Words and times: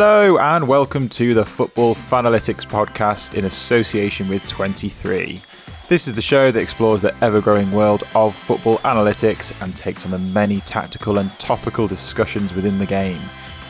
Hello 0.00 0.38
and 0.38 0.68
welcome 0.68 1.08
to 1.08 1.34
the 1.34 1.44
Football 1.44 1.92
Fanalytics 1.92 2.64
podcast 2.64 3.34
in 3.34 3.46
association 3.46 4.28
with 4.28 4.46
23. 4.46 5.42
This 5.88 6.06
is 6.06 6.14
the 6.14 6.22
show 6.22 6.52
that 6.52 6.60
explores 6.60 7.02
the 7.02 7.12
ever 7.20 7.40
growing 7.40 7.72
world 7.72 8.04
of 8.14 8.32
football 8.32 8.78
analytics 8.84 9.60
and 9.60 9.74
takes 9.76 10.04
on 10.04 10.12
the 10.12 10.18
many 10.20 10.60
tactical 10.60 11.18
and 11.18 11.36
topical 11.40 11.88
discussions 11.88 12.54
within 12.54 12.78
the 12.78 12.86
game. 12.86 13.20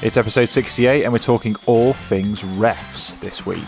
It's 0.02 0.18
episode 0.18 0.50
68 0.50 1.04
and 1.04 1.14
we're 1.14 1.18
talking 1.18 1.56
all 1.64 1.94
things 1.94 2.42
refs 2.42 3.18
this 3.20 3.46
week. 3.46 3.64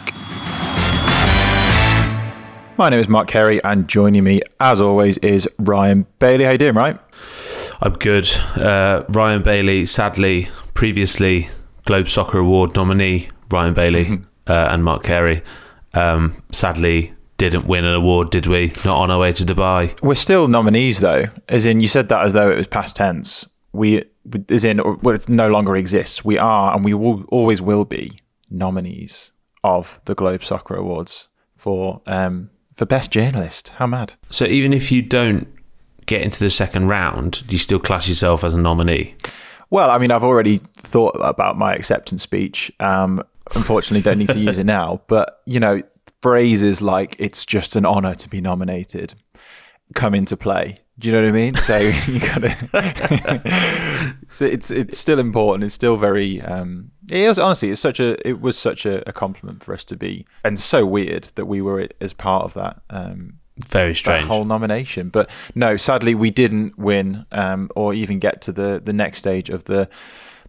My 2.76 2.90
name 2.90 3.00
is 3.00 3.08
Mark 3.08 3.26
Carey 3.26 3.64
and 3.64 3.88
joining 3.88 4.24
me 4.24 4.42
as 4.60 4.82
always 4.82 5.16
is 5.16 5.48
Ryan 5.58 6.04
Bailey. 6.18 6.44
How 6.44 6.50
you 6.50 6.58
doing, 6.58 6.74
right? 6.74 6.98
I'm 7.80 7.94
good. 7.94 8.30
Uh, 8.54 9.04
Ryan 9.08 9.42
Bailey, 9.42 9.86
sadly, 9.86 10.50
previously 10.74 11.48
Globe 11.84 12.08
Soccer 12.08 12.38
Award 12.38 12.74
nominee 12.74 13.28
Ryan 13.50 13.74
Bailey 13.74 14.20
uh, 14.46 14.68
and 14.70 14.84
Mark 14.84 15.02
Carey, 15.02 15.42
um, 15.94 16.42
sadly 16.52 17.14
didn't 17.36 17.66
win 17.66 17.86
an 17.86 17.94
award, 17.94 18.30
did 18.30 18.46
we? 18.46 18.72
Not 18.84 18.98
on 18.98 19.10
our 19.10 19.18
way 19.18 19.32
to 19.32 19.44
Dubai. 19.44 19.98
We're 20.02 20.14
still 20.14 20.46
nominees 20.46 21.00
though, 21.00 21.26
as 21.48 21.64
in 21.64 21.80
you 21.80 21.88
said 21.88 22.10
that 22.10 22.24
as 22.24 22.34
though 22.34 22.50
it 22.50 22.58
was 22.58 22.66
past 22.66 22.96
tense. 22.96 23.48
We, 23.72 24.04
as 24.50 24.64
in, 24.64 24.80
well, 25.00 25.14
it 25.14 25.28
no 25.28 25.48
longer 25.48 25.74
exists. 25.76 26.24
We 26.24 26.36
are, 26.36 26.74
and 26.74 26.84
we 26.84 26.92
will 26.92 27.24
always 27.28 27.62
will 27.62 27.84
be 27.84 28.18
nominees 28.50 29.30
of 29.64 30.00
the 30.04 30.14
Globe 30.14 30.44
Soccer 30.44 30.74
Awards 30.74 31.28
for 31.56 32.02
um, 32.06 32.50
for 32.76 32.84
best 32.84 33.10
journalist. 33.10 33.70
How 33.76 33.86
mad! 33.86 34.14
So 34.28 34.44
even 34.44 34.74
if 34.74 34.92
you 34.92 35.00
don't 35.00 35.48
get 36.06 36.20
into 36.20 36.40
the 36.40 36.50
second 36.50 36.88
round, 36.88 37.46
do 37.46 37.54
you 37.54 37.58
still 37.58 37.80
class 37.80 38.08
yourself 38.08 38.44
as 38.44 38.52
a 38.52 38.58
nominee? 38.58 39.14
Well, 39.70 39.90
I 39.90 39.98
mean, 39.98 40.10
I've 40.10 40.24
already 40.24 40.58
thought 40.74 41.16
about 41.20 41.56
my 41.56 41.74
acceptance 41.74 42.22
speech. 42.22 42.72
Um, 42.80 43.22
unfortunately, 43.54 44.02
don't 44.02 44.18
need 44.18 44.28
to 44.30 44.38
use 44.38 44.58
it 44.58 44.64
now. 44.64 45.02
But 45.08 45.40
you 45.46 45.60
know, 45.60 45.82
phrases 46.22 46.82
like 46.82 47.16
"it's 47.18 47.46
just 47.46 47.76
an 47.76 47.86
honour 47.86 48.14
to 48.16 48.28
be 48.28 48.40
nominated" 48.40 49.14
come 49.94 50.14
into 50.14 50.36
play. 50.36 50.78
Do 50.98 51.08
you 51.08 51.14
know 51.14 51.22
what 51.22 51.28
I 51.28 51.32
mean? 51.32 51.56
So 51.56 51.78
you 52.06 52.20
gotta. 52.20 52.54
it's 54.40 54.70
it's 54.70 54.98
still 54.98 55.18
important. 55.18 55.64
It's 55.64 55.74
still 55.74 55.96
very. 55.96 56.42
Um, 56.42 56.90
it 57.10 57.26
was 57.26 57.38
honestly, 57.38 57.70
it's 57.70 57.80
such 57.80 58.00
a. 58.00 58.28
It 58.28 58.40
was 58.40 58.58
such 58.58 58.84
a, 58.84 59.08
a 59.08 59.12
compliment 59.12 59.64
for 59.64 59.72
us 59.72 59.84
to 59.84 59.96
be, 59.96 60.26
and 60.44 60.60
so 60.60 60.84
weird 60.84 61.24
that 61.36 61.46
we 61.46 61.62
were 61.62 61.88
as 62.00 62.12
part 62.12 62.44
of 62.44 62.54
that. 62.54 62.82
Um, 62.90 63.38
Very 63.66 63.94
strange. 63.94 64.24
that 64.24 64.28
whole 64.28 64.44
nomination. 64.44 65.08
But 65.08 65.30
no, 65.54 65.76
sadly, 65.76 66.14
we 66.14 66.30
didn't 66.30 66.78
win 66.78 67.26
um, 67.32 67.70
or 67.76 67.94
even 67.94 68.18
get 68.18 68.40
to 68.42 68.52
the, 68.52 68.80
the 68.84 68.92
next 68.92 69.18
stage 69.18 69.50
of 69.50 69.64
the 69.64 69.88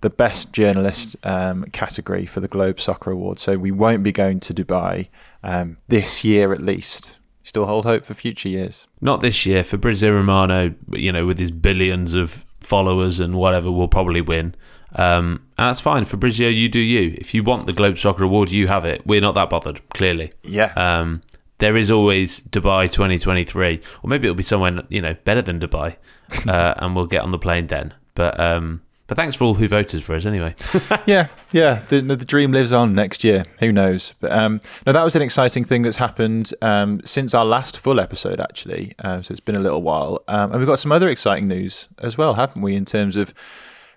the 0.01 0.09
best 0.09 0.51
journalist 0.51 1.15
um, 1.23 1.63
category 1.65 2.25
for 2.25 2.39
the 2.39 2.47
Globe 2.47 2.79
Soccer 2.79 3.11
Award. 3.11 3.37
So 3.37 3.57
we 3.57 3.69
won't 3.69 4.01
be 4.01 4.11
going 4.11 4.39
to 4.41 4.53
Dubai 4.53 5.09
um, 5.43 5.77
this 5.87 6.23
year, 6.23 6.53
at 6.53 6.61
least. 6.61 7.19
Still 7.43 7.65
hold 7.65 7.85
hope 7.85 8.05
for 8.05 8.13
future 8.15 8.49
years. 8.49 8.87
Not 8.99 9.21
this 9.21 9.45
year. 9.45 9.63
for 9.63 9.71
Fabrizio 9.71 10.11
Romano, 10.11 10.73
you 10.93 11.11
know, 11.11 11.25
with 11.25 11.39
his 11.39 11.51
billions 11.51 12.13
of 12.15 12.45
followers 12.59 13.19
and 13.19 13.35
whatever, 13.35 13.71
will 13.71 13.87
probably 13.87 14.21
win. 14.21 14.55
Um, 14.95 15.43
that's 15.57 15.79
fine. 15.79 16.05
Fabrizio, 16.05 16.49
you 16.49 16.67
do 16.67 16.79
you. 16.79 17.15
If 17.19 17.33
you 17.33 17.43
want 17.43 17.65
the 17.65 17.73
Globe 17.73 17.97
Soccer 17.97 18.23
Award, 18.23 18.51
you 18.51 18.67
have 18.67 18.85
it. 18.85 19.05
We're 19.05 19.21
not 19.21 19.35
that 19.35 19.49
bothered, 19.49 19.87
clearly. 19.89 20.33
Yeah. 20.43 20.73
Um, 20.75 21.21
there 21.61 21.77
is 21.77 21.89
always 21.91 22.41
Dubai 22.41 22.91
2023, 22.91 23.81
or 24.03 24.09
maybe 24.09 24.27
it'll 24.27 24.35
be 24.35 24.43
somewhere 24.43 24.81
you 24.89 25.01
know 25.01 25.15
better 25.23 25.41
than 25.41 25.59
Dubai, 25.59 25.95
uh, 26.47 26.73
and 26.77 26.95
we'll 26.95 27.05
get 27.05 27.21
on 27.21 27.31
the 27.31 27.39
plane 27.39 27.67
then. 27.67 27.93
But 28.15 28.37
um, 28.39 28.81
but 29.07 29.15
thanks 29.15 29.35
for 29.35 29.43
all 29.45 29.53
who 29.53 29.67
voted 29.67 30.03
for 30.03 30.15
us 30.15 30.25
anyway. 30.25 30.55
yeah, 31.05 31.27
yeah. 31.51 31.83
The, 31.87 32.01
the 32.01 32.17
dream 32.17 32.51
lives 32.51 32.73
on 32.73 32.95
next 32.95 33.23
year. 33.23 33.45
Who 33.59 33.71
knows? 33.71 34.13
But 34.19 34.31
um, 34.31 34.59
no, 34.85 34.91
that 34.91 35.03
was 35.03 35.15
an 35.15 35.21
exciting 35.21 35.63
thing 35.63 35.83
that's 35.83 35.97
happened 35.97 36.53
um, 36.61 36.99
since 37.05 37.33
our 37.33 37.45
last 37.45 37.77
full 37.77 37.99
episode, 37.99 38.39
actually. 38.39 38.95
Um, 38.99 39.23
so 39.23 39.31
it's 39.31 39.39
been 39.39 39.55
a 39.55 39.59
little 39.59 39.83
while, 39.83 40.23
um, 40.27 40.51
and 40.51 40.59
we've 40.59 40.67
got 40.67 40.79
some 40.79 40.91
other 40.91 41.09
exciting 41.09 41.47
news 41.47 41.87
as 41.99 42.17
well, 42.17 42.33
haven't 42.33 42.61
we? 42.61 42.75
In 42.75 42.85
terms 42.85 43.15
of 43.17 43.33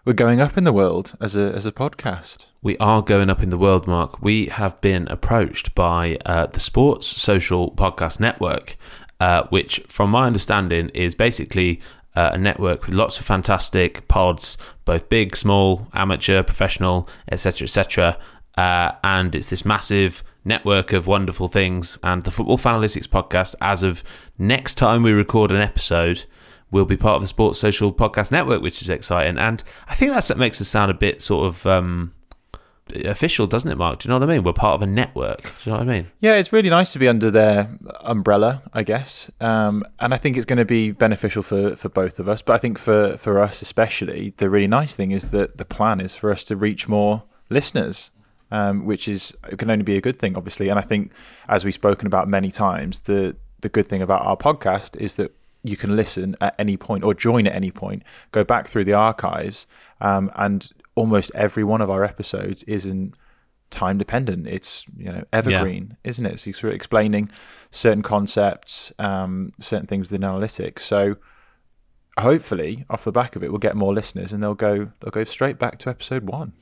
we're 0.05 0.13
going 0.13 0.41
up 0.41 0.57
in 0.59 0.65
the 0.65 0.73
world 0.73 1.17
as 1.21 1.37
a 1.37 1.53
as 1.55 1.65
a 1.67 1.73
podcast. 1.73 2.47
we 2.63 2.77
are 2.79 3.03
going 3.03 3.31
up 3.31 3.43
in 3.43 3.51
the 3.51 3.59
world, 3.59 3.87
Mark. 3.87 4.23
We 4.23 4.47
have 4.47 4.81
been 4.81 5.09
approached 5.09 5.75
by 5.75 6.19
uh, 6.27 6.47
the 6.47 6.61
Sports 6.61 7.07
Social 7.07 7.71
Podcast 7.73 8.21
Network, 8.21 8.77
uh, 9.21 9.45
which, 9.49 9.83
from 9.89 10.11
my 10.11 10.27
understanding, 10.27 10.91
is 10.91 11.15
basically 11.15 11.81
uh, 12.15 12.31
a 12.35 12.39
network 12.39 12.87
with 12.87 12.95
lots 12.95 13.19
of 13.19 13.27
fantastic 13.27 14.07
pods, 14.09 14.57
both 14.85 15.09
big, 15.09 15.37
small, 15.37 15.89
amateur, 15.95 16.43
professional, 16.43 17.09
etc., 17.31 17.65
etc. 17.65 18.19
Uh, 18.57 18.93
and 19.03 19.35
it's 19.35 19.51
this 19.51 19.65
massive 19.65 20.23
network 20.45 20.93
of 20.93 21.07
wonderful 21.07 21.49
things. 21.49 21.99
And 22.03 22.23
the 22.23 22.31
Football 22.31 22.59
Fanalytics 22.59 23.09
podcast, 23.09 23.55
as 23.61 23.83
of 23.83 24.05
next 24.39 24.75
time 24.75 25.03
we 25.03 25.13
record 25.13 25.51
an 25.51 25.61
episode, 25.61 26.25
will 26.75 26.85
be 26.85 26.97
part 26.97 27.15
of 27.15 27.23
the 27.23 27.29
Sports 27.29 27.61
Social 27.61 27.93
Podcast 27.93 28.33
Network, 28.33 28.61
which 28.61 28.83
is 28.83 28.91
exciting. 28.91 29.39
And 29.39 29.63
I 29.89 29.95
think 29.95 30.13
that's 30.13 30.29
what 30.29 30.39
makes 30.39 30.61
us 30.61 30.67
sound 30.67 30.91
a 30.91 30.95
bit 30.95 31.23
sort 31.23 31.47
of 31.47 31.67
um, 31.67 32.13
official, 33.05 33.47
doesn't 33.47 33.71
it, 33.71 33.77
Mark? 33.77 34.01
Do 34.01 34.09
you 34.09 34.11
know 34.11 34.19
what 34.19 34.29
I 34.29 34.35
mean? 34.35 34.43
We're 34.43 34.55
part 34.55 34.75
of 34.75 34.83
a 34.83 34.87
network. 34.87 35.43
Do 35.43 35.49
you 35.65 35.73
know 35.73 35.79
what 35.79 35.89
I 35.89 35.93
mean? 35.93 36.09
Yeah, 36.21 36.35
it's 36.35 36.53
really 36.53 36.69
nice 36.69 36.93
to 36.93 36.99
be 36.99 37.07
under 37.07 37.31
their 37.31 37.79
umbrella, 38.01 38.65
I 38.73 38.83
guess. 38.83 39.31
Um, 39.41 39.85
and 40.01 40.13
I 40.13 40.17
think 40.17 40.37
it's 40.37 40.45
going 40.45 40.59
to 40.59 40.65
be 40.65 40.91
beneficial 40.91 41.45
for, 41.45 41.77
for 41.77 41.89
both 41.89 42.19
of 42.19 42.29
us. 42.29 42.43
But 42.43 42.55
I 42.55 42.59
think 42.59 42.77
for, 42.77 43.17
for 43.19 43.39
us 43.39 43.63
especially, 43.63 44.35
the 44.39 44.51
really 44.51 44.67
nice 44.67 44.97
thing 44.97 45.13
is 45.13 45.31
that 45.31 45.59
the 45.59 45.65
plan 45.65 46.01
is 46.01 46.17
for 46.17 46.33
us 46.33 46.43
to 46.45 46.57
reach 46.57 46.89
more 46.89 47.23
listeners, 47.51 48.11
um, 48.51 48.85
which 48.85 49.07
is 49.07 49.33
it 49.49 49.61
can 49.61 49.71
only 49.71 49.85
be 49.85 49.97
a 49.97 50.01
good 50.01 50.19
thing, 50.19 50.37
obviously. 50.37 50.71
And 50.71 50.79
I 50.79 50.83
think, 50.83 51.13
as 51.49 51.65
we've 51.65 51.73
spoken 51.73 52.09
about 52.09 52.27
many 52.27 52.51
times, 52.51 53.01
the 53.01 53.37
the 53.61 53.69
good 53.69 53.87
thing 53.87 54.03
about 54.03 54.23
our 54.23 54.37
podcast 54.37 54.97
is 54.97 55.15
that 55.15 55.35
you 55.65 55.77
can 55.77 55.97
listen 55.97 56.37
at 56.41 56.55
any 56.59 56.77
point 56.77 57.03
or 57.03 57.15
join 57.15 57.47
at 57.47 57.55
any 57.55 57.71
point, 57.71 58.03
go 58.31 58.45
back 58.45 58.69
through 58.69 58.85
the 58.85 58.93
archives, 58.93 59.67
um, 60.01 60.31
and 60.37 60.71
almost 60.95 61.33
every 61.35 61.65
one 61.65 61.81
of 61.81 61.91
our 61.91 62.05
episodes 62.05 62.63
is 62.65 62.87
in 62.87 63.15
time 63.71 63.99
dependent. 63.99 64.47
It's 64.47 64.87
you 64.97 65.11
know 65.11 65.25
evergreen, 65.33 65.97
isn't 66.05 66.25
it? 66.25 66.39
So 66.39 66.51
you're 66.51 66.55
sort 66.55 66.73
of 66.73 66.77
explaining 66.77 67.31
certain 67.71 68.03
concepts, 68.03 68.93
um, 68.99 69.53
certain 69.59 69.87
things 69.87 70.11
within 70.11 70.29
analytics. 70.29 70.81
So 70.81 71.17
hopefully, 72.19 72.85
off 72.91 73.05
the 73.05 73.13
back 73.13 73.35
of 73.35 73.43
it, 73.43 73.51
we'll 73.51 73.59
get 73.59 73.75
more 73.75 73.93
listeners, 73.95 74.33
and 74.33 74.43
they'll 74.43 74.55
go 74.55 74.91
they'll 75.01 75.11
go 75.11 75.25
straight 75.25 75.59
back 75.59 75.79
to 75.79 75.91
episode 75.91 76.25
one. 76.25 76.53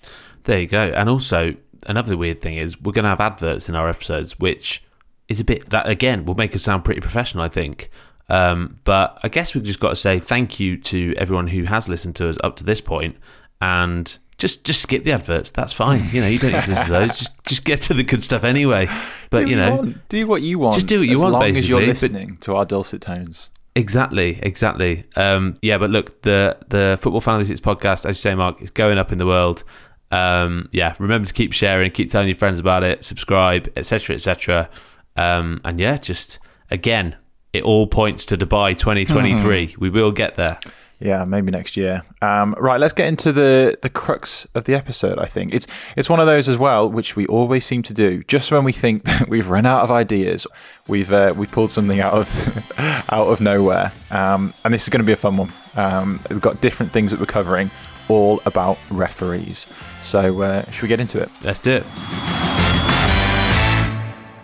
There 0.44 0.60
you 0.60 0.68
go. 0.68 0.92
And 0.94 1.08
also, 1.08 1.56
another 1.86 2.16
weird 2.16 2.40
thing 2.40 2.56
is 2.56 2.80
we're 2.80 2.92
going 2.92 3.04
to 3.04 3.10
have 3.10 3.20
adverts 3.20 3.68
in 3.68 3.74
our 3.74 3.88
episodes, 3.88 4.38
which 4.38 4.84
is 5.28 5.40
a 5.40 5.44
bit 5.44 5.70
that 5.70 5.88
again 5.88 6.24
will 6.24 6.34
make 6.34 6.54
us 6.54 6.62
sound 6.62 6.84
pretty 6.84 7.00
professional, 7.00 7.44
I 7.44 7.48
think. 7.48 7.90
Um, 8.32 8.78
but 8.84 9.18
I 9.22 9.28
guess 9.28 9.54
we've 9.54 9.62
just 9.62 9.78
got 9.78 9.90
to 9.90 9.96
say 9.96 10.18
thank 10.18 10.58
you 10.58 10.78
to 10.78 11.14
everyone 11.18 11.48
who 11.48 11.64
has 11.64 11.86
listened 11.86 12.16
to 12.16 12.30
us 12.30 12.38
up 12.42 12.56
to 12.56 12.64
this 12.64 12.80
point, 12.80 13.16
and 13.60 14.16
just 14.38 14.64
just 14.64 14.80
skip 14.80 15.04
the 15.04 15.12
adverts. 15.12 15.50
That's 15.50 15.74
fine. 15.74 16.08
You 16.12 16.22
know, 16.22 16.28
you 16.28 16.38
don't 16.38 16.52
need 16.52 16.62
to 16.62 16.70
listen 16.70 16.86
to 16.86 16.90
those. 16.90 17.08
Just 17.18 17.44
just 17.46 17.64
get 17.66 17.82
to 17.82 17.94
the 17.94 18.02
good 18.02 18.22
stuff 18.22 18.42
anyway. 18.42 18.88
But 19.28 19.44
do 19.44 19.50
you 19.50 19.56
know, 19.56 19.76
want. 19.76 20.08
do 20.08 20.26
what 20.26 20.40
you 20.40 20.58
want. 20.58 20.76
Just 20.76 20.86
do 20.86 20.98
what 20.98 21.06
you 21.06 21.16
as 21.16 21.22
want, 21.22 21.34
long 21.34 21.44
as 21.44 21.68
you're 21.68 21.82
listening 21.82 22.38
to 22.38 22.56
our 22.56 22.64
dulcet 22.64 23.02
tones. 23.02 23.50
Exactly, 23.76 24.38
exactly. 24.42 25.04
Um, 25.14 25.58
yeah, 25.60 25.76
but 25.76 25.90
look, 25.90 26.22
the 26.22 26.56
the 26.68 26.98
Football 27.02 27.20
Fanalytics 27.20 27.60
podcast, 27.60 28.06
as 28.08 28.16
you 28.16 28.30
say, 28.30 28.34
Mark, 28.34 28.62
is 28.62 28.70
going 28.70 28.96
up 28.96 29.12
in 29.12 29.18
the 29.18 29.26
world. 29.26 29.62
Um, 30.10 30.70
yeah, 30.72 30.94
remember 30.98 31.28
to 31.28 31.34
keep 31.34 31.52
sharing, 31.52 31.90
keep 31.90 32.10
telling 32.10 32.28
your 32.28 32.36
friends 32.36 32.58
about 32.58 32.82
it, 32.82 33.04
subscribe, 33.04 33.70
etc., 33.76 34.14
etc. 34.14 34.70
Um, 35.16 35.60
and 35.64 35.78
yeah, 35.78 35.98
just 35.98 36.38
again, 36.70 37.16
it 37.52 37.62
all 37.64 37.86
points 37.86 38.26
to 38.26 38.36
Dubai 38.36 38.76
2023. 38.76 39.76
We 39.78 39.90
will 39.90 40.12
get 40.12 40.36
there. 40.36 40.58
Yeah, 40.98 41.24
maybe 41.24 41.50
next 41.50 41.76
year. 41.76 42.02
Um, 42.22 42.54
right, 42.58 42.78
let's 42.78 42.92
get 42.92 43.08
into 43.08 43.32
the 43.32 43.76
the 43.82 43.88
crux 43.88 44.46
of 44.54 44.64
the 44.64 44.74
episode. 44.74 45.18
I 45.18 45.26
think 45.26 45.52
it's 45.52 45.66
it's 45.96 46.08
one 46.08 46.20
of 46.20 46.26
those 46.26 46.48
as 46.48 46.58
well, 46.58 46.88
which 46.88 47.16
we 47.16 47.26
always 47.26 47.66
seem 47.66 47.82
to 47.82 47.92
do. 47.92 48.22
Just 48.24 48.52
when 48.52 48.62
we 48.62 48.70
think 48.70 49.02
that 49.04 49.28
we've 49.28 49.48
run 49.48 49.66
out 49.66 49.82
of 49.82 49.90
ideas, 49.90 50.46
we've 50.86 51.12
uh, 51.12 51.34
we 51.36 51.46
pulled 51.48 51.72
something 51.72 52.00
out 52.00 52.12
of 52.12 52.78
out 53.10 53.26
of 53.26 53.40
nowhere. 53.40 53.92
Um, 54.12 54.54
and 54.64 54.72
this 54.72 54.84
is 54.84 54.90
going 54.90 55.00
to 55.00 55.06
be 55.06 55.12
a 55.12 55.16
fun 55.16 55.36
one. 55.36 55.52
Um, 55.74 56.20
we've 56.30 56.40
got 56.40 56.60
different 56.60 56.92
things 56.92 57.10
that 57.10 57.18
we're 57.18 57.26
covering, 57.26 57.72
all 58.08 58.40
about 58.46 58.78
referees. 58.88 59.66
So 60.04 60.40
uh, 60.42 60.70
should 60.70 60.82
we 60.82 60.88
get 60.88 61.00
into 61.00 61.20
it? 61.20 61.28
Let's 61.42 61.58
do 61.58 61.82
it. 61.82 61.86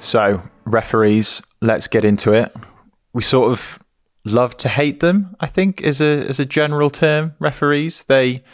So, 0.01 0.43
referees, 0.65 1.43
let's 1.61 1.89
get 1.89 2.05
into 2.05 2.33
it. 2.33 2.55
We 3.19 3.25
sort 3.25 3.51
of 3.51 3.81
love 4.23 4.57
to 4.59 4.69
hate 4.69 5.01
them, 5.01 5.35
I 5.41 5.49
think, 5.49 5.83
as 5.83 6.01
a 6.01 6.25
as 6.29 6.39
a 6.39 6.45
general 6.45 6.89
term, 6.89 7.35
referees. 7.41 8.05
They 8.05 8.45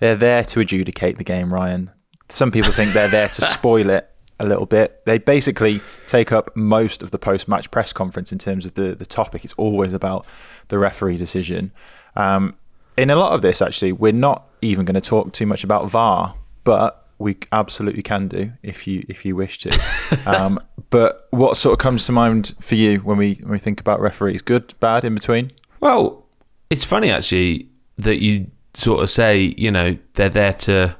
they're 0.00 0.16
there 0.16 0.42
to 0.44 0.60
adjudicate 0.60 1.18
the 1.18 1.24
game, 1.24 1.52
Ryan. 1.52 1.90
Some 2.30 2.50
people 2.50 2.72
think 2.72 2.94
they're 2.94 3.06
there 3.06 3.28
to 3.28 3.42
spoil 3.58 3.90
it 3.90 4.10
a 4.40 4.46
little 4.46 4.64
bit. 4.64 5.04
They 5.04 5.18
basically 5.18 5.82
take 6.06 6.32
up 6.32 6.56
most 6.56 7.02
of 7.02 7.10
the 7.10 7.18
post 7.18 7.48
match 7.48 7.70
press 7.70 7.92
conference 7.92 8.32
in 8.32 8.38
terms 8.38 8.64
of 8.64 8.72
the, 8.72 8.94
the 8.94 9.04
topic. 9.04 9.44
It's 9.44 9.52
always 9.58 9.92
about 9.92 10.26
the 10.68 10.78
referee 10.78 11.18
decision. 11.18 11.70
Um, 12.16 12.56
in 12.96 13.10
a 13.10 13.16
lot 13.16 13.34
of 13.34 13.42
this, 13.42 13.60
actually, 13.60 13.92
we're 13.92 14.14
not 14.14 14.46
even 14.62 14.86
going 14.86 14.94
to 14.94 15.02
talk 15.02 15.34
too 15.34 15.44
much 15.44 15.64
about 15.64 15.90
VAR, 15.90 16.34
but 16.64 17.03
we 17.18 17.36
absolutely 17.52 18.02
can 18.02 18.28
do 18.28 18.52
if 18.62 18.86
you 18.86 19.04
if 19.08 19.24
you 19.24 19.36
wish 19.36 19.58
to. 19.58 19.80
um, 20.26 20.60
but 20.90 21.26
what 21.30 21.56
sort 21.56 21.72
of 21.72 21.78
comes 21.78 22.06
to 22.06 22.12
mind 22.12 22.54
for 22.60 22.74
you 22.74 22.98
when 22.98 23.16
we 23.16 23.34
when 23.36 23.52
we 23.52 23.58
think 23.58 23.80
about 23.80 24.00
referees? 24.00 24.42
Good, 24.42 24.74
bad, 24.80 25.04
in 25.04 25.14
between? 25.14 25.52
Well, 25.80 26.24
it's 26.70 26.84
funny 26.84 27.10
actually 27.10 27.68
that 27.98 28.22
you 28.22 28.50
sort 28.74 29.02
of 29.02 29.10
say, 29.10 29.54
you 29.56 29.70
know, 29.70 29.98
they're 30.14 30.28
there 30.28 30.52
to. 30.52 30.96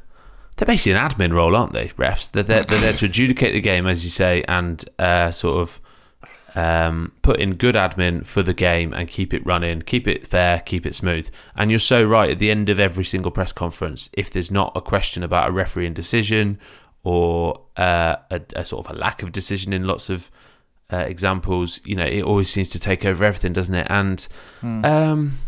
They're 0.57 0.67
basically 0.67 0.93
an 0.93 1.11
admin 1.11 1.33
role, 1.33 1.57
aren't 1.57 1.73
they? 1.73 1.89
Refs. 1.89 2.31
They're 2.31 2.45
there, 2.45 2.63
they're 2.63 2.79
there 2.79 2.93
to 2.93 3.07
adjudicate 3.07 3.55
the 3.55 3.61
game, 3.61 3.89
as 3.89 4.05
you 4.05 4.11
say, 4.11 4.45
and 4.47 4.85
uh, 5.01 5.33
sort 5.33 5.61
of 5.61 5.81
um, 6.55 7.13
put 7.23 7.41
in 7.41 7.55
good 7.55 7.75
admin 7.75 8.25
for 8.25 8.43
the 8.43 8.55
game 8.55 8.93
and 8.93 9.09
keep 9.09 9.35
it 9.35 9.45
running, 9.45 9.83
keep 9.83 10.07
it 10.07 10.27
fair, 10.27 10.61
keep 10.61 10.87
it 10.87 10.95
smooth. 10.95 11.29
And 11.57 11.71
you're 11.71 11.81
so 11.81 12.05
right. 12.05 12.31
At 12.31 12.39
the 12.39 12.51
end 12.51 12.69
of 12.69 12.79
every 12.79 13.05
single 13.05 13.31
press 13.31 13.53
conference, 13.53 14.09
if 14.13 14.31
there's 14.31 14.51
not 14.51 14.73
a 14.77 14.81
question 14.81 15.23
about 15.23 15.49
a 15.49 15.53
refereeing 15.53 15.95
decision 15.95 16.59
or 17.03 17.61
uh, 17.77 18.17
a, 18.31 18.41
a 18.57 18.65
sort 18.65 18.87
of 18.87 18.97
a 18.97 18.99
lack 18.99 19.23
of 19.23 19.33
decision 19.33 19.73
in 19.73 19.85
lots 19.85 20.09
of 20.09 20.31
uh, 20.93 20.99
examples, 20.99 21.81
you 21.85 21.97
know, 21.97 22.05
it 22.05 22.23
always 22.23 22.51
seems 22.51 22.71
to 22.71 22.79
take 22.79 23.05
over 23.05 23.25
everything, 23.25 23.53
doesn't 23.53 23.75
it? 23.75 23.87
And 23.91 24.27
um, 24.85 25.39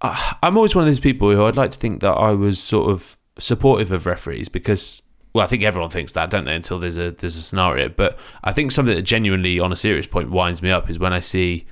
I, 0.00 0.36
I'm 0.42 0.56
always 0.56 0.74
one 0.74 0.84
of 0.84 0.88
those 0.88 1.00
people 1.00 1.30
who 1.32 1.44
I'd 1.44 1.56
like 1.56 1.72
to 1.72 1.78
think 1.78 2.00
that 2.00 2.12
I 2.12 2.30
was 2.32 2.62
sort 2.62 2.90
of 2.90 3.16
supportive 3.38 3.90
of 3.90 4.06
referees 4.06 4.48
because 4.48 5.02
well, 5.34 5.44
I 5.44 5.48
think 5.48 5.64
everyone 5.64 5.90
thinks 5.90 6.12
that, 6.12 6.30
don't 6.30 6.44
they? 6.44 6.54
Until 6.54 6.78
there's 6.78 6.96
a 6.96 7.10
there's 7.10 7.36
a 7.36 7.42
scenario. 7.42 7.88
But 7.88 8.18
I 8.44 8.52
think 8.52 8.70
something 8.70 8.94
that 8.94 9.02
genuinely, 9.02 9.58
on 9.58 9.72
a 9.72 9.76
serious 9.76 10.06
point, 10.06 10.30
winds 10.30 10.62
me 10.62 10.70
up 10.70 10.88
is 10.88 10.98
when 10.98 11.12
I 11.12 11.20
see 11.20 11.66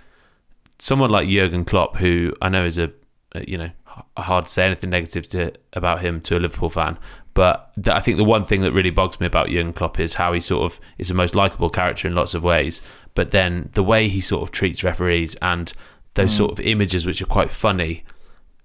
someone 0.79 1.11
like 1.11 1.29
Jurgen 1.29 1.65
Klopp, 1.65 1.97
who 1.99 2.35
I 2.43 2.49
know 2.49 2.65
is 2.65 2.79
a, 2.79 2.91
you 3.47 3.57
know 3.57 3.71
hard 4.17 4.47
to 4.47 4.51
say 4.51 4.67
anything 4.67 4.91
negative 4.91 5.27
to 5.29 5.53
about 5.75 6.01
him 6.01 6.21
to 6.23 6.37
a 6.37 6.41
Liverpool 6.41 6.71
fan. 6.71 6.99
But 7.35 7.73
I 7.87 8.01
think 8.01 8.19
the 8.19 8.25
one 8.25 8.45
thing 8.45 8.61
that 8.63 8.73
really 8.73 8.91
bugs 8.91 9.21
me 9.21 9.27
about 9.27 9.49
Jurgen 9.49 9.73
Klopp 9.73 10.01
is 10.01 10.15
how 10.15 10.33
he 10.33 10.41
sort 10.41 10.71
of 10.71 10.81
is 10.99 11.09
the 11.09 11.15
most 11.15 11.35
likable 11.35 11.71
character 11.71 12.09
in 12.09 12.15
lots 12.15 12.35
of 12.35 12.43
ways. 12.43 12.83
But 13.15 13.31
then 13.31 13.71
the 13.73 13.83
way 13.83 14.09
he 14.09 14.21
sort 14.21 14.43
of 14.43 14.51
treats 14.51 14.83
referees 14.83 15.35
and 15.37 15.73
those 16.15 16.33
mm. 16.33 16.37
sort 16.37 16.53
of 16.53 16.61
images 16.61 17.07
which 17.07 17.23
are 17.23 17.27
quite 17.27 17.51
funny. 17.51 18.05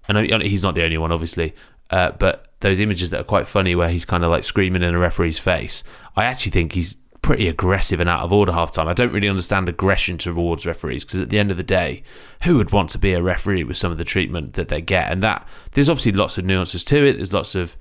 And 0.08 0.42
he's 0.42 0.62
not 0.62 0.74
the 0.74 0.84
only 0.84 0.98
one, 0.98 1.12
obviously. 1.12 1.54
Uh, 1.90 2.12
but 2.12 2.46
those 2.60 2.80
images 2.80 3.10
that 3.10 3.20
are 3.20 3.24
quite 3.24 3.46
funny, 3.46 3.74
where 3.74 3.88
he's 3.88 4.04
kind 4.04 4.24
of 4.24 4.30
like 4.30 4.44
screaming 4.44 4.82
in 4.82 4.94
a 4.94 4.98
referee's 4.98 5.38
face, 5.38 5.82
I 6.16 6.24
actually 6.24 6.52
think 6.52 6.72
he's 6.72 6.96
pretty 7.22 7.48
aggressive 7.48 8.00
and 8.00 8.08
out 8.08 8.22
of 8.22 8.32
order 8.32 8.52
half 8.52 8.72
time. 8.72 8.88
I 8.88 8.94
don't 8.94 9.12
really 9.12 9.28
understand 9.28 9.68
aggression 9.68 10.18
towards 10.18 10.66
referees 10.66 11.04
because 11.04 11.20
at 11.20 11.30
the 11.30 11.38
end 11.38 11.50
of 11.50 11.56
the 11.56 11.62
day, 11.62 12.02
who 12.44 12.56
would 12.56 12.70
want 12.72 12.90
to 12.90 12.98
be 12.98 13.12
a 13.12 13.22
referee 13.22 13.64
with 13.64 13.76
some 13.76 13.92
of 13.92 13.98
the 13.98 14.04
treatment 14.04 14.54
that 14.54 14.68
they 14.68 14.80
get? 14.80 15.10
And 15.10 15.22
that 15.22 15.46
there's 15.72 15.88
obviously 15.88 16.12
lots 16.12 16.38
of 16.38 16.44
nuances 16.44 16.84
to 16.84 17.04
it. 17.04 17.14
There's 17.14 17.32
lots 17.32 17.54
of 17.54 17.76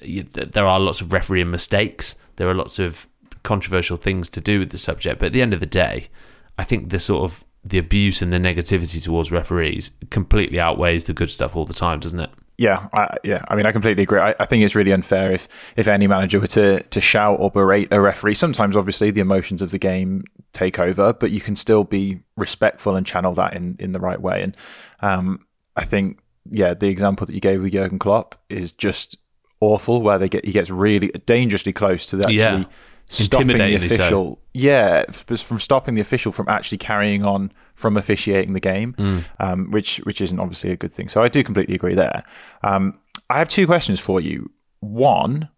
there 0.00 0.66
are 0.66 0.78
lots 0.78 1.00
of 1.00 1.12
refereeing 1.12 1.50
mistakes. 1.50 2.14
There 2.36 2.48
are 2.48 2.54
lots 2.54 2.78
of 2.78 3.08
controversial 3.42 3.96
things 3.96 4.28
to 4.30 4.40
do 4.40 4.58
with 4.58 4.70
the 4.70 4.78
subject. 4.78 5.18
But 5.18 5.26
at 5.26 5.32
the 5.32 5.42
end 5.42 5.54
of 5.54 5.60
the 5.60 5.66
day, 5.66 6.08
I 6.56 6.64
think 6.64 6.90
the 6.90 7.00
sort 7.00 7.24
of 7.24 7.44
the 7.64 7.78
abuse 7.78 8.22
and 8.22 8.32
the 8.32 8.38
negativity 8.38 9.02
towards 9.02 9.32
referees 9.32 9.90
completely 10.10 10.60
outweighs 10.60 11.04
the 11.04 11.12
good 11.12 11.30
stuff 11.30 11.56
all 11.56 11.64
the 11.64 11.74
time, 11.74 12.00
doesn't 12.00 12.20
it? 12.20 12.30
Yeah, 12.58 12.88
I, 12.92 13.16
yeah. 13.22 13.44
I 13.46 13.54
mean, 13.54 13.66
I 13.66 13.72
completely 13.72 14.02
agree. 14.02 14.18
I, 14.18 14.34
I 14.40 14.44
think 14.44 14.64
it's 14.64 14.74
really 14.74 14.92
unfair 14.92 15.32
if 15.32 15.48
if 15.76 15.86
any 15.86 16.08
manager 16.08 16.40
were 16.40 16.48
to 16.48 16.82
to 16.82 17.00
shout 17.00 17.38
or 17.38 17.50
berate 17.52 17.88
a 17.92 18.00
referee. 18.00 18.34
Sometimes, 18.34 18.76
obviously, 18.76 19.12
the 19.12 19.20
emotions 19.20 19.62
of 19.62 19.70
the 19.70 19.78
game 19.78 20.24
take 20.52 20.78
over, 20.80 21.12
but 21.12 21.30
you 21.30 21.40
can 21.40 21.54
still 21.54 21.84
be 21.84 22.20
respectful 22.36 22.96
and 22.96 23.06
channel 23.06 23.32
that 23.34 23.54
in 23.54 23.76
in 23.78 23.92
the 23.92 24.00
right 24.00 24.20
way. 24.20 24.42
And 24.42 24.56
um, 25.00 25.46
I 25.76 25.84
think, 25.84 26.18
yeah, 26.50 26.74
the 26.74 26.88
example 26.88 27.26
that 27.26 27.32
you 27.32 27.40
gave 27.40 27.62
with 27.62 27.72
Jurgen 27.72 28.00
Klopp 28.00 28.34
is 28.48 28.72
just 28.72 29.16
awful, 29.60 30.02
where 30.02 30.18
they 30.18 30.28
get 30.28 30.44
he 30.44 30.50
gets 30.50 30.68
really 30.68 31.08
dangerously 31.26 31.72
close 31.72 32.06
to 32.06 32.16
actually 32.18 32.34
Yeah. 32.38 32.64
stopping 33.08 33.46
the 33.46 33.54
Intimidatingly 33.54 33.88
so. 33.88 33.94
official. 33.94 34.38
Yeah, 34.52 35.04
from 35.12 35.60
stopping 35.60 35.94
the 35.94 36.00
official 36.00 36.32
from 36.32 36.48
actually 36.48 36.78
carrying 36.78 37.24
on 37.24 37.52
from 37.78 37.96
officiating 37.96 38.54
the 38.54 38.60
game, 38.72 38.92
Mm. 38.98 39.24
um, 39.38 39.70
which 39.70 39.98
which 40.04 40.20
isn't 40.20 40.40
obviously 40.40 40.70
a 40.72 40.76
good 40.76 40.92
thing. 40.92 41.08
So 41.08 41.22
I 41.22 41.28
do 41.28 41.42
completely 41.44 41.74
agree 41.74 41.94
there. 41.94 42.24
Um, 42.62 42.84
I 43.30 43.38
have 43.38 43.48
two 43.48 43.66
questions 43.66 44.00
for 44.00 44.20
you. 44.20 44.50
One, 44.80 45.48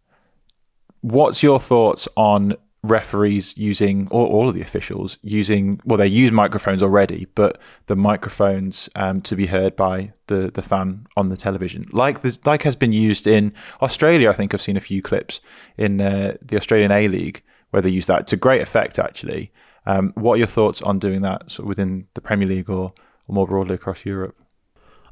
what's 1.00 1.42
your 1.42 1.58
thoughts 1.58 2.06
on 2.16 2.56
referees 2.82 3.54
using, 3.58 4.08
or 4.10 4.26
all 4.26 4.48
of 4.48 4.54
the 4.54 4.62
officials 4.62 5.18
using, 5.22 5.80
well, 5.84 5.98
they 5.98 6.06
use 6.06 6.32
microphones 6.32 6.82
already, 6.82 7.26
but 7.34 7.58
the 7.88 7.96
microphones 7.96 8.88
um, 8.96 9.20
to 9.20 9.36
be 9.36 9.46
heard 9.46 9.76
by 9.76 10.12
the 10.28 10.50
the 10.54 10.62
fan 10.62 11.06
on 11.16 11.28
the 11.28 11.36
television, 11.36 11.84
like 11.92 12.20
this, 12.22 12.38
like 12.46 12.62
has 12.62 12.76
been 12.76 12.92
used 12.92 13.26
in 13.26 13.52
Australia. 13.82 14.30
I 14.30 14.34
think 14.34 14.54
I've 14.54 14.62
seen 14.62 14.76
a 14.78 14.80
few 14.90 15.02
clips 15.02 15.40
in 15.76 16.00
uh, 16.00 16.36
the 16.42 16.56
Australian 16.56 16.90
A 16.92 17.08
League 17.08 17.42
where 17.70 17.82
they 17.82 17.90
use 17.90 18.06
that 18.06 18.26
to 18.28 18.36
great 18.36 18.62
effect. 18.62 18.98
Actually, 18.98 19.52
um, 19.86 20.12
what 20.14 20.34
are 20.34 20.38
your 20.38 20.46
thoughts 20.46 20.82
on 20.82 20.98
doing 20.98 21.22
that 21.22 21.50
sort 21.50 21.64
of 21.64 21.68
within 21.68 22.06
the 22.14 22.20
Premier 22.20 22.46
League 22.46 22.70
or, 22.70 22.92
or 23.26 23.34
more 23.34 23.46
broadly 23.46 23.74
across 23.74 24.04
Europe? 24.04 24.36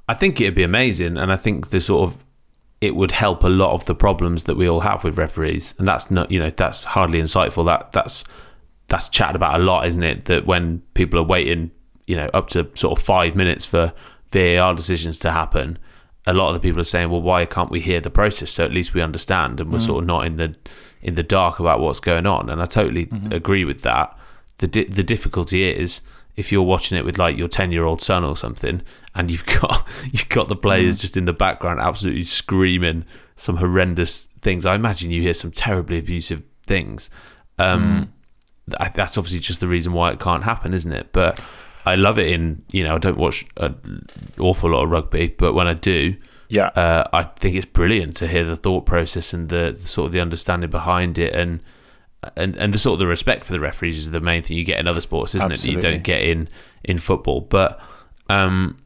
I 0.09 0.15
think 0.15 0.41
it'd 0.41 0.55
be 0.55 0.63
amazing, 0.63 1.19
and 1.19 1.33
I 1.33 1.37
think 1.37 1.71
the 1.71 1.81
sort 1.81 2.11
of 2.11 2.25
it 2.81 2.95
would 2.95 3.11
help 3.11 3.43
a 3.43 3.49
lot 3.49 3.73
of 3.73 3.87
the 3.87 3.95
problems 3.95 4.45
that 4.45 4.57
we 4.57 4.69
all 4.69 4.81
have 4.81 5.05
with 5.05 5.19
referees, 5.19 5.75
and 5.79 5.87
that's 5.87 6.11
not 6.11 6.31
you 6.31 6.39
know 6.39 6.51
that's 6.51 6.85
hardly 6.85 7.21
insightful. 7.21 7.65
That 7.65 7.93
that's 7.93 8.25
that's 8.89 9.09
chatted 9.09 9.37
about 9.37 9.61
a 9.61 9.63
lot, 9.63 9.87
isn't 9.87 10.03
it? 10.03 10.25
That 10.27 10.47
when 10.47 10.81
people 10.95 11.21
are 11.21 11.25
waiting, 11.25 11.71
you 12.07 12.17
know, 12.17 12.31
up 12.33 12.49
to 12.51 12.71
sort 12.75 12.99
of 12.99 13.05
five 13.05 13.37
minutes 13.37 13.65
for 13.65 13.93
VAR 14.33 14.75
decisions 14.75 15.19
to 15.21 15.31
happen, 15.31 15.79
a 16.27 16.33
lot 16.33 16.49
of 16.49 16.55
the 16.55 16.61
people 16.61 16.81
are 16.81 16.85
saying, 16.85 17.11
"Well, 17.11 17.23
why 17.23 17.45
can't 17.45 17.71
we 17.71 17.81
hear 17.81 18.01
the 18.01 18.11
process 18.11 18.51
so 18.51 18.65
at 18.65 18.73
least 18.73 18.95
we 18.95 19.03
understand 19.03 19.61
and 19.61 19.73
we're 19.73 19.79
sort 19.81 20.03
of 20.03 20.07
not 20.07 20.27
in 20.27 20.37
the 20.37 20.57
in 21.03 21.15
the 21.15 21.23
dark 21.23 21.61
about 21.61 21.81
what's 21.81 22.01
going 22.01 22.27
on?" 22.27 22.49
And 22.49 22.63
I 22.63 22.67
totally 22.67 23.09
agree 23.31 23.65
with 23.65 23.83
that. 23.83 24.17
The 24.59 24.67
di- 24.67 24.85
The 24.85 25.03
difficulty 25.03 25.65
is 25.71 26.01
if 26.37 26.53
you're 26.53 26.63
watching 26.63 26.97
it 26.97 27.05
with 27.05 27.19
like 27.19 27.37
your 27.37 27.49
10 27.49 27.73
year 27.73 27.85
old 27.85 28.01
son 28.01 28.25
or 28.25 28.37
something 28.37 28.83
and 29.15 29.31
you've 29.31 29.47
got 29.61 29.87
you've 30.13 30.29
got 30.29 30.49
the 30.49 30.57
players 30.57 30.99
just 31.01 31.17
in 31.17 31.25
the 31.25 31.33
background 31.33 31.81
absolutely 31.81 32.23
screaming 32.23 33.05
some 33.35 33.57
horrendous 33.57 34.27
things 34.41 34.65
i 34.67 34.75
imagine 34.77 35.11
you 35.11 35.21
hear 35.23 35.35
some 35.35 35.51
terribly 35.51 35.99
abusive 35.99 36.43
things. 36.67 37.09
Um, 37.59 38.13
th- 38.71 38.93
that's 38.93 39.17
obviously 39.19 39.41
just 39.41 39.59
the 39.61 39.67
reason 39.67 39.93
why 39.93 40.13
it 40.13 40.21
can't 40.21 40.45
happen, 40.45 40.75
isn't 40.75 40.93
it? 40.93 41.13
But 41.13 41.41
I 41.87 41.95
love 41.97 42.19
it 42.19 42.29
in 42.29 42.63
you 42.71 42.85
know 42.85 42.95
I 42.95 42.99
don't 42.99 43.17
watch 43.19 43.45
an 43.57 44.07
awful 44.39 44.71
lot 44.71 44.85
of 44.85 44.91
rugby, 44.91 45.29
but 45.29 45.55
when 45.55 45.67
I 45.67 45.75
do, 45.75 46.15
Yeah. 46.51 46.67
uh, 46.69 47.05
I 47.13 47.23
think 47.25 47.57
it's 47.57 47.67
brilliant 47.67 48.17
to 48.17 48.29
hear 48.29 48.45
the 48.45 48.55
thought 48.55 48.85
process 48.87 49.33
and 49.33 49.49
the, 49.49 49.75
the 49.81 49.89
sort 49.89 50.07
of 50.07 50.13
the 50.13 50.21
understanding 50.21 50.71
behind 50.71 51.19
it 51.19 51.35
and. 51.35 51.61
And 52.37 52.57
and 52.57 52.75
the 52.75 52.79
sort 52.79 52.95
of 52.95 52.99
the 52.99 53.07
respect 53.07 53.45
for 53.45 53.53
the 53.53 53.61
referees 53.61 53.97
is 53.99 54.11
the 54.11 54.21
main 54.21 54.43
thing 54.43 54.57
you 54.57 54.65
get 54.65 54.81
in 54.81 54.89
other 54.89 55.01
sports, 55.01 55.35
isn't 55.37 55.53
it? 55.53 55.61
That 55.61 55.69
you 55.69 55.81
don't 55.81 56.03
get 56.03 56.23
in 56.23 56.49
in 56.83 56.99
football. 56.99 57.43
But 57.43 57.81
um, 58.29 58.77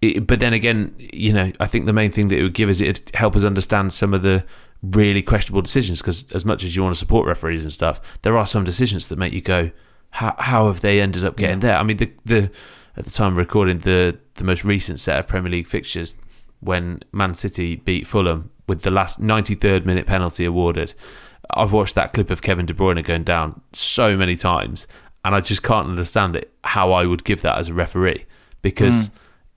it, 0.00 0.26
but 0.26 0.38
then 0.38 0.54
again, 0.54 0.94
you 0.98 1.32
know, 1.32 1.52
I 1.60 1.66
think 1.66 1.86
the 1.86 1.92
main 1.92 2.10
thing 2.10 2.28
that 2.28 2.38
it 2.38 2.42
would 2.42 2.54
give 2.54 2.70
is 2.70 2.80
it'd 2.80 3.14
help 3.14 3.36
us 3.36 3.44
understand 3.44 3.92
some 3.92 4.14
of 4.14 4.22
the 4.22 4.44
really 4.82 5.22
questionable 5.22 5.60
decisions. 5.60 6.00
Because 6.00 6.30
as 6.32 6.44
much 6.44 6.64
as 6.64 6.74
you 6.74 6.82
want 6.82 6.94
to 6.94 6.98
support 6.98 7.26
referees 7.26 7.62
and 7.62 7.72
stuff, 7.72 8.00
there 8.22 8.38
are 8.38 8.46
some 8.46 8.64
decisions 8.64 9.08
that 9.08 9.18
make 9.18 9.34
you 9.34 9.42
go, 9.42 9.70
"How 10.10 10.34
how 10.38 10.68
have 10.68 10.80
they 10.80 11.02
ended 11.02 11.26
up 11.26 11.36
getting 11.36 11.60
there?" 11.60 11.76
I 11.76 11.82
mean, 11.82 11.98
the 11.98 12.12
the 12.24 12.50
at 12.96 13.04
the 13.04 13.10
time 13.10 13.32
of 13.32 13.38
recording 13.38 13.80
the 13.80 14.18
the 14.34 14.44
most 14.44 14.64
recent 14.64 14.98
set 14.98 15.18
of 15.18 15.28
Premier 15.28 15.50
League 15.50 15.66
fixtures 15.66 16.16
when 16.60 17.00
Man 17.12 17.34
City 17.34 17.76
beat 17.76 18.06
Fulham 18.06 18.50
with 18.66 18.82
the 18.82 18.90
last 18.90 19.20
93rd 19.20 19.86
minute 19.86 20.06
penalty 20.06 20.44
awarded. 20.44 20.94
I've 21.50 21.72
watched 21.72 21.94
that 21.94 22.12
clip 22.12 22.30
of 22.30 22.42
Kevin 22.42 22.66
De 22.66 22.74
Bruyne 22.74 23.02
going 23.02 23.24
down 23.24 23.60
so 23.72 24.16
many 24.16 24.36
times, 24.36 24.86
and 25.24 25.34
I 25.34 25.40
just 25.40 25.62
can't 25.62 25.88
understand 25.88 26.36
it 26.36 26.52
how 26.64 26.92
I 26.92 27.04
would 27.04 27.24
give 27.24 27.42
that 27.42 27.58
as 27.58 27.68
a 27.68 27.74
referee 27.74 28.26
because 28.62 29.10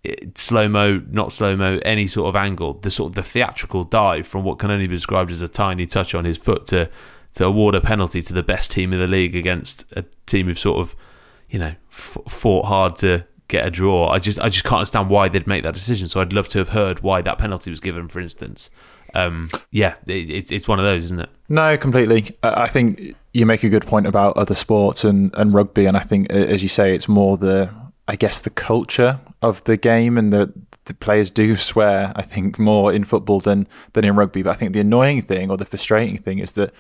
hmm. 0.06 0.30
slow 0.36 0.68
mo, 0.68 1.02
not 1.10 1.32
slow 1.32 1.56
mo, 1.56 1.80
any 1.84 2.08
sort 2.08 2.30
of 2.30 2.36
angle, 2.36 2.74
the 2.74 2.92
sort 2.92 3.12
of 3.12 3.16
the 3.16 3.24
theatrical 3.24 3.84
dive 3.84 4.28
from 4.28 4.44
what 4.44 4.60
can 4.60 4.72
only 4.72 4.88
be 4.88 4.96
described 4.96 5.32
as 5.32 5.42
a 5.42 5.48
tiny 5.48 5.86
touch 5.86 6.16
on 6.16 6.26
his 6.26 6.38
foot 6.38 6.66
to 6.68 6.90
to 7.34 7.46
award 7.46 7.76
a 7.76 7.82
penalty 7.82 8.22
to 8.22 8.34
the 8.34 8.44
best 8.44 8.72
team 8.72 8.92
in 8.92 9.00
the 9.00 9.08
league 9.08 9.36
against 9.36 9.86
a 9.94 10.04
team 10.26 10.48
who've 10.48 10.60
sort 10.60 10.80
of 10.80 10.96
you 11.50 11.58
know 11.58 11.74
f- 11.90 12.18
fought 12.28 12.66
hard 12.66 12.96
to 12.98 13.26
get 13.48 13.68
a 13.68 13.70
draw. 13.70 14.10
I 14.10 14.18
just 14.18 14.40
I 14.40 14.50
just 14.50 14.64
can't 14.64 14.80
understand 14.80 15.10
why 15.10 15.30
they'd 15.30 15.46
make 15.46 15.64
that 15.64 15.74
decision. 15.74 16.08
So 16.08 16.22
I'd 16.22 16.34
love 16.34 16.48
to 16.50 16.58
have 16.58 16.70
heard 16.70 17.02
why 17.02 17.22
that 17.22 17.38
penalty 17.38 17.70
was 17.70 17.80
given, 17.80 18.08
for 18.08 18.20
instance. 18.20 18.70
Um, 19.14 19.50
yeah, 19.72 19.96
it, 20.08 20.30
it's 20.30 20.52
it's 20.52 20.68
one 20.68 20.80
of 20.80 20.86
those, 20.86 21.04
isn't 21.06 21.20
it? 21.20 21.30
No, 21.50 21.78
completely. 21.78 22.38
I 22.44 22.64
I 22.64 22.68
think 22.68 23.16
you 23.34 23.46
make 23.46 23.64
a 23.64 23.70
good 23.70 23.86
point 23.86 24.08
about 24.08 24.36
other 24.38 24.56
sports 24.56 25.04
and, 25.04 25.34
and 25.36 25.54
rugby, 25.54 25.86
and 25.86 25.96
I 25.98 26.02
think, 26.02 26.30
as 26.32 26.62
you 26.64 26.70
say, 26.70 26.94
it's 26.94 27.08
more 27.08 27.38
the, 27.38 27.70
I 28.08 28.16
guess, 28.18 28.42
the 28.42 28.50
culture 28.50 29.20
of 29.42 29.64
the 29.66 29.78
game, 29.78 30.18
and 30.18 30.32
the 30.34 30.52
the 30.86 30.94
players 30.94 31.32
do 31.32 31.56
swear. 31.56 32.12
I 32.16 32.22
think 32.24 32.58
more 32.60 32.92
in 32.94 33.04
football 33.06 33.40
than 33.40 33.68
than 33.94 34.04
in 34.06 34.16
rugby. 34.16 34.42
But 34.44 34.52
I 34.52 34.54
think 34.56 34.74
the 34.74 34.80
annoying 34.82 35.22
thing 35.22 35.50
or 35.52 35.58
the 35.58 35.66
frustrating 35.66 36.18
thing 36.18 36.40
is 36.40 36.54
that 36.54 36.74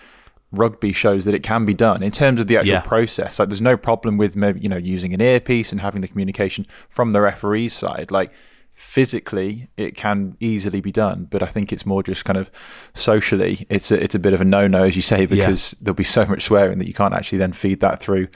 rugby 0.51 0.91
shows 0.91 1.23
that 1.23 1.33
it 1.33 1.43
can 1.43 1.63
be 1.63 1.73
done 1.73 2.03
in 2.03 2.11
terms 2.11 2.39
of 2.41 2.47
the 2.47 2.57
actual 2.57 2.73
Yeah. 2.73 2.81
process. 2.81 3.39
Like, 3.39 3.47
there's 3.47 3.61
no 3.61 3.77
problem 3.77 4.17
with 4.17 4.35
maybe 4.35 4.59
you 4.59 4.67
know 4.69 4.77
using 4.77 5.13
an 5.13 5.21
earpiece 5.21 5.71
and 5.71 5.79
having 5.81 6.01
the 6.01 6.07
communication 6.09 6.65
from 6.89 7.13
the 7.13 7.21
referee's 7.21 7.73
side. 7.73 8.11
Like 8.11 8.31
physically 8.74 9.70
it 9.78 9.96
can 9.96 10.36
easily 10.40 10.82
be 10.82 10.92
done 10.92 11.28
but 11.30 11.44
i 11.44 11.46
think 11.46 11.72
it's 11.72 11.86
more 11.86 12.01
just 12.01 12.25
kind 12.25 12.38
of 12.38 12.50
socially 12.94 13.66
it's 13.70 13.92
a, 13.92 14.04
it's 14.04 14.16
a 14.16 14.20
bit 14.20 14.34
of 14.34 14.42
a 14.42 14.46
no-no 14.46 14.84
as 14.84 14.96
you 14.96 15.01
say 15.01 15.25
because 15.25 15.75
there'll 15.82 15.96
be 15.96 16.04
so 16.04 16.25
much 16.25 16.44
swearing 16.44 16.80
that 16.80 16.88
you 16.88 16.94
can't 16.94 17.16
actually 17.16 17.38
then 17.38 17.54
feed 17.54 17.80
that 17.80 18.01
through 18.01 18.28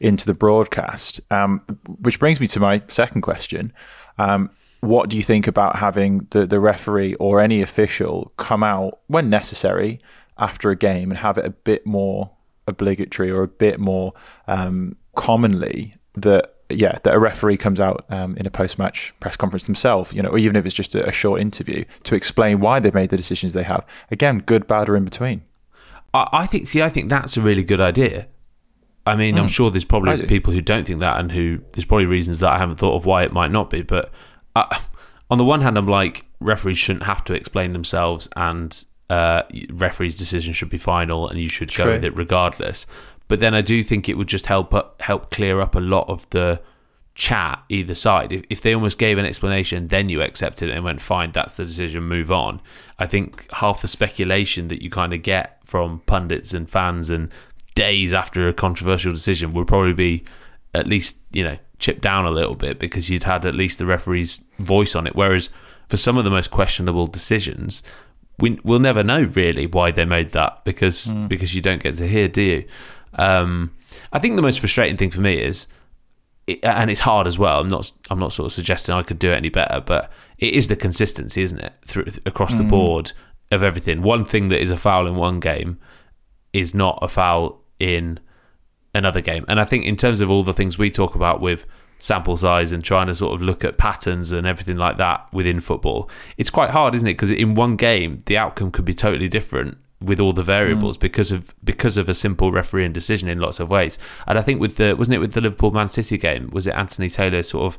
into 0.00 0.26
the 0.26 0.34
broadcast. 0.34 1.20
Um, 1.30 1.60
which 2.00 2.18
brings 2.18 2.40
me 2.40 2.46
to 2.48 2.60
my 2.60 2.82
second 2.88 3.22
question. 3.22 3.72
Um, 4.18 4.50
what 4.80 5.10
do 5.10 5.16
you 5.16 5.22
think 5.22 5.46
about 5.46 5.76
having 5.76 6.26
the, 6.30 6.46
the 6.46 6.58
referee 6.58 7.14
or 7.14 7.40
any 7.40 7.60
official 7.60 8.32
come 8.36 8.62
out 8.62 9.00
when 9.08 9.28
necessary 9.28 10.00
after 10.38 10.70
a 10.70 10.76
game 10.76 11.10
and 11.10 11.18
have 11.18 11.36
it 11.36 11.44
a 11.44 11.50
bit 11.50 11.86
more 11.86 12.30
obligatory 12.66 13.30
or 13.30 13.42
a 13.42 13.48
bit 13.48 13.78
more 13.78 14.14
um, 14.46 14.96
commonly 15.14 15.94
that 16.14 16.54
yeah 16.76 16.98
that 17.02 17.14
a 17.14 17.18
referee 17.18 17.56
comes 17.56 17.80
out 17.80 18.04
um, 18.10 18.36
in 18.36 18.46
a 18.46 18.50
post-match 18.50 19.14
press 19.20 19.36
conference 19.36 19.64
themselves 19.64 20.12
you 20.12 20.22
know 20.22 20.30
or 20.30 20.38
even 20.38 20.56
if 20.56 20.66
it's 20.66 20.74
just 20.74 20.94
a, 20.94 21.08
a 21.08 21.12
short 21.12 21.40
interview 21.40 21.84
to 22.02 22.14
explain 22.14 22.60
why 22.60 22.80
they've 22.80 22.94
made 22.94 23.10
the 23.10 23.16
decisions 23.16 23.52
they 23.52 23.62
have 23.62 23.84
again 24.10 24.38
good 24.38 24.66
bad 24.66 24.88
or 24.88 24.96
in 24.96 25.04
between 25.04 25.42
I, 26.12 26.28
I 26.32 26.46
think. 26.46 26.66
See, 26.66 26.82
I 26.82 26.88
think 26.88 27.08
that's 27.08 27.36
a 27.36 27.40
really 27.40 27.64
good 27.64 27.80
idea. 27.80 28.26
I 29.06 29.16
mean, 29.16 29.38
I'm 29.38 29.48
sure 29.48 29.70
there's 29.70 29.84
probably 29.84 30.26
people 30.26 30.52
who 30.52 30.60
don't 30.60 30.86
think 30.86 31.00
that, 31.00 31.18
and 31.18 31.32
who 31.32 31.60
there's 31.72 31.84
probably 31.84 32.06
reasons 32.06 32.40
that 32.40 32.52
I 32.52 32.58
haven't 32.58 32.76
thought 32.76 32.94
of 32.94 33.06
why 33.06 33.24
it 33.24 33.32
might 33.32 33.50
not 33.50 33.70
be. 33.70 33.82
But 33.82 34.10
uh, 34.54 34.78
on 35.30 35.38
the 35.38 35.44
one 35.44 35.62
hand, 35.62 35.78
I'm 35.78 35.86
like 35.86 36.26
referees 36.38 36.78
shouldn't 36.78 37.04
have 37.04 37.24
to 37.24 37.34
explain 37.34 37.72
themselves, 37.72 38.28
and 38.36 38.84
uh, 39.08 39.42
referees' 39.70 40.16
decision 40.16 40.52
should 40.52 40.68
be 40.68 40.78
final, 40.78 41.28
and 41.28 41.40
you 41.40 41.48
should 41.48 41.74
go 41.74 41.86
with 41.86 42.04
it 42.04 42.16
regardless. 42.16 42.86
But 43.30 43.38
then 43.38 43.54
I 43.54 43.60
do 43.60 43.84
think 43.84 44.08
it 44.08 44.18
would 44.18 44.26
just 44.26 44.46
help 44.46 44.74
up, 44.74 45.00
help 45.00 45.30
clear 45.30 45.60
up 45.60 45.76
a 45.76 45.80
lot 45.80 46.08
of 46.08 46.28
the 46.30 46.60
chat 47.14 47.62
either 47.68 47.94
side. 47.94 48.32
If, 48.32 48.42
if 48.50 48.60
they 48.60 48.74
almost 48.74 48.98
gave 48.98 49.18
an 49.18 49.24
explanation, 49.24 49.86
then 49.86 50.08
you 50.08 50.20
accepted 50.20 50.68
it 50.68 50.72
and 50.72 50.84
went, 50.84 51.00
fine, 51.00 51.30
that's 51.30 51.54
the 51.54 51.62
decision, 51.62 52.02
move 52.02 52.32
on. 52.32 52.60
I 52.98 53.06
think 53.06 53.48
half 53.52 53.82
the 53.82 53.86
speculation 53.86 54.66
that 54.66 54.82
you 54.82 54.90
kind 54.90 55.14
of 55.14 55.22
get 55.22 55.60
from 55.64 56.00
pundits 56.06 56.52
and 56.52 56.68
fans 56.68 57.08
and 57.08 57.30
days 57.76 58.12
after 58.12 58.48
a 58.48 58.52
controversial 58.52 59.12
decision 59.12 59.52
would 59.52 59.68
probably 59.68 59.92
be 59.92 60.24
at 60.74 60.88
least, 60.88 61.18
you 61.30 61.44
know, 61.44 61.56
chipped 61.78 62.02
down 62.02 62.26
a 62.26 62.32
little 62.32 62.56
bit 62.56 62.80
because 62.80 63.08
you'd 63.08 63.22
had 63.22 63.46
at 63.46 63.54
least 63.54 63.78
the 63.78 63.86
referee's 63.86 64.42
voice 64.58 64.96
on 64.96 65.06
it. 65.06 65.14
Whereas 65.14 65.50
for 65.88 65.96
some 65.96 66.18
of 66.18 66.24
the 66.24 66.30
most 66.30 66.50
questionable 66.50 67.06
decisions, 67.06 67.80
we, 68.40 68.58
we'll 68.64 68.80
never 68.80 69.04
know 69.04 69.22
really 69.22 69.68
why 69.68 69.92
they 69.92 70.04
made 70.04 70.30
that 70.30 70.64
because 70.64 71.12
mm. 71.12 71.28
because 71.28 71.54
you 71.54 71.60
don't 71.60 71.80
get 71.80 71.96
to 71.98 72.08
hear, 72.08 72.26
do 72.26 72.42
you? 72.42 72.64
Um, 73.14 73.74
I 74.12 74.18
think 74.18 74.36
the 74.36 74.42
most 74.42 74.60
frustrating 74.60 74.96
thing 74.96 75.10
for 75.10 75.20
me 75.20 75.34
is 75.34 75.66
it, 76.46 76.64
and 76.64 76.90
it's 76.90 77.00
hard 77.00 77.26
as 77.26 77.38
well. 77.38 77.60
I'm 77.60 77.68
not 77.68 77.92
I'm 78.10 78.18
not 78.18 78.32
sort 78.32 78.46
of 78.46 78.52
suggesting 78.52 78.94
I 78.94 79.02
could 79.02 79.18
do 79.18 79.30
it 79.32 79.36
any 79.36 79.48
better, 79.48 79.80
but 79.80 80.10
it 80.38 80.54
is 80.54 80.68
the 80.68 80.76
consistency, 80.76 81.42
isn't 81.42 81.58
it, 81.58 81.74
through 81.84 82.06
across 82.26 82.54
the 82.54 82.64
board 82.64 83.12
of 83.50 83.62
everything. 83.62 84.02
One 84.02 84.24
thing 84.24 84.48
that 84.48 84.60
is 84.60 84.70
a 84.70 84.76
foul 84.76 85.06
in 85.06 85.16
one 85.16 85.40
game 85.40 85.78
is 86.52 86.74
not 86.74 86.98
a 87.02 87.08
foul 87.08 87.62
in 87.78 88.18
another 88.94 89.20
game. 89.20 89.44
And 89.48 89.60
I 89.60 89.64
think 89.64 89.84
in 89.84 89.96
terms 89.96 90.20
of 90.20 90.30
all 90.30 90.42
the 90.42 90.52
things 90.52 90.78
we 90.78 90.90
talk 90.90 91.14
about 91.14 91.40
with 91.40 91.66
sample 91.98 92.36
size 92.36 92.72
and 92.72 92.82
trying 92.82 93.06
to 93.06 93.14
sort 93.14 93.34
of 93.34 93.42
look 93.42 93.64
at 93.64 93.78
patterns 93.78 94.32
and 94.32 94.46
everything 94.46 94.76
like 94.76 94.96
that 94.96 95.32
within 95.32 95.60
football, 95.60 96.10
it's 96.36 96.50
quite 96.50 96.70
hard, 96.70 96.94
isn't 96.94 97.08
it? 97.08 97.14
Because 97.14 97.30
in 97.30 97.54
one 97.54 97.76
game, 97.76 98.18
the 98.26 98.36
outcome 98.36 98.70
could 98.70 98.84
be 98.84 98.94
totally 98.94 99.28
different 99.28 99.78
with 100.02 100.18
all 100.18 100.32
the 100.32 100.42
variables 100.42 100.96
because 100.96 101.30
of 101.30 101.54
because 101.62 101.96
of 101.98 102.08
a 102.08 102.14
simple 102.14 102.50
refereeing 102.50 102.92
decision 102.92 103.28
in 103.28 103.38
lots 103.38 103.60
of 103.60 103.68
ways. 103.70 103.98
And 104.26 104.38
I 104.38 104.42
think 104.42 104.60
with 104.60 104.76
the 104.76 104.94
wasn't 104.94 105.16
it 105.16 105.18
with 105.18 105.32
the 105.34 105.40
Liverpool 105.40 105.70
Man 105.72 105.88
City 105.88 106.16
game? 106.16 106.48
Was 106.52 106.66
it 106.66 106.74
Anthony 106.74 107.08
Taylor 107.08 107.42
sort 107.42 107.74
of? 107.74 107.78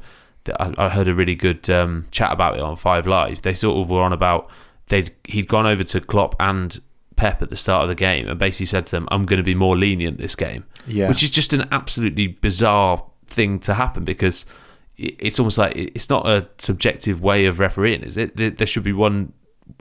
I, 0.60 0.86
I 0.86 0.90
heard 0.90 1.08
a 1.08 1.14
really 1.14 1.36
good 1.36 1.70
um, 1.70 2.08
chat 2.12 2.32
about 2.32 2.56
it 2.58 2.62
on 2.62 2.76
Five 2.76 3.06
Live. 3.08 3.42
They 3.42 3.54
sort 3.54 3.80
of 3.80 3.90
were 3.90 4.02
on 4.02 4.14
about 4.14 4.50
they'd 4.88 5.12
he'd 5.26 5.48
gone 5.48 5.66
over 5.66 5.84
to 5.84 6.02
Klopp 6.02 6.36
and 6.40 6.80
Pep 7.16 7.42
at 7.42 7.50
the 7.50 7.56
start 7.56 7.84
of 7.84 7.90
the 7.90 7.96
game 7.96 8.28
and 8.28 8.38
basically 8.40 8.66
said 8.68 8.86
to 8.88 8.92
them, 8.92 9.08
"I'm 9.12 9.24
going 9.24 9.38
to 9.38 9.44
be 9.44 9.56
more 9.56 9.78
lenient 9.78 10.20
this 10.20 10.36
game," 10.36 10.66
Yeah. 10.88 11.10
which 11.10 11.24
is 11.24 11.30
just 11.30 11.54
an 11.54 11.68
absolutely 11.72 12.28
bizarre 12.28 13.04
thing 13.28 13.60
to 13.60 13.76
happen 13.76 14.04
because 14.04 14.46
it's 14.98 15.40
almost 15.40 15.58
like 15.58 15.74
it's 15.76 16.10
not 16.10 16.28
a 16.28 16.48
subjective 16.60 17.22
way 17.22 17.46
of 17.46 17.60
refereeing, 17.60 18.04
is 18.04 18.18
it? 18.18 18.36
There 18.58 18.68
should 18.68 18.84
be 18.84 18.94
one, 18.94 19.34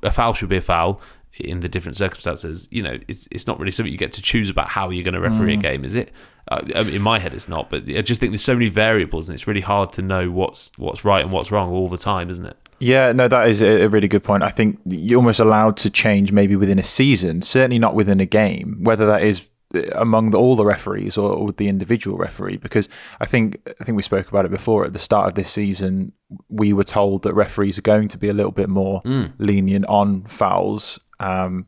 a 0.03 0.11
foul 0.11 0.33
should 0.35 0.49
be 0.49 0.57
a 0.57 0.63
foul 0.63 1.01
in 1.41 1.61
the 1.61 1.69
different 1.69 1.97
circumstances. 1.97 2.69
You 2.71 2.83
know, 2.83 2.99
it's, 3.09 3.27
it's 3.31 3.47
not 3.47 3.59
really 3.59 3.73
something 3.73 3.93
you 3.93 3.99
get 3.99 4.13
to 4.15 4.23
choose 4.23 4.49
about 4.49 4.69
how 4.69 4.91
you're 4.91 5.05
going 5.05 5.15
to 5.15 5.21
referee 5.21 5.55
a 5.55 5.57
game, 5.57 5.85
is 5.85 5.95
it? 5.95 6.13
Uh, 6.49 6.63
I 6.75 6.83
mean, 6.83 6.95
in 6.95 7.03
my 7.03 7.19
head, 7.19 7.35
it's 7.35 7.49
not, 7.49 7.71
but 7.71 7.85
I 7.89 8.03
just 8.03 8.21
think 8.21 8.33
there's 8.33 8.43
so 8.43 8.55
many 8.55 8.69
variables 8.69 9.29
and 9.29 9.35
it's 9.35 9.47
really 9.47 9.61
hard 9.61 9.93
to 9.95 10.03
know 10.03 10.31
what's 10.31 10.73
what's 10.77 11.05
right 11.05 11.23
and 11.23 11.33
what's 11.33 11.53
wrong 11.53 11.71
all 11.71 11.89
the 11.89 11.99
time, 11.99 12.31
isn't 12.31 12.47
it? 12.47 12.57
Yeah, 12.81 13.13
no, 13.13 13.29
that 13.29 13.47
is 13.49 13.63
a 13.63 13.89
really 13.89 14.09
good 14.09 14.25
point. 14.25 14.43
I 14.43 14.49
think 14.49 14.81
you're 14.87 15.19
almost 15.19 15.39
allowed 15.39 15.77
to 15.79 15.91
change 15.91 16.33
maybe 16.33 16.57
within 16.57 16.79
a 16.79 16.83
season, 16.83 17.43
certainly 17.43 17.79
not 17.79 17.95
within 17.95 18.21
a 18.21 18.27
game, 18.27 18.79
whether 18.83 19.05
that 19.07 19.23
is 19.23 19.43
uh, 19.75 19.83
among 19.95 20.31
the, 20.31 20.39
all 20.39 20.57
the 20.57 20.65
referees 20.65 21.19
or, 21.19 21.31
or 21.31 21.45
with 21.45 21.59
the 21.59 21.69
individual 21.69 22.17
referee. 22.17 22.57
Because 22.57 22.89
I 23.21 23.27
think 23.27 23.61
I 23.81 23.85
think 23.85 23.97
we 23.97 24.03
spoke 24.03 24.29
about 24.29 24.47
it 24.47 24.51
before 24.51 24.87
at 24.87 24.95
the 24.95 24.99
start 24.99 25.29
of 25.29 25.35
this 25.35 25.51
season. 25.51 26.13
We 26.49 26.73
were 26.73 26.85
told 26.85 27.23
that 27.25 27.35
referees 27.35 27.77
are 27.77 27.83
going 27.83 28.09
to 28.09 28.19
be 28.19 28.31
a 28.31 28.35
little 28.35 28.53
bit 28.53 28.71
more 28.71 29.03
lenient 29.39 29.85
on 29.87 30.25
fouls. 30.25 30.99
Um, 31.21 31.67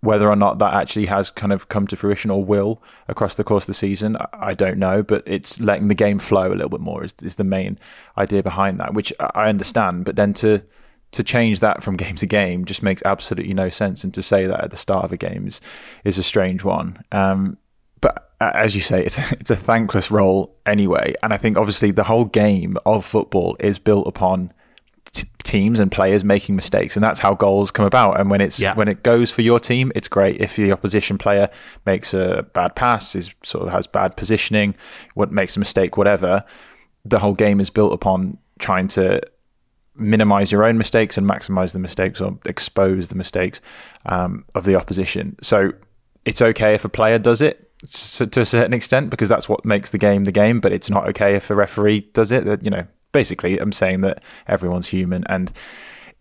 whether 0.00 0.28
or 0.28 0.36
not 0.36 0.58
that 0.58 0.74
actually 0.74 1.06
has 1.06 1.30
kind 1.30 1.52
of 1.52 1.68
come 1.68 1.86
to 1.88 1.96
fruition 1.96 2.30
or 2.30 2.44
will 2.44 2.82
across 3.08 3.34
the 3.34 3.42
course 3.42 3.64
of 3.64 3.68
the 3.68 3.74
season, 3.74 4.16
I- 4.32 4.54
don't 4.54 4.78
know. 4.78 5.02
But 5.02 5.22
it's 5.26 5.58
letting 5.58 5.88
the 5.88 5.94
game 5.94 6.18
flow 6.18 6.48
a 6.52 6.54
little 6.54 6.68
bit 6.68 6.80
more 6.80 7.02
is, 7.02 7.14
is 7.22 7.36
the 7.36 7.44
main 7.44 7.78
idea 8.16 8.42
behind 8.42 8.78
that, 8.80 8.94
which 8.94 9.12
I 9.18 9.30
I 9.34 9.48
understand. 9.48 10.04
But 10.04 10.16
then 10.16 10.32
to 10.34 10.62
to 11.12 11.22
change 11.24 11.60
that 11.60 11.82
from 11.82 11.96
game 12.04 12.16
to 12.16 12.26
game 12.26 12.64
just 12.64 12.82
makes 12.82 13.02
absolutely 13.04 13.54
no 13.54 13.68
sense. 13.68 14.04
And 14.04 14.12
to 14.14 14.22
say 14.22 14.46
that 14.46 14.64
at 14.64 14.70
the 14.70 14.76
start 14.76 15.04
of 15.04 15.12
a 15.12 15.16
game 15.16 15.46
is 15.46 15.60
is 16.04 16.18
a 16.18 16.22
strange 16.22 16.62
one. 16.62 17.02
Um, 17.10 17.58
but 18.00 18.32
as 18.40 18.74
you 18.74 18.80
say, 18.80 19.04
it's 19.06 19.18
a, 19.18 19.24
it's 19.40 19.50
a 19.50 19.56
thankless 19.56 20.10
role 20.10 20.54
anyway. 20.66 21.14
And 21.22 21.32
I 21.32 21.38
think 21.38 21.56
obviously 21.56 21.90
the 21.90 22.04
whole 22.04 22.26
game 22.26 22.76
of 22.86 23.04
football 23.04 23.56
is 23.58 23.78
built 23.78 24.06
upon 24.06 24.52
t- 25.12 25.28
teams 25.42 25.78
and 25.80 25.90
players 25.92 26.24
making 26.24 26.56
mistakes, 26.56 26.96
and 26.96 27.04
that's 27.04 27.20
how 27.20 27.34
goals 27.34 27.70
come 27.70 27.86
about. 27.86 28.18
And 28.20 28.30
when 28.30 28.40
it's 28.40 28.58
Yeah. 28.60 28.74
when 28.74 28.88
it 28.88 29.02
goes 29.02 29.30
for 29.30 29.42
your 29.42 29.60
team, 29.60 29.92
it's 29.94 30.08
great. 30.08 30.40
If 30.40 30.56
the 30.56 30.72
opposition 30.72 31.18
player 31.18 31.48
makes 31.84 32.12
a 32.14 32.46
bad 32.52 32.74
pass, 32.74 33.14
is 33.14 33.30
sort 33.42 33.66
of 33.66 33.72
has 33.72 33.86
bad 33.86 34.16
positioning, 34.16 34.74
what 35.14 35.30
makes 35.32 35.56
a 35.56 35.58
mistake, 35.60 35.96
whatever, 35.96 36.44
the 37.04 37.20
whole 37.20 37.34
game 37.34 37.60
is 37.60 37.70
built 37.70 37.92
upon 37.92 38.38
trying 38.58 38.88
to 38.88 39.20
minimize 39.94 40.52
your 40.52 40.64
own 40.64 40.76
mistakes 40.76 41.16
and 41.16 41.28
maximize 41.28 41.72
the 41.72 41.78
mistakes 41.78 42.20
or 42.20 42.38
expose 42.44 43.08
the 43.08 43.14
mistakes 43.14 43.60
um, 44.04 44.44
of 44.54 44.64
the 44.64 44.74
opposition. 44.74 45.36
So 45.40 45.72
it's 46.24 46.42
okay 46.42 46.74
if 46.74 46.84
a 46.84 46.88
player 46.88 47.18
does 47.18 47.40
it 47.40 47.62
to 47.80 48.40
a 48.40 48.44
certain 48.44 48.72
extent 48.72 49.10
because 49.10 49.28
that's 49.28 49.48
what 49.48 49.64
makes 49.64 49.90
the 49.90 49.98
game 49.98 50.24
the 50.24 50.32
game. 50.32 50.60
But 50.60 50.72
it's 50.72 50.90
not 50.90 51.08
okay 51.10 51.34
if 51.36 51.50
a 51.50 51.54
referee 51.54 52.08
does 52.12 52.32
it. 52.32 52.44
That 52.44 52.64
you 52.64 52.70
know, 52.70 52.86
basically, 53.16 53.58
I'm 53.58 53.72
saying 53.72 54.02
that 54.02 54.22
everyone's 54.46 54.88
human 54.88 55.24
and. 55.28 55.52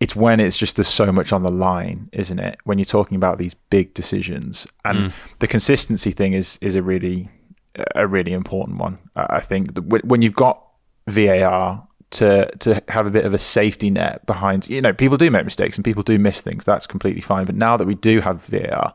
It's 0.01 0.13
when 0.13 0.41
it's 0.41 0.57
just 0.57 0.75
there's 0.75 0.89
so 0.89 1.09
much 1.09 1.31
on 1.31 1.43
the 1.43 1.51
line, 1.51 2.09
isn't 2.11 2.37
it? 2.37 2.59
When 2.65 2.77
you're 2.77 2.83
talking 2.83 3.15
about 3.15 3.37
these 3.37 3.53
big 3.53 3.93
decisions, 3.93 4.67
and 4.83 4.97
mm. 4.97 5.13
the 5.39 5.47
consistency 5.47 6.11
thing 6.11 6.33
is 6.33 6.59
is 6.61 6.75
a 6.75 6.81
really 6.81 7.29
a 7.95 8.05
really 8.05 8.33
important 8.33 8.77
one. 8.77 8.97
I 9.15 9.37
I 9.37 9.39
think 9.39 9.69
when 10.03 10.21
you've 10.21 10.35
got 10.35 10.61
VAR 11.07 11.87
to 12.11 12.49
to 12.57 12.83
have 12.89 13.07
a 13.07 13.09
bit 13.09 13.25
of 13.25 13.33
a 13.33 13.39
safety 13.39 13.89
net 13.89 14.25
behind, 14.25 14.67
you 14.69 14.81
know, 14.81 14.93
people 14.93 15.17
do 15.17 15.29
make 15.31 15.45
mistakes 15.45 15.77
and 15.77 15.85
people 15.85 16.03
do 16.03 16.17
miss 16.19 16.41
things. 16.41 16.65
That's 16.65 16.87
completely 16.87 17.21
fine. 17.21 17.45
But 17.45 17.55
now 17.55 17.77
that 17.77 17.85
we 17.85 17.95
do 17.95 18.21
have 18.21 18.43
VAR, 18.45 18.93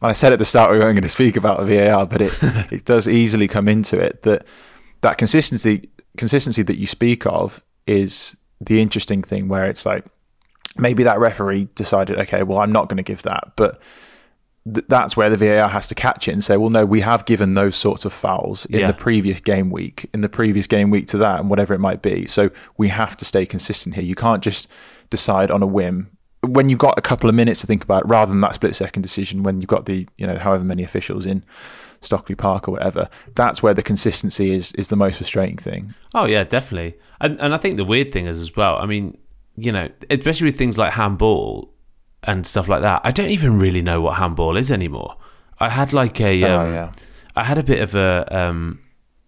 and 0.00 0.10
I 0.10 0.12
said 0.12 0.32
at 0.32 0.38
the 0.38 0.44
start 0.44 0.70
we 0.70 0.78
weren't 0.78 0.94
going 0.94 1.02
to 1.02 1.08
speak 1.08 1.36
about 1.36 1.66
VAR, 1.66 2.06
but 2.06 2.20
it 2.20 2.36
it 2.72 2.84
does 2.84 3.08
easily 3.08 3.48
come 3.48 3.68
into 3.68 3.98
it 3.98 4.22
that 4.22 4.44
that 5.02 5.18
consistency 5.18 5.90
consistency 6.16 6.62
that 6.62 6.78
you 6.78 6.86
speak 6.86 7.26
of 7.26 7.62
is 7.86 8.36
the 8.60 8.80
interesting 8.80 9.22
thing 9.22 9.48
where 9.48 9.66
it's 9.66 9.84
like 9.86 10.04
maybe 10.76 11.02
that 11.02 11.18
referee 11.18 11.68
decided, 11.74 12.18
okay, 12.18 12.42
well, 12.42 12.58
I'm 12.58 12.72
not 12.72 12.88
going 12.88 12.96
to 12.98 13.02
give 13.02 13.22
that, 13.22 13.52
but 13.56 13.80
th- 14.72 14.86
that's 14.88 15.16
where 15.16 15.28
the 15.28 15.36
VAR 15.36 15.68
has 15.68 15.86
to 15.88 15.94
catch 15.94 16.28
it 16.28 16.32
and 16.32 16.42
say, 16.44 16.56
well, 16.56 16.70
no, 16.70 16.86
we 16.86 17.00
have 17.00 17.24
given 17.24 17.54
those 17.54 17.76
sorts 17.76 18.04
of 18.04 18.12
fouls 18.12 18.64
in 18.66 18.80
Yeah. 18.80 18.86
the 18.86 18.94
previous 18.94 19.40
game 19.40 19.70
week, 19.70 20.08
in 20.14 20.20
the 20.20 20.28
previous 20.28 20.66
game 20.66 20.90
week 20.90 21.08
to 21.08 21.18
that, 21.18 21.40
and 21.40 21.50
whatever 21.50 21.74
it 21.74 21.78
might 21.80 22.02
be. 22.02 22.26
So 22.26 22.50
we 22.78 22.88
have 22.88 23.16
to 23.18 23.24
stay 23.24 23.44
consistent 23.44 23.94
here. 23.96 24.04
You 24.04 24.14
can't 24.14 24.42
just 24.42 24.68
decide 25.10 25.50
on 25.50 25.62
a 25.62 25.66
whim 25.66 26.10
when 26.44 26.68
you've 26.68 26.78
got 26.78 26.98
a 26.98 27.02
couple 27.02 27.28
of 27.28 27.36
minutes 27.36 27.60
to 27.60 27.66
think 27.66 27.84
about 27.84 28.02
it, 28.04 28.08
rather 28.08 28.30
than 28.32 28.40
that 28.40 28.54
split 28.54 28.74
second 28.74 29.02
decision 29.02 29.42
when 29.44 29.60
you've 29.60 29.68
got 29.68 29.86
the 29.86 30.08
you 30.18 30.26
know 30.26 30.36
however 30.38 30.64
many 30.64 30.82
officials 30.82 31.24
in 31.26 31.44
Stockley 32.02 32.34
Park 32.34 32.68
or 32.68 32.72
whatever. 32.72 33.08
That's 33.34 33.62
where 33.62 33.74
the 33.74 33.82
consistency 33.82 34.52
is 34.52 34.72
is 34.72 34.88
the 34.88 34.96
most 34.96 35.16
frustrating 35.18 35.56
thing. 35.56 35.94
Oh 36.14 36.26
yeah, 36.26 36.44
definitely. 36.44 36.98
And 37.20 37.40
and 37.40 37.54
I 37.54 37.56
think 37.58 37.76
the 37.76 37.84
weird 37.84 38.12
thing 38.12 38.26
is 38.26 38.40
as 38.40 38.54
well. 38.56 38.76
I 38.76 38.86
mean, 38.86 39.16
you 39.56 39.72
know, 39.72 39.88
especially 40.10 40.46
with 40.46 40.58
things 40.58 40.78
like 40.78 40.92
handball 40.94 41.72
and 42.24 42.46
stuff 42.46 42.68
like 42.68 42.82
that. 42.82 43.00
I 43.04 43.10
don't 43.10 43.30
even 43.30 43.58
really 43.58 43.82
know 43.82 44.00
what 44.00 44.16
handball 44.18 44.56
is 44.56 44.70
anymore. 44.70 45.16
I 45.58 45.68
had 45.68 45.92
like 45.92 46.20
a, 46.20 46.44
Oh, 46.44 46.60
um, 46.60 46.72
yeah. 46.74 46.92
I 47.34 47.44
had 47.44 47.58
a 47.58 47.62
bit 47.62 47.80
of 47.80 47.94
a, 47.94 48.26
um, 48.30 48.80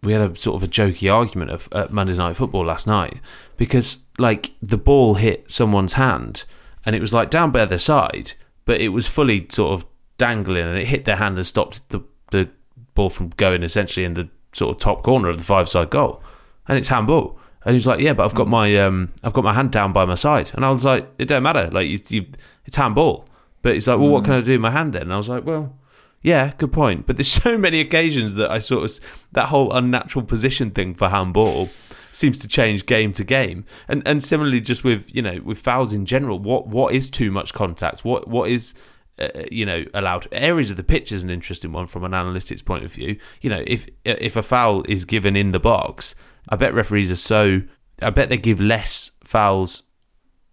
we 0.03 0.13
had 0.13 0.21
a 0.31 0.37
sort 0.37 0.57
of 0.57 0.63
a 0.63 0.71
jokey 0.71 1.13
argument 1.13 1.51
of 1.51 1.69
at 1.73 1.93
Monday 1.93 2.17
Night 2.17 2.37
Football 2.37 2.67
last 2.67 2.87
night 2.87 3.21
because 3.57 3.99
like 4.19 4.53
the 4.63 4.77
ball 4.79 5.15
hit 5.15 5.51
someone's 5.51 5.95
hand 5.95 6.45
and 6.87 6.95
it 6.95 7.01
was 7.01 7.13
like 7.13 7.31
down 7.31 7.51
by 7.51 7.65
their 7.65 7.79
side, 7.79 8.33
but 8.65 8.81
it 8.81 8.89
was 8.89 9.09
fully 9.09 9.47
sort 9.51 9.73
of 9.73 9.87
dangling 10.19 10.67
and 10.67 10.79
it 10.79 10.87
hit 10.87 11.05
their 11.05 11.17
hand 11.17 11.37
and 11.37 11.47
stopped 11.47 11.89
the 11.89 12.01
the 12.31 12.49
ball 12.95 13.11
from 13.11 13.31
going 13.31 13.63
essentially 13.63 14.05
in 14.05 14.15
the 14.15 14.29
sort 14.53 14.75
of 14.75 14.81
top 14.81 15.03
corner 15.03 15.29
of 15.29 15.39
the 15.39 15.45
five 15.45 15.69
side 15.69 15.91
goal, 15.91 16.23
and 16.69 16.79
it's 16.79 16.89
handball. 16.89 17.39
And 17.65 17.75
he's 17.75 17.87
like, 17.87 18.01
"Yeah, 18.01 18.13
but 18.13 18.25
I've 18.25 18.35
got 18.35 18.49
my 18.49 18.77
um, 18.79 19.13
I've 19.23 19.33
got 19.33 19.45
my 19.45 19.53
hand 19.53 19.73
down 19.73 19.93
by 19.93 20.05
my 20.05 20.15
side," 20.15 20.51
and 20.55 20.65
I 20.65 20.71
was 20.71 20.85
like, 20.85 21.09
"It 21.19 21.27
don't 21.27 21.43
matter, 21.43 21.69
like 21.71 21.89
you, 21.89 22.01
you 22.09 22.27
it's 22.65 22.77
handball." 22.77 23.27
But 23.63 23.75
he's 23.75 23.89
like, 23.89 23.99
"Well, 23.99 24.11
what 24.11 24.25
can 24.25 24.35
I 24.35 24.41
do 24.41 24.53
with 24.53 24.61
my 24.61 24.71
hand 24.71 24.93
then?" 24.93 25.03
And 25.03 25.13
I 25.13 25.17
was 25.17 25.29
like, 25.29 25.45
"Well." 25.45 25.77
Yeah, 26.23 26.55
good 26.57 26.73
point. 26.73 27.07
But 27.07 27.19
there's 27.19 27.29
so 27.43 27.59
many 27.59 27.81
occasions 27.81 28.35
that 28.35 28.51
I 28.51 28.59
sort 28.59 28.85
of 28.85 29.05
that 29.33 29.49
whole 29.49 29.71
unnatural 29.73 30.25
position 30.25 30.71
thing 30.71 30.95
for 30.95 31.11
handball 31.11 31.69
seems 32.13 32.39
to 32.39 32.49
change 32.49 32.87
game 32.87 33.13
to 33.13 33.25
game. 33.25 33.65
And 33.89 34.03
and 34.07 34.25
similarly, 34.25 34.61
just 34.61 34.85
with 34.85 35.15
you 35.15 35.23
know 35.23 35.41
with 35.45 35.59
fouls 35.59 35.93
in 35.93 36.07
general, 36.07 36.39
what 36.39 36.67
what 36.67 36.95
is 36.95 37.11
too 37.11 37.31
much 37.31 37.53
contact? 37.53 38.05
What 38.05 38.27
what 38.27 38.51
is 38.51 38.75
uh, 39.19 39.29
you 39.51 39.65
know 39.67 39.85
allowed? 39.95 40.27
Areas 40.33 40.71
of 40.71 40.77
the 40.77 40.85
pitch 40.85 41.13
is 41.13 41.23
an 41.23 41.31
interesting 41.31 41.73
one 41.73 41.87
from 41.87 42.05
an 42.05 42.13
analytics 42.13 42.65
point 42.65 42.85
of 42.85 42.93
view. 42.93 43.19
You 43.41 43.51
know, 43.51 43.63
if 43.67 43.89
if 44.05 44.37
a 44.37 44.43
foul 44.43 44.83
is 44.89 45.05
given 45.05 45.37
in 45.37 45.53
the 45.53 45.61
box, 45.61 46.15
I 46.49 46.57
bet 46.57 46.75
referees 46.75 47.11
are 47.11 47.17
so. 47.17 47.63
I 48.03 48.11
bet 48.11 48.29
they 48.29 48.39
give 48.39 48.61
less 48.61 49.13
fouls 49.23 49.85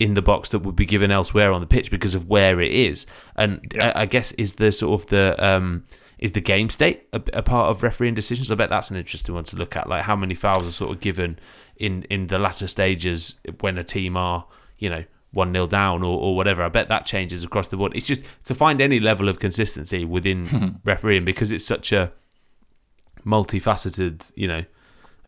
in 0.02 0.15
the 0.15 0.21
box 0.21 0.50
that 0.50 0.60
would 0.60 0.76
be 0.76 0.86
given 0.86 1.12
elsewhere 1.12 1.52
on 1.52 1.62
the 1.62 1.67
pitch 1.67 1.91
because 1.91 2.15
of 2.15 2.28
where 2.28 2.60
it 2.60 2.71
is. 2.71 3.06
And 3.36 3.71
I, 3.80 4.02
I 4.02 4.06
guess 4.08 4.32
is 4.34 4.56
the 4.56 4.71
sort 4.71 5.00
of 5.00 5.08
the 5.08 5.36
um, 5.38 5.86
is 6.17 6.32
the 6.32 6.41
game 6.41 6.69
state 6.69 7.08
a, 7.13 7.21
a 7.34 7.43
part 7.43 7.69
of 7.69 7.84
refereeing 7.84 8.15
decisions? 8.15 8.52
I 8.52 8.56
bet 8.56 8.69
that's 8.69 8.89
an 8.89 8.97
interesting 8.97 9.36
one 9.36 9.43
to 9.45 9.56
look 9.56 9.76
at. 9.76 9.88
Like 9.88 10.04
how 10.04 10.15
many 10.15 10.34
fouls 10.34 10.67
are 10.67 10.71
sort 10.71 10.91
of 10.91 11.02
given 11.02 11.39
in 11.76 12.04
in 12.04 12.28
the 12.28 12.39
latter 12.39 12.67
stages 12.67 13.38
when 13.60 13.78
a 13.78 13.84
team 13.84 14.17
are 14.17 14.45
you 14.78 14.89
know 14.89 15.04
one 15.32 15.54
0 15.54 15.67
down 15.67 16.04
or, 16.04 16.20
or 16.20 16.36
whatever. 16.36 16.63
I 16.63 16.70
bet 16.70 16.89
that 16.89 17.06
changes 17.06 17.44
across 17.44 17.67
the 17.70 17.78
board. 17.78 17.94
It's 17.96 18.06
just 18.06 18.26
to 18.46 18.56
find 18.56 18.82
any 18.82 19.00
level 19.00 19.30
of 19.30 19.39
consistency 19.39 20.06
within 20.06 20.80
refereeing 20.86 21.26
because 21.26 21.52
it's 21.52 21.65
such 21.65 21.91
a 21.91 22.12
multifaceted, 23.26 24.32
you 24.36 24.48
know, 24.48 24.65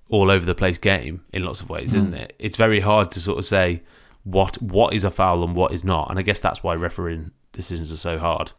all 0.10 0.30
over 0.30 0.46
the 0.46 0.56
place 0.56 0.78
game 0.78 1.24
in 1.32 1.44
lots 1.44 1.62
of 1.62 1.70
ways, 1.70 1.94
isn't 1.94 2.10
hmm. 2.10 2.22
it? 2.22 2.36
It's 2.40 2.58
very 2.58 2.82
hard 2.82 3.12
to 3.12 3.20
sort 3.20 3.38
of 3.38 3.46
say 3.46 3.82
what 4.24 4.62
what 4.62 4.94
is 4.94 5.04
a 5.04 5.12
foul 5.12 5.44
and 5.44 5.56
what 5.56 5.74
is 5.74 5.84
not, 5.84 6.10
and 6.10 6.20
I 6.20 6.22
guess 6.22 6.40
that's 6.40 6.64
why 6.64 6.76
refereeing 6.76 7.32
decisions 7.52 7.92
are 7.92 7.98
so 7.98 8.18
hard. 8.20 8.52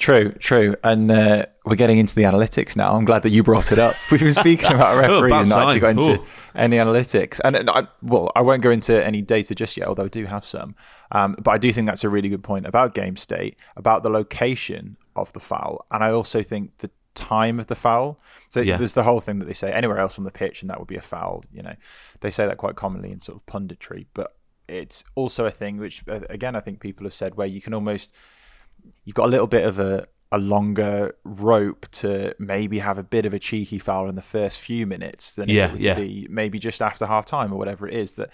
True, 0.00 0.32
true. 0.32 0.74
And 0.82 1.10
uh, 1.10 1.44
we're 1.66 1.76
getting 1.76 1.98
into 1.98 2.14
the 2.14 2.22
analytics 2.22 2.74
now. 2.74 2.94
I'm 2.94 3.04
glad 3.04 3.22
that 3.22 3.28
you 3.28 3.42
brought 3.42 3.70
it 3.70 3.78
up. 3.78 3.94
We've 4.10 4.18
been 4.18 4.32
speaking 4.32 4.72
about 4.72 4.94
Oh, 4.96 4.98
referees 4.98 5.26
about 5.26 5.40
and 5.42 5.50
not 5.50 5.68
actually 5.68 5.80
got 5.80 5.90
into 5.90 6.22
Ooh. 6.22 6.26
any 6.54 6.78
analytics. 6.78 7.38
And, 7.44 7.54
and 7.54 7.68
I, 7.68 7.86
well, 8.00 8.32
I 8.34 8.40
won't 8.40 8.62
go 8.62 8.70
into 8.70 9.04
any 9.04 9.20
data 9.20 9.54
just 9.54 9.76
yet, 9.76 9.86
although 9.86 10.06
I 10.06 10.08
do 10.08 10.24
have 10.24 10.46
some. 10.46 10.74
Um, 11.12 11.36
but 11.38 11.50
I 11.50 11.58
do 11.58 11.70
think 11.70 11.86
that's 11.86 12.02
a 12.02 12.08
really 12.08 12.30
good 12.30 12.42
point 12.42 12.64
about 12.64 12.94
game 12.94 13.18
state, 13.18 13.58
about 13.76 14.02
the 14.02 14.08
location 14.08 14.96
of 15.14 15.34
the 15.34 15.40
foul. 15.40 15.84
And 15.90 16.02
I 16.02 16.10
also 16.10 16.42
think 16.42 16.78
the 16.78 16.90
time 17.14 17.60
of 17.60 17.66
the 17.66 17.74
foul. 17.74 18.18
So 18.48 18.60
Yeah. 18.62 18.78
there's 18.78 18.94
the 18.94 19.02
whole 19.02 19.20
thing 19.20 19.38
that 19.40 19.44
they 19.44 19.52
say 19.52 19.70
anywhere 19.70 19.98
else 19.98 20.18
on 20.18 20.24
the 20.24 20.30
pitch, 20.30 20.62
and 20.62 20.70
that 20.70 20.78
would 20.78 20.88
be 20.88 20.96
a 20.96 21.02
foul. 21.02 21.44
You 21.52 21.62
know, 21.62 21.74
they 22.20 22.30
say 22.30 22.46
that 22.46 22.56
quite 22.56 22.74
commonly 22.74 23.12
in 23.12 23.20
sort 23.20 23.36
of 23.36 23.44
punditry, 23.44 24.06
but 24.14 24.34
it's 24.66 25.04
also 25.14 25.44
a 25.44 25.50
thing 25.50 25.76
which, 25.76 26.02
uh, 26.08 26.20
again, 26.30 26.56
I 26.56 26.60
think 26.60 26.80
people 26.80 27.04
have 27.04 27.12
said 27.12 27.34
where 27.34 27.46
you 27.46 27.60
can 27.60 27.74
almost 27.74 28.14
you've 29.04 29.14
got 29.14 29.26
a 29.26 29.30
little 29.30 29.46
bit 29.46 29.64
of 29.64 29.78
a, 29.78 30.06
a 30.32 30.38
longer 30.38 31.16
rope 31.24 31.86
to 31.90 32.34
maybe 32.38 32.78
have 32.78 32.98
a 32.98 33.02
bit 33.02 33.26
of 33.26 33.34
a 33.34 33.38
cheeky 33.38 33.78
foul 33.78 34.08
in 34.08 34.14
the 34.14 34.22
first 34.22 34.58
few 34.58 34.86
minutes 34.86 35.32
than 35.32 35.48
Yeah, 35.48 35.66
it 35.66 35.72
were 35.72 35.78
yeah. 35.78 35.94
be 35.94 36.26
maybe 36.30 36.58
just 36.58 36.80
after 36.80 37.06
half 37.06 37.26
time 37.26 37.52
or 37.52 37.56
whatever 37.56 37.88
it 37.88 37.94
is 37.94 38.12
that 38.14 38.30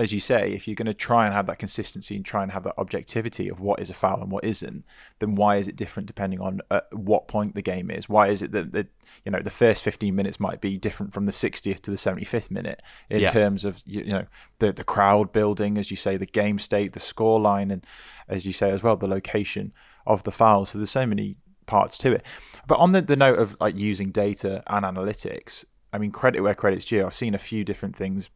as 0.00 0.12
you 0.12 0.20
say 0.20 0.52
if 0.52 0.66
you're 0.66 0.74
going 0.74 0.86
to 0.86 0.94
try 0.94 1.26
and 1.26 1.34
have 1.34 1.46
that 1.46 1.58
consistency 1.58 2.16
and 2.16 2.24
try 2.24 2.42
and 2.42 2.52
have 2.52 2.64
that 2.64 2.74
objectivity 2.78 3.48
of 3.48 3.60
what 3.60 3.78
is 3.80 3.90
a 3.90 3.94
foul 3.94 4.20
and 4.22 4.30
what 4.30 4.42
isn't 4.44 4.84
then 5.18 5.34
why 5.34 5.56
is 5.56 5.68
it 5.68 5.76
different 5.76 6.06
depending 6.06 6.40
on 6.40 6.60
uh, 6.70 6.80
what 6.92 7.28
point 7.28 7.54
the 7.54 7.62
game 7.62 7.90
is? 7.90 8.08
Why 8.08 8.28
is 8.28 8.40
it 8.42 8.52
that, 8.52 8.72
that 8.72 8.86
you 9.24 9.30
know 9.32 9.40
the 9.42 9.50
first 9.50 9.82
15 9.84 10.14
minutes 10.14 10.40
might 10.40 10.60
be 10.60 10.78
different 10.78 11.12
from 11.12 11.26
the 11.26 11.32
60th 11.32 11.80
to 11.82 11.90
the 11.90 11.96
75th 11.96 12.50
minute 12.50 12.80
in 13.10 13.20
Yeah. 13.20 13.30
terms 13.30 13.64
of 13.64 13.82
you, 13.84 14.04
know 14.06 14.26
the 14.58 14.72
the 14.72 14.84
crowd 14.84 15.32
building 15.32 15.76
as 15.76 15.90
you 15.90 15.96
say 15.96 16.16
the 16.16 16.26
game 16.26 16.58
state 16.58 16.92
the 16.94 17.00
score 17.00 17.38
line 17.40 17.70
and 17.70 17.84
as 18.28 18.46
you 18.46 18.52
say 18.52 18.70
as 18.70 18.82
well 18.82 18.96
the 18.96 19.08
location 19.08 19.72
of 20.06 20.22
the 20.22 20.32
file 20.32 20.64
so 20.64 20.78
there's 20.78 20.90
so 20.90 21.06
many 21.06 21.36
parts 21.66 21.98
to 21.98 22.12
it. 22.12 22.22
But 22.66 22.78
on 22.78 22.92
the, 22.92 23.02
the 23.02 23.16
note 23.16 23.38
of 23.38 23.56
like 23.60 23.76
using 23.76 24.10
data 24.10 24.62
and 24.66 24.84
analytics 24.84 25.64
i 25.92 25.98
mean 25.98 26.10
credit 26.10 26.40
where 26.40 26.54
credit's 26.54 26.84
due. 26.84 27.04
I've 27.04 27.14
seen 27.14 27.34
a 27.34 27.38
few 27.38 27.64
different 27.64 27.96
things 27.96 28.30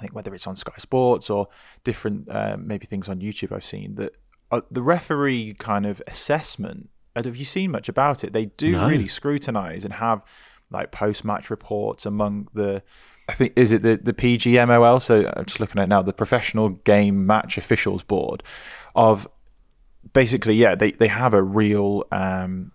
I 0.00 0.02
think 0.02 0.14
whether 0.14 0.34
it's 0.34 0.46
on 0.46 0.56
Sky 0.56 0.72
Sports 0.78 1.28
or 1.28 1.48
different 1.84 2.26
uh, 2.30 2.56
maybe 2.58 2.86
things 2.86 3.06
on 3.08 3.20
YouTube 3.20 3.52
I've 3.52 3.64
seen 3.64 3.96
that 3.96 4.14
uh, 4.50 4.62
the 4.70 4.82
referee 4.82 5.54
kind 5.58 5.84
of 5.84 6.00
assessment. 6.08 6.88
And 7.14 7.26
have 7.26 7.36
you 7.36 7.44
seen 7.44 7.70
much 7.70 7.88
about 7.88 8.24
it? 8.24 8.32
They 8.32 8.46
do 8.46 8.72
No. 8.72 8.88
really 8.88 9.08
scrutinize 9.08 9.84
and 9.84 9.94
have 9.94 10.22
like 10.70 10.90
post 10.90 11.24
match 11.24 11.50
reports 11.50 12.06
among 12.06 12.48
the. 12.54 12.82
I 13.28 13.34
think 13.34 13.52
is 13.56 13.72
it 13.72 13.82
the 13.82 13.96
the 14.02 14.12
PGMOL? 14.14 15.02
So 15.02 15.30
I'm 15.36 15.44
just 15.44 15.60
looking 15.60 15.78
at 15.80 15.84
it 15.84 15.88
now 15.88 16.00
the 16.02 16.12
Professional 16.14 16.70
Game 16.70 17.26
Match 17.26 17.58
Officials 17.58 18.02
Board 18.02 18.42
of 18.94 19.28
basically 20.14 20.54
yeah 20.54 20.74
they 20.74 20.92
they 20.92 21.08
have 21.08 21.34
a 21.34 21.42
real 21.42 22.04
um 22.10 22.72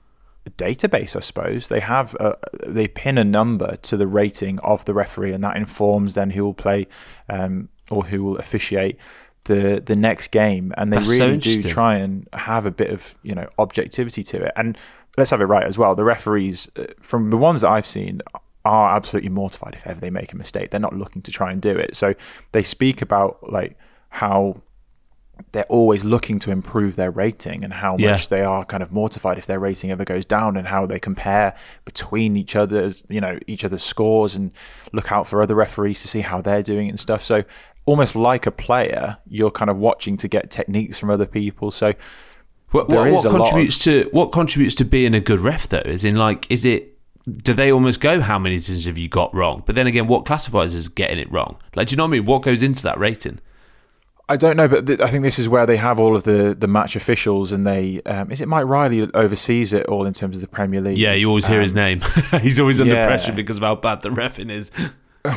database 0.51 1.15
i 1.15 1.19
suppose. 1.19 1.67
They 1.67 1.79
have 1.79 2.15
a, 2.15 2.37
they 2.65 2.87
pin 2.87 3.17
a 3.17 3.23
number 3.23 3.75
to 3.77 3.97
the 3.97 4.07
rating 4.07 4.59
of 4.59 4.85
the 4.85 4.93
referee 4.93 5.33
and 5.33 5.43
that 5.43 5.57
informs 5.57 6.13
then 6.13 6.31
who 6.31 6.43
will 6.43 6.53
play 6.53 6.87
um 7.29 7.69
or 7.89 8.05
who 8.05 8.23
will 8.23 8.37
officiate 8.37 8.97
the 9.45 9.81
the 9.85 9.95
next 9.95 10.27
game. 10.27 10.73
And 10.77 10.91
they 10.91 10.97
That's 10.97 11.17
so 11.17 11.25
really 11.27 11.37
do 11.37 11.63
try 11.63 11.95
and 11.95 12.27
have 12.33 12.65
a 12.65 12.71
bit 12.71 12.91
of 12.91 13.15
you 13.23 13.33
know 13.33 13.47
objectivity 13.57 14.23
to 14.23 14.43
it. 14.43 14.51
And 14.55 14.77
let's 15.17 15.31
have 15.31 15.41
it 15.41 15.45
right 15.45 15.65
as 15.65 15.77
well. 15.77 15.95
The 15.95 16.03
referees 16.03 16.69
uh, 16.77 16.85
from 17.01 17.29
the 17.29 17.37
ones 17.37 17.61
that 17.61 17.69
i've 17.69 17.87
seen 17.87 18.21
are 18.65 18.95
absolutely 18.95 19.29
mortified 19.29 19.75
if 19.75 19.85
ever 19.85 19.99
they 19.99 20.09
make 20.09 20.33
a 20.33 20.35
mistake. 20.35 20.71
They're 20.71 20.79
not 20.79 20.95
looking 20.95 21.21
to 21.21 21.31
try 21.31 21.51
and 21.51 21.61
do 21.61 21.71
it. 21.71 21.95
So 21.95 22.15
they 22.51 22.63
speak 22.63 23.01
about 23.01 23.51
like 23.51 23.77
how 24.09 24.61
they're 25.51 25.63
always 25.65 26.03
looking 26.03 26.39
to 26.39 26.51
improve 26.51 26.95
their 26.95 27.11
rating 27.11 27.63
and 27.63 27.73
how 27.73 27.95
Yeah. 27.97 28.11
much 28.11 28.29
they 28.29 28.41
are 28.41 28.65
kind 28.65 28.83
of 28.83 28.91
mortified 28.91 29.37
if 29.37 29.45
their 29.45 29.59
rating 29.59 29.91
ever 29.91 30.03
goes 30.05 30.25
down 30.25 30.57
and 30.57 30.67
how 30.67 30.85
they 30.85 30.99
compare 30.99 31.53
between 31.85 32.35
each 32.35 32.55
other's 32.55 33.03
you 33.09 33.21
know 33.21 33.39
each 33.47 33.63
other's 33.63 33.83
scores 33.83 34.35
and 34.35 34.51
look 34.91 35.11
out 35.11 35.27
for 35.27 35.41
other 35.41 35.55
referees 35.55 36.01
to 36.01 36.07
see 36.07 36.21
how 36.21 36.41
they're 36.41 36.63
doing 36.63 36.89
and 36.89 36.99
stuff 36.99 37.21
so 37.21 37.43
almost 37.85 38.15
like 38.15 38.45
a 38.45 38.51
player 38.51 39.17
you're 39.27 39.51
kind 39.51 39.69
of 39.69 39.77
watching 39.77 40.17
to 40.17 40.27
get 40.27 40.49
techniques 40.49 40.97
from 40.99 41.09
other 41.09 41.25
people 41.25 41.71
so 41.71 41.93
What, 42.71 42.89
There 42.89 42.99
what, 42.99 43.07
is 43.09 43.13
what 43.23 43.25
a 43.25 43.29
lot 43.37 43.43
contributes 43.45 43.77
to 43.85 44.09
what 44.11 44.31
contributes 44.31 44.75
to 44.75 44.85
being 44.85 45.13
a 45.13 45.19
good 45.21 45.39
ref 45.39 45.69
though? 45.69 45.77
Is 45.85 46.03
in 46.03 46.15
like, 46.17 46.49
is 46.51 46.65
it? 46.65 46.97
Do 47.43 47.53
they 47.53 47.71
almost 47.71 48.01
go? 48.01 48.19
How 48.21 48.37
many 48.37 48.57
decisions 48.57 48.85
have 48.85 48.97
you 48.97 49.07
got 49.07 49.33
wrong? 49.33 49.63
But 49.65 49.75
then 49.75 49.87
again, 49.87 50.07
what 50.07 50.25
classifies 50.25 50.75
as 50.75 50.89
getting 50.89 51.17
it 51.17 51.31
wrong? 51.31 51.55
Like, 51.75 51.87
do 51.87 51.93
you 51.93 51.97
know 51.97 52.03
what 52.03 52.09
I 52.09 52.11
mean? 52.19 52.25
What 52.25 52.41
goes 52.41 52.61
into 52.61 52.83
that 52.83 52.99
rating? 52.99 53.39
I 54.27 54.37
don't 54.37 54.57
know, 54.57 54.67
but 54.67 54.87
th- 54.87 54.99
I 55.01 55.07
think 55.07 55.23
this 55.23 55.37
is 55.37 55.47
where 55.47 55.65
they 55.67 55.77
have 55.77 55.99
all 55.99 56.15
of 56.15 56.23
the, 56.23 56.55
the 56.57 56.67
match 56.67 56.95
officials, 56.95 57.51
and 57.51 57.65
they 57.65 58.01
um, 58.07 58.31
is 58.31 58.41
it 58.41 58.47
Mike 58.47 58.65
Riley 58.65 59.07
oversees 59.13 59.71
it 59.71 59.85
all 59.85 60.05
in 60.05 60.13
terms 60.13 60.35
of 60.35 60.41
the 60.41 60.47
Premier 60.47 60.81
League. 60.81 60.97
Yeah, 60.97 61.13
you 61.13 61.27
always 61.27 61.45
hear 61.45 61.61
his 61.61 61.73
Um, 61.73 61.75
name. 61.77 62.01
He's 62.41 62.59
always 62.59 62.81
under 62.81 62.95
yeah. 62.95 63.05
pressure 63.05 63.33
because 63.33 63.57
of 63.57 63.63
how 63.63 63.75
bad 63.75 64.01
the 64.01 64.09
refing 64.09 64.49
is. 64.51 64.71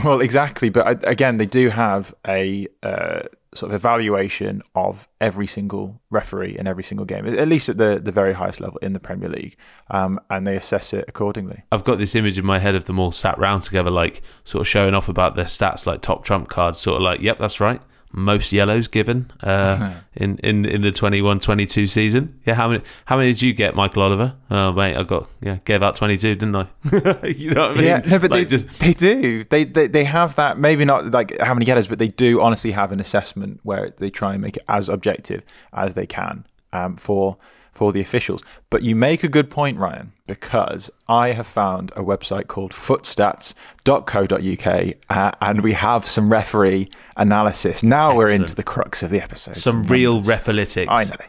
Well, 0.05 0.20
exactly, 0.20 0.68
but 0.68 0.87
I, 0.87 1.11
again, 1.11 1.38
they 1.38 1.46
do 1.46 1.70
have 1.70 2.14
a 2.27 2.68
uh, 2.83 3.20
sort 3.55 3.72
of 3.72 3.74
evaluation 3.74 4.61
of 4.74 5.09
every 5.18 5.46
single 5.46 5.98
referee 6.11 6.59
in 6.59 6.66
every 6.66 6.85
single 6.85 7.07
game, 7.07 7.27
at 7.27 7.48
least 7.48 7.70
at 7.70 7.79
the 7.79 7.98
the 7.98 8.12
very 8.12 8.35
highest 8.35 8.61
level 8.61 8.77
in 8.83 8.92
the 8.92 9.01
Premier 9.01 9.31
League, 9.31 9.57
um, 9.90 10.20
and 10.29 10.46
they 10.46 10.57
assess 10.57 10.92
it 10.92 11.07
accordingly. 11.09 11.62
I've 11.72 11.85
got 11.85 11.96
this 11.98 12.14
image 12.14 12.38
in 12.38 12.44
my 12.44 12.59
head 12.59 12.74
of 12.74 12.85
them 12.85 12.98
all 12.98 13.12
sat 13.12 13.38
round 13.38 13.62
together, 13.62 13.90
like 13.90 14.20
sort 14.44 14.61
of 14.61 14.68
showing 14.68 14.92
off 14.92 15.09
about 15.09 15.37
their 15.37 15.46
stats, 15.46 15.87
like 15.87 16.03
top 16.03 16.22
trump 16.22 16.51
cards, 16.51 16.79
sort 16.79 16.96
of 16.96 17.03
like, 17.03 17.20
yep, 17.22 17.38
that's 17.38 17.59
right. 17.59 17.81
Most 18.11 18.53
yellows 18.53 18.88
given 18.88 19.31
uh, 19.42 19.94
in, 20.14 20.38
in 20.38 20.64
in 20.64 20.81
the 20.81 20.90
21-22 20.90 21.88
season. 21.88 22.40
Yeah, 22.47 22.55
how 22.55 22.68
many 22.68 22.83
how 23.05 23.18
many 23.18 23.33
did 23.33 23.42
you 23.42 23.53
get, 23.53 23.75
Michael 23.75 24.03
Oliver? 24.03 24.35
Oh 24.51 24.73
mate, 24.73 24.97
I 24.97 25.03
got 25.03 25.29
yeah, 25.42 25.59
gave 25.64 25.83
out 25.83 25.94
twenty 25.97 26.16
two, 26.16 26.35
didn't 26.35 26.57
I? 26.57 26.68
you 27.27 27.51
know 27.51 27.68
what 27.68 27.73
I 27.73 27.75
mean? 27.75 27.85
Yeah, 27.85 27.99
no, 28.07 28.18
but 28.18 28.31
Like, 28.31 28.49
they 28.49 28.57
just 28.57 28.79
they 28.79 28.92
do. 28.94 29.44
They, 29.44 29.64
they 29.64 29.88
they 29.88 30.05
have 30.05 30.37
that. 30.37 30.59
Maybe 30.59 30.85
not 30.85 31.11
like 31.11 31.38
how 31.40 31.53
many 31.53 31.66
yellows, 31.66 31.87
but 31.87 31.99
they 31.99 32.09
do 32.09 32.40
honestly 32.40 32.73
have 32.73 32.92
an 32.92 33.01
assessment 33.01 33.61
where 33.62 33.90
they 33.99 34.09
try 34.11 34.33
and 34.33 34.42
make 34.42 34.57
it 34.57 34.64
as 34.68 34.88
objective 34.88 35.42
as 35.73 35.94
they 35.94 36.07
can 36.07 36.47
um, 36.73 36.97
for 36.97 37.37
for 37.79 37.93
the 37.93 38.01
officials. 38.01 38.43
But 38.71 38.83
you 38.83 38.97
make 38.97 39.23
a 39.23 39.29
good 39.29 39.51
point, 39.51 39.79
Ryan, 39.79 40.12
because 40.27 40.91
I 41.09 41.29
have 41.29 41.47
found 41.47 41.93
a 41.95 42.03
website 42.03 42.49
called 42.49 42.73
footstats.co.uk 42.73 44.95
uh, 45.09 45.31
and 45.41 45.61
we 45.62 45.75
have 45.75 46.09
some 46.09 46.33
referee 46.33 46.88
analysis. 47.17 47.85
Now 47.85 48.17
we're 48.17 48.31
into 48.31 48.57
the 48.57 48.64
crux 48.64 49.05
of 49.05 49.11
the 49.11 49.23
episode. 49.23 49.57
some 49.57 49.85
real 49.85 50.14
numbers. 50.14 50.38
refalytics. 50.38 50.87
I 50.88 51.05
know. 51.05 51.25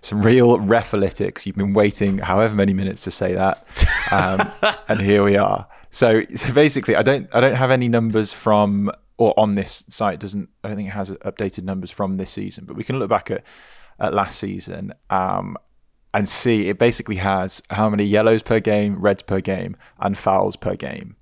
Some 0.00 0.22
real 0.22 0.58
refalytics. 0.58 1.44
You've 1.44 1.56
been 1.56 1.74
waiting 1.74 2.18
however 2.18 2.54
many 2.54 2.72
minutes 2.72 3.02
to 3.02 3.10
say 3.10 3.34
that, 3.34 3.66
um, 4.12 4.48
and 4.88 5.00
here 5.00 5.24
we 5.24 5.36
are. 5.36 5.66
So, 5.90 6.22
so 6.36 6.52
basically, 6.52 6.94
I 6.94 7.02
don't, 7.02 7.28
I 7.34 7.40
don't 7.40 7.56
have 7.56 7.72
any 7.72 7.88
numbers 7.88 8.32
from 8.32 8.92
or 9.18 9.34
on 9.36 9.56
this 9.56 9.82
site. 9.88 10.20
Doesn't 10.20 10.48
I 10.62 10.68
don't 10.68 10.76
think 10.76 10.88
it 10.88 10.92
has 10.92 11.10
updated 11.10 11.64
numbers 11.64 11.90
from 11.90 12.16
this 12.16 12.30
season, 12.30 12.64
but 12.64 12.76
we 12.76 12.84
can 12.84 12.98
look 12.98 13.10
back 13.10 13.30
at 13.30 13.42
at 14.00 14.14
last 14.14 14.38
season 14.38 14.94
um, 15.10 15.56
and 16.12 16.28
see. 16.28 16.68
It 16.68 16.78
basically 16.78 17.16
has 17.16 17.62
how 17.70 17.88
many 17.88 18.04
yellows 18.04 18.42
per 18.42 18.60
game, 18.60 19.00
reds 19.00 19.22
per 19.22 19.40
game, 19.40 19.76
and 19.98 20.16
fouls 20.16 20.56
per 20.56 20.74
game. 20.74 21.16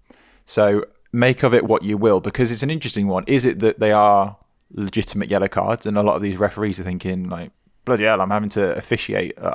So 0.45 0.85
make 1.13 1.43
of 1.43 1.55
it 1.55 1.65
what 1.65 1.83
you 1.83 1.97
will, 1.97 2.21
because 2.21 2.51
it's 2.51 2.63
an 2.63 2.71
interesting 2.71 3.07
one. 3.09 3.25
Is 3.27 3.45
it 3.45 3.59
that 3.61 3.81
they 3.81 3.93
are 3.93 4.37
legitimate 4.73 5.31
yellow 5.31 5.49
cards, 5.49 5.87
and 5.87 5.97
a 5.97 6.03
lot 6.03 6.17
of 6.17 6.23
these 6.23 6.37
referees 6.37 6.79
are 6.79 6.85
thinking 6.85 7.29
like, 7.29 7.51
"Bloody 7.85 8.05
hell, 8.05 8.21
I'm 8.21 8.31
having 8.31 8.51
to 8.51 8.77
officiate. 8.77 9.39
Uh, 9.39 9.55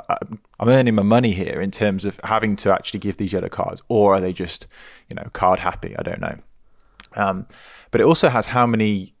I'm 0.58 0.68
earning 0.68 0.94
my 0.94 1.02
money 1.02 1.32
here 1.32 1.60
in 1.60 1.70
terms 1.70 2.04
of 2.04 2.18
having 2.24 2.56
to 2.56 2.72
actually 2.72 3.00
give 3.00 3.16
these 3.16 3.32
yellow 3.32 3.48
cards, 3.48 3.82
or 3.88 4.14
are 4.14 4.20
they 4.20 4.32
just, 4.32 4.66
you 5.08 5.16
know, 5.16 5.28
card 5.32 5.60
happy? 5.60 5.96
I 5.96 6.02
don't 6.02 6.20
know." 6.20 6.38
Um, 7.16 7.46
but 7.90 8.00
it 8.00 8.04
also 8.04 8.28
has 8.28 8.46
how 8.46 8.66
many 8.66 9.14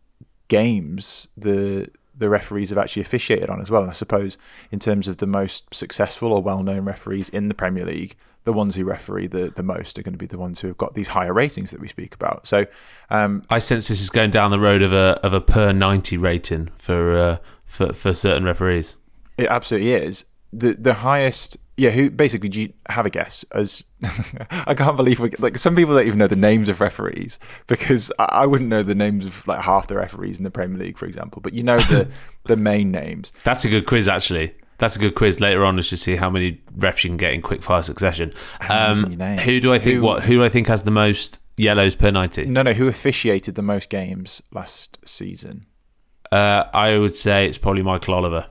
games 0.48 1.28
the 1.36 1.88
the 2.16 2.28
referees 2.28 2.70
have 2.70 2.78
actually 2.78 3.02
officiated 3.02 3.50
on 3.50 3.60
as 3.60 3.70
well. 3.70 3.82
And 3.82 3.90
I 3.90 3.94
suppose 3.94 4.38
in 4.70 4.78
terms 4.78 5.08
of 5.08 5.18
the 5.18 5.26
most 5.26 5.74
successful 5.74 6.32
or 6.32 6.42
well 6.42 6.62
known 6.62 6.84
referees 6.84 7.28
in 7.28 7.48
the 7.48 7.54
Premier 7.54 7.84
League, 7.84 8.16
the 8.44 8.52
ones 8.52 8.76
who 8.76 8.84
referee 8.84 9.26
the, 9.26 9.52
the 9.56 9.62
most 9.62 9.98
are 9.98 10.02
going 10.02 10.12
to 10.12 10.18
be 10.18 10.26
the 10.26 10.38
ones 10.38 10.60
who 10.60 10.68
have 10.68 10.76
got 10.76 10.94
these 10.94 11.08
higher 11.08 11.32
ratings 11.32 11.70
that 11.70 11.80
we 11.80 11.88
speak 11.88 12.14
about. 12.14 12.46
So 12.46 12.66
um, 13.10 13.42
I 13.50 13.58
sense 13.58 13.88
this 13.88 14.00
is 14.00 14.10
going 14.10 14.30
down 14.30 14.50
the 14.50 14.58
road 14.58 14.82
of 14.82 14.92
a 14.92 15.18
of 15.22 15.32
a 15.32 15.40
per 15.40 15.72
ninety 15.72 16.16
rating 16.16 16.70
for 16.76 17.18
uh, 17.18 17.36
for 17.64 17.92
for 17.92 18.12
certain 18.12 18.44
referees. 18.44 18.96
It 19.36 19.48
absolutely 19.48 19.92
is. 19.92 20.24
The 20.52 20.74
the 20.74 20.94
highest 20.94 21.56
yeah, 21.76 21.90
who 21.90 22.08
basically 22.10 22.48
do 22.48 22.62
you 22.62 22.72
have 22.88 23.04
a 23.06 23.10
guess 23.10 23.44
as 23.52 23.84
I 24.50 24.74
can't 24.74 24.96
believe 24.96 25.18
we, 25.20 25.30
like 25.38 25.58
some 25.58 25.74
people 25.74 25.94
don't 25.94 26.06
even 26.06 26.18
know 26.18 26.26
the 26.28 26.36
names 26.36 26.68
of 26.68 26.80
referees 26.80 27.38
because 27.66 28.12
I, 28.18 28.24
I 28.24 28.46
wouldn't 28.46 28.70
know 28.70 28.82
the 28.82 28.94
names 28.94 29.26
of 29.26 29.46
like 29.48 29.60
half 29.60 29.88
the 29.88 29.96
referees 29.96 30.38
in 30.38 30.44
the 30.44 30.50
Premier 30.50 30.78
League, 30.78 30.98
for 30.98 31.06
example. 31.06 31.40
But 31.42 31.54
you 31.54 31.62
know 31.62 31.78
the 31.78 32.08
the 32.44 32.56
main 32.56 32.90
names. 32.90 33.32
That's 33.44 33.64
a 33.64 33.68
good 33.68 33.86
quiz, 33.86 34.08
actually. 34.08 34.54
That's 34.78 34.96
a 34.96 34.98
good 34.98 35.14
quiz. 35.14 35.40
Later 35.40 35.64
on, 35.64 35.76
let's 35.76 35.88
just 35.90 36.02
see 36.02 36.16
how 36.16 36.28
many 36.30 36.60
refs 36.76 37.04
you 37.04 37.10
can 37.10 37.16
get 37.16 37.32
in 37.32 37.42
quick 37.42 37.62
fire 37.62 37.82
succession. 37.82 38.32
Um, 38.68 39.02
can 39.04 39.10
you 39.12 39.16
name? 39.18 39.38
who 39.38 39.60
do 39.60 39.72
I 39.72 39.78
think? 39.78 39.96
Who- 39.96 40.02
What? 40.02 40.22
Who 40.24 40.34
do 40.34 40.44
I 40.44 40.48
think 40.48 40.66
has 40.68 40.82
the 40.84 40.90
most 40.90 41.38
yellows 41.56 41.94
per 41.96 42.10
ninety? 42.10 42.44
No, 42.46 42.62
no, 42.62 42.72
who 42.72 42.88
officiated 42.88 43.54
the 43.54 43.62
most 43.62 43.88
games 43.88 44.42
last 44.52 44.98
season? 45.04 45.66
Uh, 46.32 46.64
I 46.74 46.98
would 46.98 47.14
say 47.14 47.46
it's 47.46 47.58
probably 47.58 47.82
Michael 47.82 48.14
Oliver. 48.14 48.46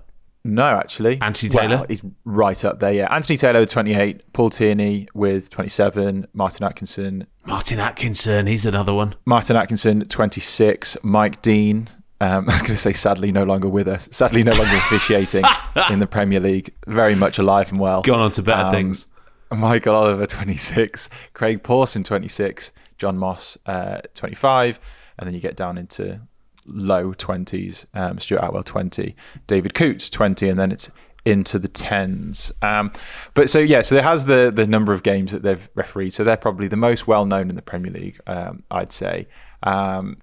No, 0.45 0.63
actually. 0.77 1.21
Anthony 1.21 1.51
Well, 1.55 1.67
Taylor? 1.69 1.85
he's 1.87 2.03
right 2.25 2.65
up 2.65 2.79
there, 2.79 2.91
yeah. 2.91 3.13
Anthony 3.13 3.37
Taylor 3.37 3.61
with 3.61 3.69
28, 3.71 4.33
Paul 4.33 4.49
Tierney 4.49 5.07
with 5.13 5.49
27, 5.49 6.27
Martin 6.33 6.65
Atkinson. 6.65 7.27
Martin 7.45 7.79
Atkinson, 7.79 8.47
he's 8.47 8.65
another 8.65 8.93
one. 8.93 9.15
Martin 9.25 9.55
Atkinson, 9.55 10.05
26, 10.07 10.97
Mike 11.01 11.41
Dean. 11.41 11.89
Um, 12.19 12.43
I 12.49 12.53
was 12.53 12.61
going 12.61 12.73
to 12.73 12.77
say, 12.77 12.93
sadly, 12.93 13.31
no 13.31 13.43
longer 13.43 13.69
with 13.69 13.87
us. 13.87 14.09
Sadly, 14.11 14.43
no 14.43 14.51
longer 14.53 14.75
officiating 14.75 15.45
in 15.89 15.99
the 15.99 16.07
Premier 16.07 16.39
League. 16.41 16.73
Very 16.87 17.15
much 17.15 17.39
alive 17.39 17.71
and 17.71 17.79
well. 17.79 18.01
Gone 18.01 18.19
on 18.19 18.31
to 18.31 18.41
better 18.41 18.63
Um, 18.63 18.71
things. 18.71 19.07
Michael 19.51 19.95
Oliver, 19.95 20.25
26. 20.25 21.09
Craig 21.33 21.63
Pawson, 21.63 22.03
26. 22.03 22.71
John 22.97 23.17
Moss, 23.17 23.57
uh, 23.65 24.01
25. 24.13 24.79
And 25.19 25.27
then 25.27 25.33
you 25.33 25.39
get 25.39 25.55
down 25.55 25.77
into 25.77 26.21
low 26.65 27.13
20s. 27.13 27.85
Um, 27.93 28.19
Stuart 28.19 28.43
Atwell, 28.43 28.63
20. 28.63 29.15
David 29.47 29.73
Coots, 29.73 30.09
20. 30.09 30.49
And 30.49 30.59
then 30.59 30.71
it's 30.71 30.89
into 31.25 31.57
the 31.57 31.69
10s. 31.69 32.51
Um, 32.63 32.91
but 33.33 33.49
so, 33.49 33.59
yeah, 33.59 33.81
so 33.81 33.95
there 33.95 34.03
has 34.03 34.25
the, 34.25 34.51
the 34.53 34.67
number 34.67 34.91
of 34.93 35.03
games 35.03 35.31
that 35.31 35.41
they've 35.41 35.69
refereed. 35.75 36.13
So 36.13 36.23
they're 36.23 36.35
probably 36.37 36.67
the 36.67 36.75
most 36.77 37.07
well 37.07 37.25
known 37.25 37.49
in 37.49 37.55
the 37.55 37.61
Premier 37.61 37.91
League, 37.91 38.19
um, 38.27 38.63
I'd 38.69 38.91
say. 38.91 39.27
Um, 39.63 40.17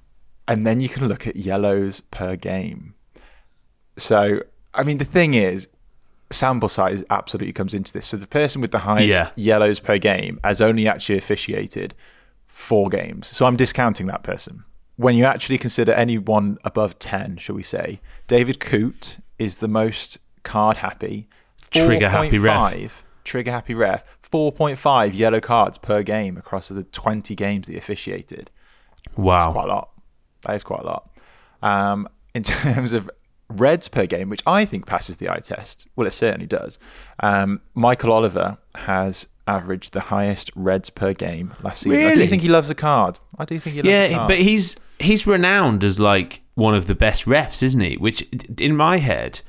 and 0.47 0.67
then 0.67 0.81
you 0.81 0.89
can 0.89 1.09
look 1.09 1.27
at 1.27 1.37
yellows 1.37 2.01
per 2.01 2.37
game. 2.37 2.95
So, 3.97 4.43
I 4.75 4.83
mean, 4.83 4.99
the 4.99 5.05
thing 5.05 5.35
is, 5.35 5.69
sample 6.33 6.69
size 6.69 7.03
absolutely 7.11 7.53
comes 7.53 7.75
into 7.75 7.93
this. 7.93 8.07
So 8.09 8.17
the 8.17 8.27
person 8.27 8.61
with 8.61 8.71
the 8.71 8.81
highest 8.81 9.09
Yeah. 9.11 9.29
yellows 9.37 9.81
per 9.81 9.99
game 9.99 10.39
has 10.45 10.61
only 10.61 10.87
actually 10.87 11.19
officiated 11.19 11.95
four 12.47 12.89
games. 12.89 13.27
So 13.29 13.47
I'm 13.47 13.57
discounting 13.57 14.07
that 14.07 14.23
person. 14.23 14.65
When 15.01 15.15
you 15.15 15.25
actually 15.25 15.57
consider 15.57 15.93
anyone 15.93 16.59
above 16.63 16.99
10, 16.99 17.39
shall 17.39 17.57
we 17.57 17.63
say, 17.63 18.01
David 18.27 18.61
Coote 18.61 19.17
is 19.39 19.57
the 19.57 19.69
most 19.69 20.19
card 20.43 20.77
happy. 20.79 21.27
Trigger 21.71 22.11
happy 22.11 22.39
ref. 22.39 22.75
4.5 22.75 22.91
Trigger 23.25 23.51
happy 23.53 23.75
ref. 23.75 24.05
4.5 24.31 25.15
yellow 25.15 25.41
cards 25.41 25.79
per 25.79 26.03
game 26.03 26.37
across 26.37 26.69
the 26.69 26.83
20 26.83 27.35
games 27.35 27.67
that 27.67 27.73
he 27.73 27.79
officiated 27.79 28.51
Wow. 29.17 29.53
quite 29.53 29.65
a 29.65 29.69
lot. 29.69 29.89
That 30.43 30.57
is 30.57 30.63
quite 30.65 30.81
a 30.83 30.87
lot. 30.87 31.11
Um, 31.63 32.07
in 32.35 32.43
terms 32.65 32.93
of 32.93 33.09
reds 33.49 33.89
per 33.89 34.05
game, 34.05 34.29
which 34.29 34.43
I 34.47 34.67
think 34.67 34.85
passes 34.87 35.17
the 35.17 35.31
eye 35.31 35.41
test, 35.41 35.87
well, 35.97 36.07
it 36.07 36.13
certainly 36.13 36.47
does. 36.47 36.79
Um, 37.21 37.63
Michael 37.75 38.13
Oliver 38.13 38.59
has 38.75 39.29
averaged 39.47 39.95
the 39.95 40.01
highest 40.01 40.51
reds 40.55 40.91
per 40.91 41.15
game 41.15 41.55
last 41.63 41.81
season. 41.85 41.99
I 41.99 42.03
do 42.03 42.09
Really? 42.21 42.27
think 42.29 42.43
he 42.43 42.49
loves 42.49 42.69
a 42.69 42.75
card. 42.75 43.19
I 43.39 43.47
do 43.47 43.59
think 43.59 43.75
he 43.77 43.81
loves 43.83 43.89
a 43.89 44.11
Yeah, 44.11 44.27
but 44.27 44.37
he's 44.39 44.77
he's 45.01 45.27
renowned 45.27 45.83
as 45.83 45.99
like 45.99 46.43
one 46.55 46.75
of 46.75 46.87
the 46.87 46.95
best 46.95 47.25
refs, 47.25 47.63
isn't 47.63 47.81
he? 47.81 47.97
Which, 47.97 48.23
in 48.59 48.77
my 48.77 48.99
head, 48.99 49.41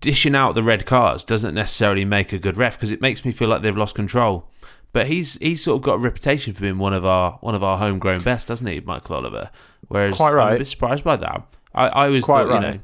dishing 0.00 0.34
out 0.34 0.54
the 0.54 0.62
red 0.62 0.86
cards 0.86 1.24
doesn't 1.24 1.54
necessarily 1.54 2.04
make 2.04 2.32
a 2.32 2.38
good 2.38 2.56
ref 2.56 2.76
because 2.76 2.90
it 2.90 3.00
makes 3.00 3.24
me 3.24 3.32
feel 3.32 3.48
like 3.48 3.62
they've 3.62 3.76
lost 3.76 3.94
control. 3.94 4.48
But 4.92 5.06
he's 5.06 5.34
he's 5.34 5.62
sort 5.62 5.76
of 5.76 5.82
got 5.82 5.94
a 5.94 5.98
reputation 5.98 6.52
for 6.52 6.62
being 6.62 6.78
one 6.78 6.94
of 6.94 7.04
our 7.04 7.38
one 7.40 7.54
of 7.54 7.62
our 7.62 7.78
homegrown 7.78 8.22
best, 8.22 8.48
doesn't 8.48 8.66
he, 8.66 8.80
Michael 8.80 9.16
Oliver? 9.16 9.50
Whereas 9.88 10.16
Quite 10.16 10.30
I'm 10.30 10.34
right. 10.34 10.54
a 10.54 10.58
bit 10.58 10.66
surprised 10.66 11.04
by 11.04 11.16
that. 11.16 11.42
I, 11.74 11.88
I 11.88 12.06
always 12.06 12.24
Quite 12.24 12.42
thought, 12.42 12.46
you 12.48 12.52
right. 12.54 12.74
know, 12.74 12.80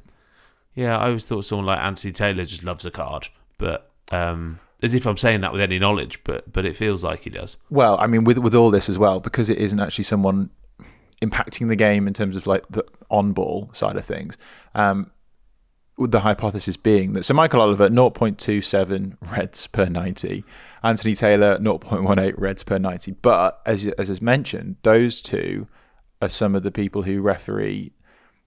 yeah, 0.74 0.98
I 0.98 1.06
always 1.06 1.26
thought 1.26 1.44
someone 1.44 1.66
like 1.66 1.80
Anthony 1.80 2.12
Taylor 2.12 2.44
just 2.44 2.62
loves 2.62 2.86
a 2.86 2.90
card, 2.90 3.28
but 3.58 3.90
um, 4.12 4.60
as 4.82 4.94
if 4.94 5.06
I'm 5.06 5.16
saying 5.16 5.40
that 5.40 5.52
with 5.52 5.60
any 5.60 5.78
knowledge, 5.78 6.22
but 6.22 6.52
but 6.52 6.64
it 6.64 6.76
feels 6.76 7.02
like 7.02 7.20
he 7.24 7.30
does. 7.30 7.56
Well, 7.70 7.98
I 7.98 8.06
mean, 8.06 8.22
with 8.22 8.38
with 8.38 8.54
all 8.54 8.70
this 8.70 8.88
as 8.88 8.98
well, 8.98 9.18
because 9.18 9.48
it 9.48 9.58
isn't 9.58 9.80
actually 9.80 10.04
someone 10.04 10.50
impacting 11.22 11.68
the 11.68 11.76
game 11.76 12.06
in 12.06 12.14
terms 12.14 12.36
of 12.36 12.46
like 12.46 12.64
the 12.68 12.84
on 13.10 13.32
ball 13.32 13.70
side 13.72 13.96
of 13.96 14.04
things. 14.04 14.36
Um, 14.74 15.10
with 15.96 16.10
the 16.10 16.20
hypothesis 16.20 16.76
being 16.76 17.14
that 17.14 17.24
so 17.24 17.32
Michael 17.32 17.62
Oliver 17.62 17.88
0.27 17.88 19.16
reds 19.32 19.66
per 19.66 19.86
90, 19.86 20.44
Anthony 20.82 21.14
Taylor 21.14 21.58
0.18 21.58 22.34
reds 22.36 22.62
per 22.62 22.78
90. 22.78 23.12
But 23.22 23.60
as 23.64 23.86
as 23.98 24.10
is 24.10 24.20
mentioned, 24.20 24.76
those 24.82 25.20
two 25.20 25.68
are 26.20 26.28
some 26.28 26.54
of 26.54 26.62
the 26.62 26.70
people 26.70 27.02
who 27.02 27.20
referee 27.20 27.92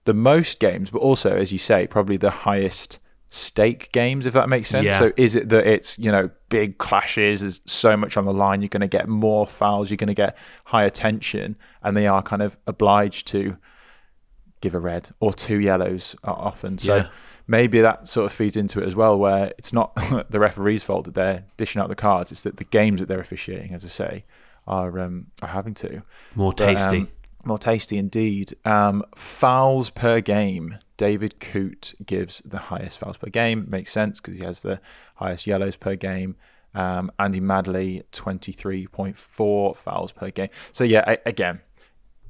the 0.04 0.14
most 0.14 0.58
games, 0.58 0.90
but 0.90 1.00
also, 1.00 1.36
as 1.36 1.52
you 1.52 1.58
say, 1.58 1.86
probably 1.86 2.16
the 2.16 2.30
highest 2.30 2.98
stake 3.32 3.90
games, 3.92 4.26
if 4.26 4.34
that 4.34 4.48
makes 4.48 4.68
sense. 4.68 4.84
Yeah. 4.84 4.98
So 4.98 5.12
is 5.16 5.36
it 5.36 5.48
that 5.50 5.66
it's, 5.66 5.98
you 5.98 6.10
know, 6.10 6.30
big 6.48 6.78
clashes, 6.78 7.40
there's 7.42 7.60
so 7.64 7.96
much 7.96 8.16
on 8.16 8.24
the 8.24 8.32
line, 8.34 8.60
you're 8.60 8.68
going 8.68 8.80
to 8.80 8.88
get 8.88 9.08
more 9.08 9.46
fouls, 9.46 9.88
you're 9.90 9.96
going 9.96 10.08
to 10.08 10.14
get 10.14 10.36
higher 10.64 10.90
tension, 10.90 11.56
and 11.82 11.96
they 11.96 12.06
are 12.08 12.22
kind 12.22 12.42
of 12.42 12.56
obliged 12.66 13.26
to 13.28 13.56
give 14.60 14.74
a 14.74 14.80
red 14.80 15.10
or 15.20 15.32
two 15.32 15.58
yellows 15.60 16.16
often. 16.24 16.76
So 16.78 16.96
Yeah. 16.96 17.08
maybe 17.46 17.80
that 17.80 18.10
sort 18.10 18.26
of 18.26 18.32
feeds 18.32 18.56
into 18.56 18.82
it 18.82 18.86
as 18.86 18.96
well, 18.96 19.16
where 19.18 19.52
it's 19.58 19.72
not 19.72 19.94
the 20.30 20.40
referee's 20.40 20.82
fault 20.82 21.04
that 21.04 21.14
they're 21.14 21.44
dishing 21.56 21.80
out 21.80 21.88
the 21.88 21.94
cards, 21.94 22.32
it's 22.32 22.40
that 22.42 22.56
the 22.56 22.64
games 22.64 23.00
that 23.00 23.06
they're 23.06 23.20
officiating, 23.20 23.72
as 23.74 23.84
I 23.84 23.88
say, 23.88 24.24
are 24.66 24.98
um, 24.98 25.28
are 25.40 25.48
having 25.48 25.74
to. 25.74 26.02
More 26.34 26.52
But, 26.52 26.66
tasty. 26.66 26.98
um, 26.98 27.08
more 27.44 27.58
tasty 27.58 27.96
indeed. 27.96 28.54
Um, 28.64 29.02
fouls 29.16 29.88
per 29.90 30.20
game. 30.20 30.78
David 31.00 31.40
Coote 31.40 31.94
gives 32.04 32.42
the 32.44 32.58
highest 32.58 32.98
fouls 32.98 33.16
per 33.16 33.30
game. 33.30 33.64
Makes 33.68 33.90
sense 33.90 34.20
because 34.20 34.38
he 34.38 34.44
has 34.44 34.60
the 34.60 34.80
highest 35.14 35.46
yellows 35.46 35.76
per 35.76 35.94
game. 35.96 36.36
Um, 36.74 37.10
Andy 37.18 37.40
Madley, 37.40 38.02
23.4 38.12 39.76
fouls 39.76 40.12
per 40.12 40.30
game. 40.30 40.48
So, 40.72 40.84
yeah, 40.84 41.04
a- 41.06 41.18
again, 41.28 41.60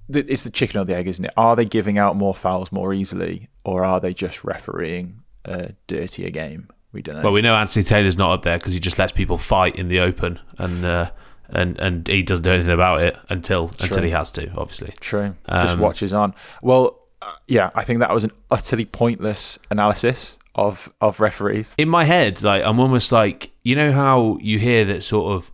it's 0.09 0.45
the 0.45 0.51
chicken 0.51 0.81
or 0.81 0.85
the 0.85 0.95
egg, 0.97 1.07
isn't 1.09 1.25
it? 1.25 1.33
Are 1.37 1.57
they 1.57 1.65
giving 1.65 1.99
out 1.99 2.17
more 2.17 2.35
fouls 2.35 2.73
more 2.73 2.93
easily 2.95 3.49
or 3.65 3.85
are 3.85 4.01
they 4.01 4.15
just 4.15 4.45
refereeing 4.45 5.23
a 5.45 5.73
dirtier 5.87 6.31
game? 6.31 6.69
We 6.93 7.03
don't 7.03 7.17
know. 7.17 7.23
Well, 7.23 7.33
we 7.33 7.43
know 7.43 7.55
Anthony 7.55 7.83
Taylor's 7.85 8.17
not 8.19 8.33
up 8.33 8.43
there 8.43 8.59
because 8.59 8.73
he 8.73 8.81
just 8.81 8.99
lets 8.99 9.13
people 9.13 9.39
fight 9.39 9.77
in 9.77 9.87
the 9.89 10.01
open, 10.01 10.41
and 10.59 10.85
uh, 10.85 11.11
and 11.49 11.79
and 11.79 12.09
he 12.09 12.21
doesn't 12.25 12.43
do 12.45 12.51
anything 12.51 12.75
about 12.75 13.01
it 13.03 13.17
until 13.29 13.69
until 13.81 14.03
he 14.03 14.11
has 14.11 14.33
to, 14.33 14.51
obviously. 14.57 14.95
True. 14.99 15.37
Just 15.49 15.75
Um, 15.75 15.81
watches 15.81 16.13
on. 16.13 16.35
Well, 16.63 17.00
uh, 17.23 17.33
yeah, 17.47 17.71
I 17.75 17.85
think 17.85 18.01
that 18.01 18.13
was 18.13 18.25
an 18.25 18.33
utterly 18.51 18.85
pointless 18.85 19.59
analysis 19.71 20.39
of 20.55 20.93
of 21.01 21.21
referees. 21.21 21.75
In 21.79 21.89
my 21.89 22.05
head, 22.05 22.43
like 22.43 22.63
I'm 22.65 22.81
almost 22.81 23.13
like 23.13 23.51
you 23.63 23.77
know 23.77 23.93
how 23.93 24.39
you 24.41 24.59
hear 24.59 24.85
that 24.87 25.05
sort 25.05 25.33
of 25.33 25.51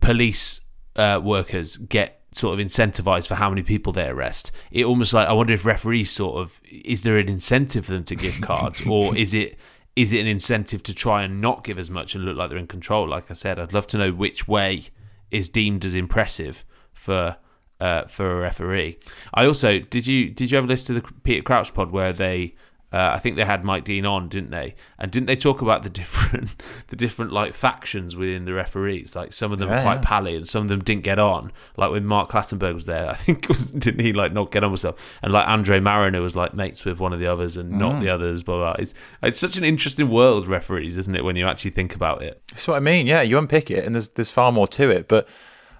police 0.00 0.60
uh, 0.96 1.20
workers 1.22 1.76
get 1.76 2.20
sort 2.32 2.58
of 2.58 2.64
incentivized 2.64 3.26
for 3.26 3.34
how 3.34 3.50
many 3.50 3.62
people 3.62 3.92
they 3.92 4.08
arrest. 4.08 4.52
It 4.70 4.84
almost 4.84 5.12
like 5.12 5.28
I 5.28 5.32
wonder 5.32 5.52
if 5.52 5.64
referees 5.64 6.10
sort 6.10 6.40
of 6.40 6.60
is 6.64 7.02
there 7.02 7.18
an 7.18 7.28
incentive 7.28 7.86
for 7.86 7.92
them 7.92 8.04
to 8.04 8.16
give 8.16 8.40
cards, 8.40 8.84
or 8.86 9.16
is 9.16 9.34
it 9.34 9.58
is 9.96 10.12
it 10.12 10.20
an 10.20 10.26
incentive 10.26 10.82
to 10.84 10.94
try 10.94 11.22
and 11.22 11.40
not 11.40 11.64
give 11.64 11.78
as 11.78 11.90
much 11.90 12.14
and 12.14 12.24
look 12.24 12.36
like 12.36 12.48
they're 12.48 12.58
in 12.58 12.66
control? 12.66 13.08
Like 13.08 13.30
I 13.30 13.34
said, 13.34 13.58
I'd 13.58 13.74
love 13.74 13.86
to 13.88 13.98
know 13.98 14.12
which 14.12 14.48
way 14.48 14.84
is 15.30 15.48
deemed 15.48 15.84
as 15.84 15.94
impressive 15.94 16.64
for 16.92 17.36
uh, 17.80 18.04
for 18.06 18.30
a 18.30 18.40
referee. 18.40 18.98
I 19.34 19.46
also 19.46 19.78
did 19.78 20.06
you 20.06 20.30
did 20.30 20.50
you 20.50 20.58
ever 20.58 20.66
listen 20.66 20.94
to 20.94 21.00
the 21.00 21.12
Peter 21.22 21.42
Crouch 21.42 21.72
pod 21.74 21.90
where 21.90 22.12
they 22.12 22.54
uh, 22.92 23.12
I 23.14 23.20
think 23.20 23.36
they 23.36 23.44
had 23.44 23.64
Mike 23.64 23.84
Dean 23.84 24.04
on, 24.04 24.28
didn't 24.28 24.50
they? 24.50 24.74
And 24.98 25.12
didn't 25.12 25.26
they 25.28 25.36
talk 25.36 25.62
about 25.62 25.84
the 25.84 25.90
different 26.00 26.60
the 26.88 26.96
different 26.96 27.30
like 27.32 27.54
factions 27.54 28.16
within 28.16 28.46
the 28.46 28.52
referees? 28.52 29.14
Like 29.14 29.32
some 29.32 29.52
of 29.52 29.60
them 29.60 29.68
Yeah, 29.68 29.76
were 29.76 29.82
quite 29.82 29.94
yeah. 29.98 30.00
pally 30.04 30.34
and 30.34 30.44
some 30.44 30.62
of 30.62 30.68
them 30.68 30.80
didn't 30.80 31.04
get 31.04 31.20
on. 31.20 31.52
Like 31.76 31.92
when 31.92 32.04
Mark 32.04 32.30
Clattenburg 32.32 32.74
was 32.74 32.86
there, 32.86 33.08
I 33.08 33.14
think 33.24 33.48
was 33.48 33.66
didn't 33.70 34.00
he 34.04 34.12
like 34.12 34.32
not 34.32 34.50
get 34.50 34.64
on 34.64 34.72
with 34.72 34.80
stuff? 34.80 34.96
And 35.22 35.32
like 35.32 35.46
Andre 35.46 35.78
Marriner 35.78 36.20
was 36.20 36.34
like 36.34 36.52
mates 36.52 36.84
with 36.84 36.98
one 36.98 37.12
of 37.12 37.20
the 37.20 37.28
others 37.28 37.56
and 37.56 37.70
not 37.70 37.94
Mm. 37.94 38.00
the 38.00 38.08
others. 38.08 38.42
Blah 38.42 38.56
blah. 38.56 38.76
It's 38.80 38.92
it's 39.22 39.38
such 39.38 39.56
an 39.56 39.62
interesting 39.62 40.10
world, 40.10 40.48
referees, 40.48 40.96
isn't 40.96 41.14
it? 41.14 41.22
When 41.24 41.36
you 41.36 41.46
actually 41.46 41.70
think 41.70 41.94
about 41.94 42.22
it. 42.22 42.42
That's 42.50 42.66
what 42.66 42.74
I 42.76 42.80
mean. 42.80 43.06
Yeah, 43.06 43.22
you 43.22 43.38
unpick 43.38 43.70
it, 43.70 43.84
and 43.84 43.94
there's 43.94 44.08
there's 44.08 44.32
far 44.32 44.50
more 44.50 44.66
to 44.66 44.90
it. 44.90 45.06
But 45.06 45.28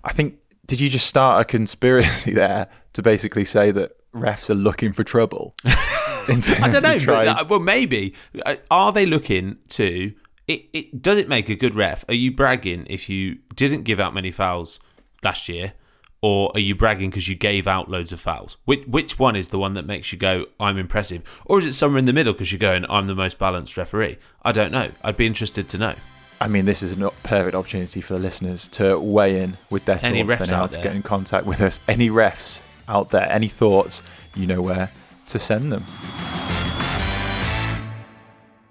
I 0.05 0.13
think 0.13 0.37
did 0.67 0.81
you 0.81 0.89
just 0.89 1.07
start 1.07 1.41
a 1.41 1.45
conspiracy 1.45 2.33
there 2.35 2.69
to 2.95 3.03
basically 3.03 3.45
say 3.45 3.71
that 3.73 3.93
refs 4.15 4.51
are 4.51 4.55
looking 4.55 4.93
for 4.93 5.05
trouble? 5.05 5.55
I 5.65 6.71
don't 6.71 6.83
know. 6.83 6.95
of 6.95 7.03
trying- 7.03 7.35
But, 7.35 7.49
well, 7.49 7.61
maybe 7.61 8.15
Uh, 8.47 8.57
are 8.71 8.93
they 8.93 9.07
looking 9.07 9.57
to? 9.71 10.13
It, 10.47 10.65
it 10.73 11.03
does 11.03 11.19
it 11.19 11.29
make 11.29 11.49
a 11.49 11.55
good 11.55 11.75
ref? 11.75 12.05
Are 12.09 12.15
you 12.15 12.33
bragging 12.33 12.87
if 12.91 13.09
you 13.09 13.39
didn't 13.55 13.83
give 13.85 14.01
out 14.01 14.15
many 14.15 14.31
fouls 14.31 14.81
last 15.23 15.49
year, 15.49 15.75
or 16.23 16.51
are 16.55 16.61
you 16.61 16.75
bragging 16.75 17.11
because 17.11 17.29
you 17.29 17.37
gave 17.37 17.67
out 17.69 17.89
loads 17.89 18.13
of 18.13 18.19
fouls? 18.21 18.57
Which 18.65 18.85
which 18.87 19.19
one 19.19 19.37
is 19.37 19.49
the 19.49 19.59
one 19.59 19.75
that 19.75 19.87
makes 19.87 20.13
you 20.13 20.19
go, 20.19 20.47
"I'm 20.59 20.77
impressive," 20.77 21.23
or 21.47 21.59
is 21.61 21.67
it 21.67 21.73
somewhere 21.75 21.99
in 22.01 22.05
the 22.05 22.13
middle 22.13 22.33
because 22.33 22.51
you're 22.51 22.59
going, 22.59 22.85
"I'm 22.91 23.07
the 23.07 23.15
most 23.15 23.39
balanced 23.39 23.77
referee"? 23.77 24.19
I 24.43 24.51
don't 24.53 24.73
know. 24.73 24.91
I'd 25.05 25.17
be 25.17 25.27
interested 25.27 25.69
to 25.69 25.79
know. 25.79 25.95
I 26.43 26.49
mean, 26.49 26.65
this 26.65 26.83
is 26.83 26.93
a 26.99 27.11
perfect 27.23 27.55
opportunity 27.55 28.01
for 28.01 28.15
the 28.15 28.19
listeners 28.19 28.67
to 28.69 28.99
weigh 28.99 29.43
in 29.43 29.59
with 29.69 29.85
their 29.85 29.99
Any 30.03 30.25
thoughts. 30.25 30.51
refs 30.51 30.53
out 30.53 30.71
to 30.71 30.77
there? 30.77 30.85
get 30.85 30.97
in 30.97 31.03
contact 31.03 31.45
with 31.45 31.61
us. 31.61 31.81
Any 31.87 32.09
refs 32.09 32.63
out 32.89 33.11
there? 33.11 33.31
Any 33.31 33.49
thoughts? 33.49 34.01
You 34.35 34.47
know 34.47 34.63
where 34.63 34.91
to 35.27 35.39
send 35.39 35.71
them. 35.71 35.85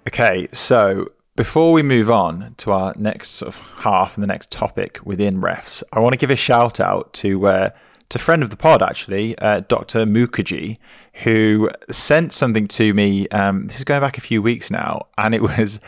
Okay, 0.08 0.48
so 0.52 1.12
before 1.36 1.72
we 1.72 1.82
move 1.82 2.10
on 2.10 2.54
to 2.58 2.72
our 2.72 2.92
next 2.96 3.30
sort 3.30 3.54
of 3.54 3.56
half 3.82 4.16
and 4.16 4.22
the 4.22 4.26
next 4.26 4.50
topic 4.50 4.98
within 5.04 5.40
refs, 5.40 5.82
I 5.92 6.00
want 6.00 6.14
to 6.14 6.16
give 6.18 6.30
a 6.30 6.36
shout 6.36 6.80
out 6.80 7.12
to 7.14 7.46
uh, 7.46 7.70
to 8.08 8.18
friend 8.18 8.42
of 8.42 8.50
the 8.50 8.56
pod 8.56 8.82
actually, 8.82 9.38
uh, 9.38 9.60
Dr. 9.68 10.04
Mukherjee, 10.06 10.78
who 11.22 11.70
sent 11.90 12.32
something 12.32 12.66
to 12.68 12.92
me. 12.94 13.28
Um, 13.28 13.68
this 13.68 13.78
is 13.78 13.84
going 13.84 14.00
back 14.00 14.18
a 14.18 14.20
few 14.20 14.42
weeks 14.42 14.70
now, 14.72 15.06
and 15.16 15.34
it 15.34 15.42
was 15.42 15.78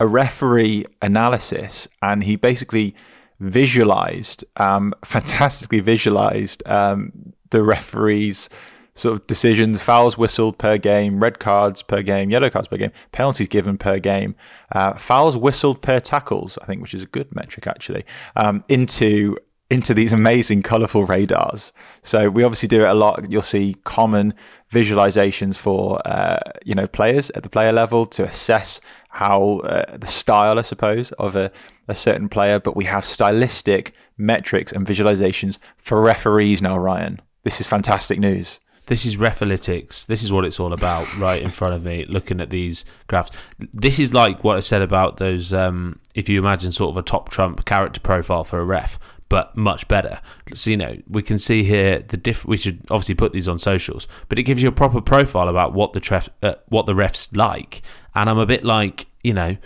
a 0.00 0.06
referee 0.06 0.86
analysis, 1.02 1.88
and 2.02 2.24
he 2.24 2.36
basically 2.36 2.94
visualized, 3.40 4.44
um, 4.56 4.94
fantastically 5.04 5.80
visualized 5.80 6.66
um, 6.66 7.32
the 7.50 7.62
referees 7.62 8.48
sort 8.94 9.14
of 9.14 9.26
decisions, 9.26 9.80
fouls 9.80 10.18
whistled 10.18 10.58
per 10.58 10.76
game, 10.76 11.20
red 11.20 11.38
cards 11.38 11.82
per 11.82 12.02
game, 12.02 12.30
yellow 12.30 12.50
cards 12.50 12.68
per 12.68 12.76
game, 12.76 12.90
penalties 13.12 13.48
given 13.48 13.78
per 13.78 13.98
game, 13.98 14.34
uh, 14.72 14.94
fouls 14.94 15.36
whistled 15.36 15.80
per 15.80 16.00
tackles, 16.00 16.58
I 16.62 16.66
think, 16.66 16.82
which 16.82 16.94
is 16.94 17.04
a 17.04 17.06
good 17.06 17.34
metric 17.34 17.66
actually, 17.66 18.04
um, 18.36 18.64
into 18.68 19.38
into 19.70 19.94
these 19.94 20.12
amazing 20.22 20.62
colorful 20.62 21.04
radars. 21.04 21.72
So 22.02 22.28
we 22.28 22.42
obviously 22.42 22.68
do 22.68 22.82
it 22.82 22.88
a 22.88 22.94
lot. 22.94 23.30
You'll 23.30 23.42
see 23.42 23.76
common 23.84 24.34
visualizations 24.72 25.56
for 25.56 26.06
uh, 26.06 26.40
you 26.64 26.74
know 26.74 26.86
players 26.86 27.30
at 27.30 27.42
the 27.42 27.48
player 27.48 27.72
level 27.72 28.04
to 28.06 28.24
assess 28.24 28.80
how 29.08 29.60
uh, 29.60 29.96
the 29.96 30.06
style, 30.06 30.58
I 30.58 30.62
suppose, 30.62 31.12
of 31.12 31.36
a, 31.36 31.50
a 31.86 31.94
certain 31.94 32.28
player. 32.28 32.60
But 32.60 32.76
we 32.76 32.84
have 32.84 33.04
stylistic 33.04 33.94
metrics 34.16 34.72
and 34.72 34.86
visualizations 34.86 35.58
for 35.76 36.00
referees 36.00 36.62
now. 36.62 36.78
Ryan, 36.78 37.20
this 37.44 37.60
is 37.60 37.66
fantastic 37.66 38.18
news. 38.18 38.60
This 38.86 39.04
is 39.04 39.18
Refalytics. 39.18 40.06
This 40.06 40.22
is 40.22 40.32
what 40.32 40.46
it's 40.46 40.58
all 40.58 40.72
about, 40.72 41.14
right 41.18 41.42
in 41.42 41.50
front 41.50 41.74
of 41.74 41.84
me, 41.84 42.06
looking 42.08 42.40
at 42.40 42.48
these 42.48 42.86
graphs. 43.06 43.30
This 43.58 43.98
is 43.98 44.14
like 44.14 44.42
what 44.42 44.56
I 44.56 44.60
said 44.60 44.80
about 44.80 45.18
those. 45.18 45.52
Um, 45.52 46.00
if 46.14 46.28
you 46.28 46.38
imagine 46.38 46.72
sort 46.72 46.90
of 46.90 46.96
a 46.96 47.02
top 47.02 47.28
trump 47.28 47.66
character 47.66 48.00
profile 48.00 48.44
for 48.44 48.58
a 48.58 48.64
ref, 48.64 48.98
but 49.28 49.54
much 49.56 49.86
better. 49.88 50.20
So 50.54 50.70
you 50.70 50.78
know, 50.78 50.96
we 51.06 51.22
can 51.22 51.38
see 51.38 51.64
here 51.64 52.00
the 52.00 52.16
diff. 52.16 52.46
We 52.46 52.56
should 52.56 52.80
obviously 52.90 53.14
put 53.14 53.32
these 53.32 53.46
on 53.46 53.58
socials, 53.58 54.08
but 54.30 54.38
it 54.38 54.44
gives 54.44 54.62
you 54.62 54.70
a 54.70 54.72
proper 54.72 55.02
profile 55.02 55.48
about 55.48 55.74
what 55.74 55.92
the 55.92 56.00
tref, 56.00 56.30
uh, 56.42 56.54
what 56.68 56.86
the 56.86 56.94
refs 56.94 57.36
like. 57.36 57.82
And 58.20 58.28
I'm 58.30 58.38
a 58.38 58.46
bit 58.46 58.64
like, 58.64 59.06
you 59.22 59.32
know, 59.32 59.56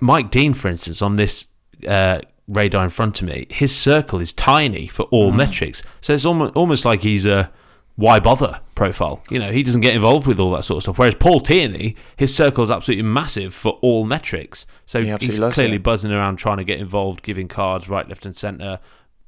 Mike 0.00 0.30
Dean, 0.30 0.52
for 0.52 0.68
instance, 0.68 1.00
on 1.00 1.16
this 1.16 1.46
uh, 1.88 2.20
radar 2.48 2.84
in 2.84 2.90
front 2.90 3.22
of 3.22 3.28
me, 3.28 3.46
his 3.50 3.74
circle 3.74 4.20
is 4.20 4.32
tiny 4.32 4.86
for 4.86 5.04
all 5.04 5.32
metrics. 5.32 5.82
So 6.00 6.12
it's 6.12 6.24
almost 6.26 6.54
almost 6.54 6.84
like 6.84 7.02
he's 7.02 7.24
a 7.26 7.50
why 7.96 8.20
bother 8.20 8.60
profile. 8.74 9.22
You 9.30 9.38
know, 9.38 9.52
he 9.52 9.62
doesn't 9.62 9.80
get 9.82 9.94
involved 9.94 10.26
with 10.26 10.40
all 10.40 10.50
that 10.52 10.64
sort 10.64 10.78
of 10.78 10.82
stuff. 10.82 10.98
Whereas 10.98 11.14
Paul 11.14 11.40
Tierney, 11.40 11.94
his 12.16 12.34
circle 12.34 12.64
is 12.64 12.70
absolutely 12.70 13.04
massive 13.04 13.54
for 13.54 13.72
all 13.82 14.04
metrics. 14.04 14.66
So 14.86 15.00
He 15.00 15.14
he's 15.20 15.38
clearly 15.38 15.76
it. 15.76 15.82
buzzing 15.82 16.10
around 16.12 16.36
trying 16.36 16.56
to 16.58 16.64
get 16.64 16.80
involved, 16.80 17.22
giving 17.22 17.48
cards 17.48 17.88
right, 17.88 18.08
left, 18.08 18.26
and 18.26 18.34
centre, 18.34 18.80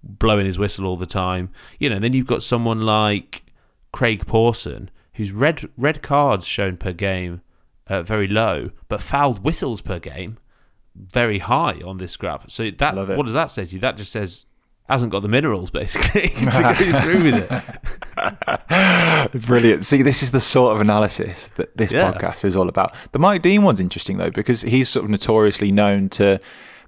blowing 0.03 0.47
his 0.47 0.59
whistle 0.59 0.87
all 0.87 0.97
the 0.97 1.07
time. 1.07 1.51
You 1.79 1.91
know, 1.91 1.99
then 1.99 2.13
you've 2.15 2.27
got 2.27 2.43
someone 2.43 2.81
like 2.83 3.45
Craig 3.93 4.27
Pawson, 4.27 4.91
whose 5.15 5.33
red 5.33 5.69
red 5.77 6.03
cards 6.03 6.47
shown 6.47 6.77
per 6.77 6.93
game 6.93 7.43
uh, 7.89 8.03
very 8.03 8.27
low, 8.29 8.71
but 8.89 9.01
fouled 9.01 9.45
whistles 9.45 9.81
per 9.81 9.99
game 9.99 10.39
very 10.97 11.41
high 11.41 11.81
on 11.85 11.97
this 11.99 12.17
graph. 12.17 12.49
So 12.49 12.71
that 12.71 12.95
what 12.97 13.25
does 13.27 13.35
that 13.35 13.51
say 13.51 13.65
to 13.65 13.75
you? 13.75 13.81
That 13.81 13.97
just 13.97 14.13
says 14.13 14.47
hasn't 14.89 15.11
got 15.11 15.21
the 15.23 15.29
minerals 15.29 15.71
basically 15.71 16.29
to 16.29 16.45
go 16.45 16.75
through 17.01 17.23
with 17.25 17.49
it. 19.35 19.43
Brilliant. 19.47 19.85
See, 19.85 20.03
this 20.03 20.23
is 20.23 20.31
the 20.31 20.41
sort 20.41 20.75
of 20.75 20.81
analysis 20.81 21.49
that 21.57 21.77
this 21.77 21.91
Yeah. 21.91 22.13
podcast 22.13 22.45
is 22.45 22.55
all 22.55 22.69
about. 22.69 22.95
The 23.13 23.19
Mike 23.19 23.43
Dean 23.43 23.63
one's 23.63 23.81
interesting 23.81 24.19
though 24.19 24.31
because 24.31 24.63
he's 24.63 24.89
sort 24.89 25.05
of 25.05 25.11
notoriously 25.11 25.73
known 25.73 26.09
to 26.11 26.39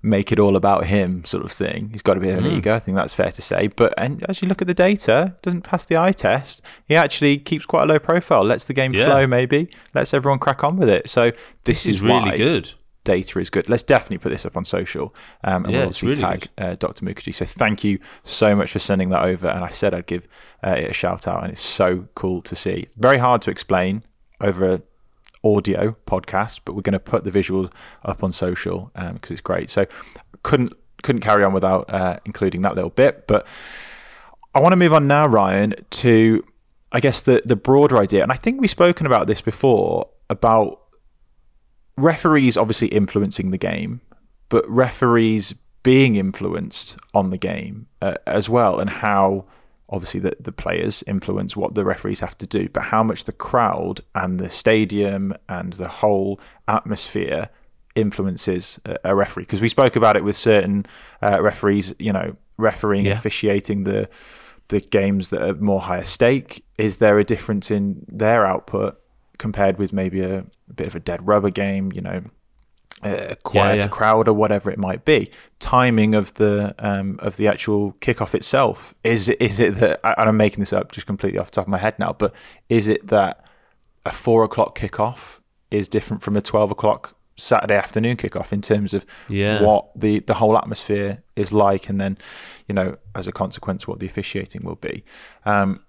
make 0.02 0.30
it 0.32 0.38
all 0.38 0.56
about 0.56 0.86
him 0.86 1.24
sort 1.24 1.44
of 1.44 1.50
thing. 1.52 1.90
He's 1.90 2.02
got 2.02 2.14
to 2.14 2.20
be 2.20 2.28
an 2.30 2.44
ego. 2.46 2.74
I 2.74 2.78
think 2.78 2.96
that's 2.96 3.14
fair 3.14 3.30
to 3.32 3.42
say. 3.42 3.68
But 3.68 3.94
and 3.98 4.24
as 4.28 4.42
you 4.42 4.48
look 4.48 4.60
at 4.62 4.68
the 4.68 4.74
data, 4.74 5.34
doesn't 5.42 5.62
pass 5.62 5.84
the 5.84 5.96
eye 5.96 6.12
test. 6.12 6.62
He 6.86 6.94
actually 6.96 7.38
keeps 7.38 7.66
quite 7.66 7.84
a 7.84 7.86
low 7.86 7.98
profile. 7.98 8.44
Lets 8.44 8.64
the 8.64 8.74
game 8.74 8.92
Yeah. 8.94 9.06
flow. 9.06 9.26
Maybe 9.26 9.68
lets 9.94 10.12
everyone 10.14 10.38
crack 10.38 10.62
on 10.64 10.76
with 10.76 10.88
it. 10.88 11.08
So 11.10 11.30
this, 11.64 11.84
This 11.84 11.86
is 11.86 12.02
really 12.02 12.30
why 12.30 12.36
good. 12.36 12.74
Data 13.04 13.38
is 13.38 13.50
good. 13.50 13.68
Let's 13.68 13.84
definitely 13.84 14.18
put 14.18 14.30
this 14.30 14.44
up 14.44 14.56
on 14.56 14.64
social. 14.64 15.14
Um, 15.44 15.64
and 15.64 15.72
Yeah, 15.72 15.78
we'll 15.78 15.86
obviously 15.88 16.08
really 16.08 16.22
tag 16.22 16.48
uh, 16.58 16.74
Dr. 16.74 17.04
Mukherjee. 17.04 17.34
So 17.34 17.44
thank 17.44 17.84
you 17.84 18.00
so 18.24 18.56
much 18.56 18.72
for 18.72 18.80
sending 18.80 19.10
that 19.10 19.22
over. 19.22 19.46
And 19.46 19.64
I 19.64 19.68
said 19.68 19.94
I'd 19.94 20.06
give 20.06 20.26
uh, 20.66 20.70
it 20.70 20.90
a 20.90 20.92
shout 20.92 21.28
out, 21.28 21.42
and 21.44 21.52
it's 21.52 21.62
so 21.62 22.08
cool 22.16 22.42
to 22.42 22.56
see. 22.56 22.80
It's 22.80 22.94
very 22.96 23.18
hard 23.18 23.42
to 23.42 23.50
explain 23.52 24.02
over 24.40 24.72
a 24.74 24.82
audio 25.44 25.96
podcast, 26.06 26.60
but 26.64 26.74
we're 26.74 26.82
going 26.82 26.92
to 26.92 26.98
put 26.98 27.24
the 27.24 27.30
visuals 27.30 27.72
up 28.04 28.22
on 28.22 28.32
social 28.32 28.90
because 28.94 29.30
it's 29.30 29.40
great. 29.40 29.70
So 29.70 29.86
couldn't 30.42 30.72
couldn't 31.02 31.22
carry 31.22 31.44
on 31.44 31.52
without 31.52 31.88
uh, 31.92 32.18
including 32.24 32.62
that 32.62 32.74
little 32.74 32.90
bit. 32.90 33.26
But 33.26 33.46
I 34.54 34.60
want 34.60 34.72
to 34.72 34.76
move 34.76 34.92
on 34.92 35.06
now, 35.06 35.26
Ryan, 35.26 35.74
to 35.90 36.44
I 36.92 37.00
guess 37.00 37.20
the 37.20 37.42
the 37.44 37.56
broader 37.56 37.98
idea, 37.98 38.22
and 38.22 38.32
I 38.32 38.36
think 38.36 38.60
we've 38.60 38.70
spoken 38.70 39.06
about 39.06 39.26
this 39.26 39.40
before 39.40 40.08
about 40.30 40.80
referees 41.96 42.56
obviously 42.56 42.88
influencing 42.88 43.50
the 43.50 43.58
game, 43.58 44.00
but 44.48 44.68
referees 44.68 45.54
being 45.82 46.16
influenced 46.16 46.96
on 47.14 47.30
the 47.30 47.38
game 47.38 47.86
uh, 48.02 48.14
as 48.26 48.48
well, 48.48 48.78
and 48.80 48.90
how 48.90 49.44
obviously 49.88 50.20
the, 50.20 50.36
the 50.40 50.52
players 50.52 51.04
influence 51.06 51.56
what 51.56 51.74
the 51.74 51.84
referees 51.84 52.20
have 52.20 52.36
to 52.38 52.46
do, 52.46 52.68
but 52.68 52.84
how 52.84 53.02
much 53.02 53.24
the 53.24 53.32
crowd 53.32 54.00
and 54.14 54.38
the 54.40 54.50
stadium 54.50 55.34
and 55.48 55.74
the 55.74 55.88
whole 55.88 56.40
atmosphere 56.66 57.48
influences 57.94 58.78
a, 59.04 59.14
referee. 59.14 59.44
Because 59.44 59.60
we 59.60 59.68
spoke 59.68 59.96
about 59.96 60.16
it 60.16 60.24
with 60.24 60.36
certain 60.36 60.86
uh, 61.22 61.40
referees, 61.40 61.94
you 61.98 62.12
know, 62.12 62.36
refereeing, 62.58 63.06
Yeah. 63.06 63.12
officiating 63.14 63.84
the 63.84 64.08
the 64.68 64.80
games 64.80 65.30
that 65.30 65.40
are 65.40 65.54
more 65.54 65.80
higher 65.80 66.04
stake. 66.04 66.64
Is 66.76 66.96
there 66.96 67.20
a 67.20 67.24
difference 67.24 67.70
in 67.70 68.04
their 68.08 68.44
output 68.44 69.00
compared 69.38 69.78
with 69.78 69.92
maybe 69.92 70.20
a, 70.22 70.40
a 70.40 70.72
bit 70.74 70.88
of 70.88 70.96
a 70.96 71.00
dead 71.00 71.24
rubber 71.24 71.50
game? 71.50 71.92
You 71.92 72.00
know, 72.00 72.22
a 73.02 73.36
quieter 73.42 73.82
yeah. 73.82 73.88
crowd 73.88 74.26
or 74.28 74.32
whatever 74.32 74.70
it 74.70 74.78
might 74.78 75.04
be. 75.04 75.30
Timing 75.58 76.14
of 76.14 76.34
the 76.34 76.74
um, 76.78 77.18
of 77.20 77.36
the 77.36 77.46
actual 77.48 77.92
kickoff 78.00 78.34
itself 78.34 78.94
is 79.04 79.28
it, 79.28 79.40
is 79.40 79.60
it 79.60 79.76
that 79.76 80.00
and 80.02 80.28
I'm 80.28 80.36
making 80.36 80.60
this 80.60 80.72
up 80.72 80.92
just 80.92 81.06
completely 81.06 81.38
off 81.38 81.46
the 81.50 81.56
top 81.56 81.66
of 81.66 81.70
my 81.70 81.78
head 81.78 81.98
now, 81.98 82.14
but 82.18 82.32
is 82.68 82.88
it 82.88 83.08
that 83.08 83.44
a 84.04 84.12
four 84.12 84.44
o'clock 84.44 84.78
kickoff 84.78 85.40
is 85.70 85.88
different 85.88 86.22
from 86.22 86.36
a 86.36 86.40
twelve 86.42 86.70
o'clock 86.70 87.16
Saturday 87.36 87.76
afternoon 87.76 88.16
kickoff 88.16 88.52
in 88.52 88.62
terms 88.62 88.94
of 88.94 89.04
Yeah. 89.28 89.62
what 89.62 89.90
the 89.94 90.20
the 90.20 90.34
whole 90.34 90.56
atmosphere 90.56 91.22
is 91.36 91.52
like, 91.52 91.88
and 91.88 92.00
then 92.00 92.16
you 92.66 92.74
know 92.74 92.96
as 93.14 93.28
a 93.28 93.32
consequence 93.32 93.86
what 93.86 94.00
the 94.00 94.06
officiating 94.06 94.62
will 94.64 94.76
be. 94.76 95.04
Um, 95.44 95.80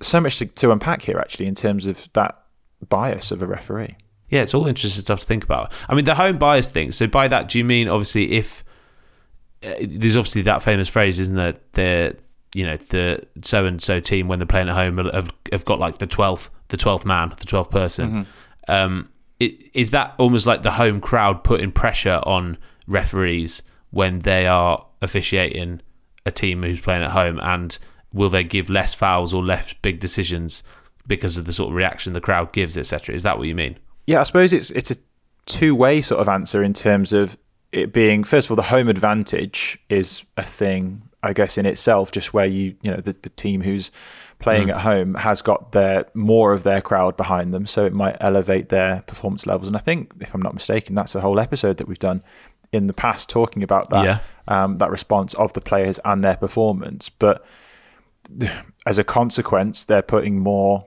so 0.00 0.20
much 0.20 0.38
to, 0.38 0.46
to 0.46 0.72
unpack 0.72 1.02
here 1.02 1.18
actually 1.18 1.46
in 1.46 1.54
terms 1.54 1.86
of 1.86 2.08
that 2.14 2.38
bias 2.88 3.30
of 3.30 3.42
a 3.42 3.46
referee. 3.46 3.96
Yeah, 4.28 4.42
it's 4.42 4.54
all 4.54 4.66
interesting 4.66 5.02
stuff 5.02 5.20
to 5.20 5.26
think 5.26 5.44
about. 5.44 5.72
I 5.88 5.94
mean, 5.94 6.04
the 6.04 6.14
home 6.14 6.38
bias 6.38 6.68
thing. 6.68 6.92
So 6.92 7.06
by 7.06 7.28
that, 7.28 7.48
do 7.48 7.58
you 7.58 7.64
mean 7.64 7.88
obviously 7.88 8.32
if 8.32 8.64
uh, 9.62 9.74
there's 9.80 10.16
obviously 10.16 10.42
that 10.42 10.62
famous 10.62 10.88
phrase, 10.88 11.18
isn't 11.18 11.36
there? 11.36 11.54
The 11.72 12.16
you 12.54 12.64
know 12.66 12.76
the 12.76 13.26
so 13.42 13.66
and 13.66 13.82
so 13.82 14.00
team 14.00 14.28
when 14.28 14.38
they're 14.38 14.46
playing 14.46 14.68
at 14.68 14.74
home 14.74 14.98
have, 14.98 15.28
have 15.52 15.64
got 15.64 15.78
like 15.78 15.98
the 15.98 16.06
twelfth 16.06 16.50
the 16.68 16.76
twelfth 16.76 17.04
man, 17.04 17.32
the 17.36 17.44
twelfth 17.44 17.70
person. 17.70 18.26
Um, 18.68 19.10
it, 19.38 19.70
is 19.74 19.90
that 19.90 20.14
almost 20.18 20.46
like 20.46 20.62
the 20.62 20.72
home 20.72 21.00
crowd 21.00 21.44
putting 21.44 21.70
pressure 21.70 22.20
on 22.24 22.58
referees 22.86 23.62
when 23.90 24.20
they 24.20 24.46
are 24.46 24.86
officiating 25.02 25.80
a 26.24 26.30
team 26.30 26.62
who's 26.62 26.80
playing 26.80 27.02
at 27.02 27.12
home, 27.12 27.38
and 27.42 27.78
will 28.12 28.28
they 28.28 28.44
give 28.44 28.70
less 28.70 28.94
fouls 28.94 29.32
or 29.34 29.44
less 29.44 29.72
big 29.74 30.00
decisions 30.00 30.62
because 31.06 31.36
of 31.36 31.46
the 31.46 31.52
sort 31.52 31.70
of 31.70 31.76
reaction 31.76 32.12
the 32.12 32.20
crowd 32.20 32.52
gives, 32.52 32.76
etc.? 32.76 33.14
Is 33.14 33.22
that 33.22 33.38
what 33.38 33.46
you 33.46 33.54
mean? 33.54 33.78
Yeah, 34.06 34.20
I 34.20 34.22
suppose 34.24 34.52
it's 34.52 34.70
it's 34.70 34.90
a 34.90 34.96
two 35.46 35.74
way 35.74 36.00
sort 36.00 36.20
of 36.20 36.28
answer 36.28 36.62
in 36.62 36.72
terms 36.72 37.12
of 37.12 37.36
it 37.72 37.92
being 37.92 38.24
first 38.24 38.46
of 38.46 38.52
all 38.52 38.56
the 38.56 38.62
home 38.62 38.88
advantage 38.88 39.78
is 39.88 40.24
a 40.36 40.42
thing 40.42 41.02
I 41.22 41.32
guess 41.32 41.58
in 41.58 41.66
itself, 41.66 42.12
just 42.12 42.32
where 42.32 42.46
you 42.46 42.76
you 42.82 42.90
know 42.90 42.98
the, 43.00 43.16
the 43.22 43.30
team 43.30 43.62
who's 43.62 43.90
playing 44.38 44.70
at 44.70 44.80
home 44.82 45.14
has 45.14 45.40
got 45.42 45.72
their 45.72 46.04
more 46.14 46.52
of 46.52 46.62
their 46.62 46.80
crowd 46.80 47.16
behind 47.16 47.52
them, 47.52 47.66
so 47.66 47.84
it 47.84 47.92
might 47.92 48.16
elevate 48.20 48.68
their 48.68 49.02
performance 49.06 49.46
levels. 49.46 49.66
And 49.66 49.76
I 49.76 49.80
think, 49.80 50.12
if 50.20 50.34
I'm 50.34 50.42
not 50.42 50.54
mistaken, 50.54 50.94
that's 50.94 51.14
a 51.14 51.20
whole 51.20 51.40
episode 51.40 51.78
that 51.78 51.88
we've 51.88 51.98
done 51.98 52.22
in 52.72 52.86
the 52.86 52.92
past 52.92 53.28
talking 53.28 53.62
about 53.62 53.90
that 53.90 54.04
Yeah. 54.04 54.18
um, 54.46 54.78
that 54.78 54.90
response 54.90 55.34
of 55.34 55.52
the 55.54 55.60
players 55.60 55.98
and 56.04 56.22
their 56.22 56.36
performance. 56.36 57.08
But 57.08 57.44
as 58.86 58.98
a 58.98 59.04
consequence, 59.04 59.84
they're 59.84 60.02
putting 60.02 60.38
more 60.38 60.86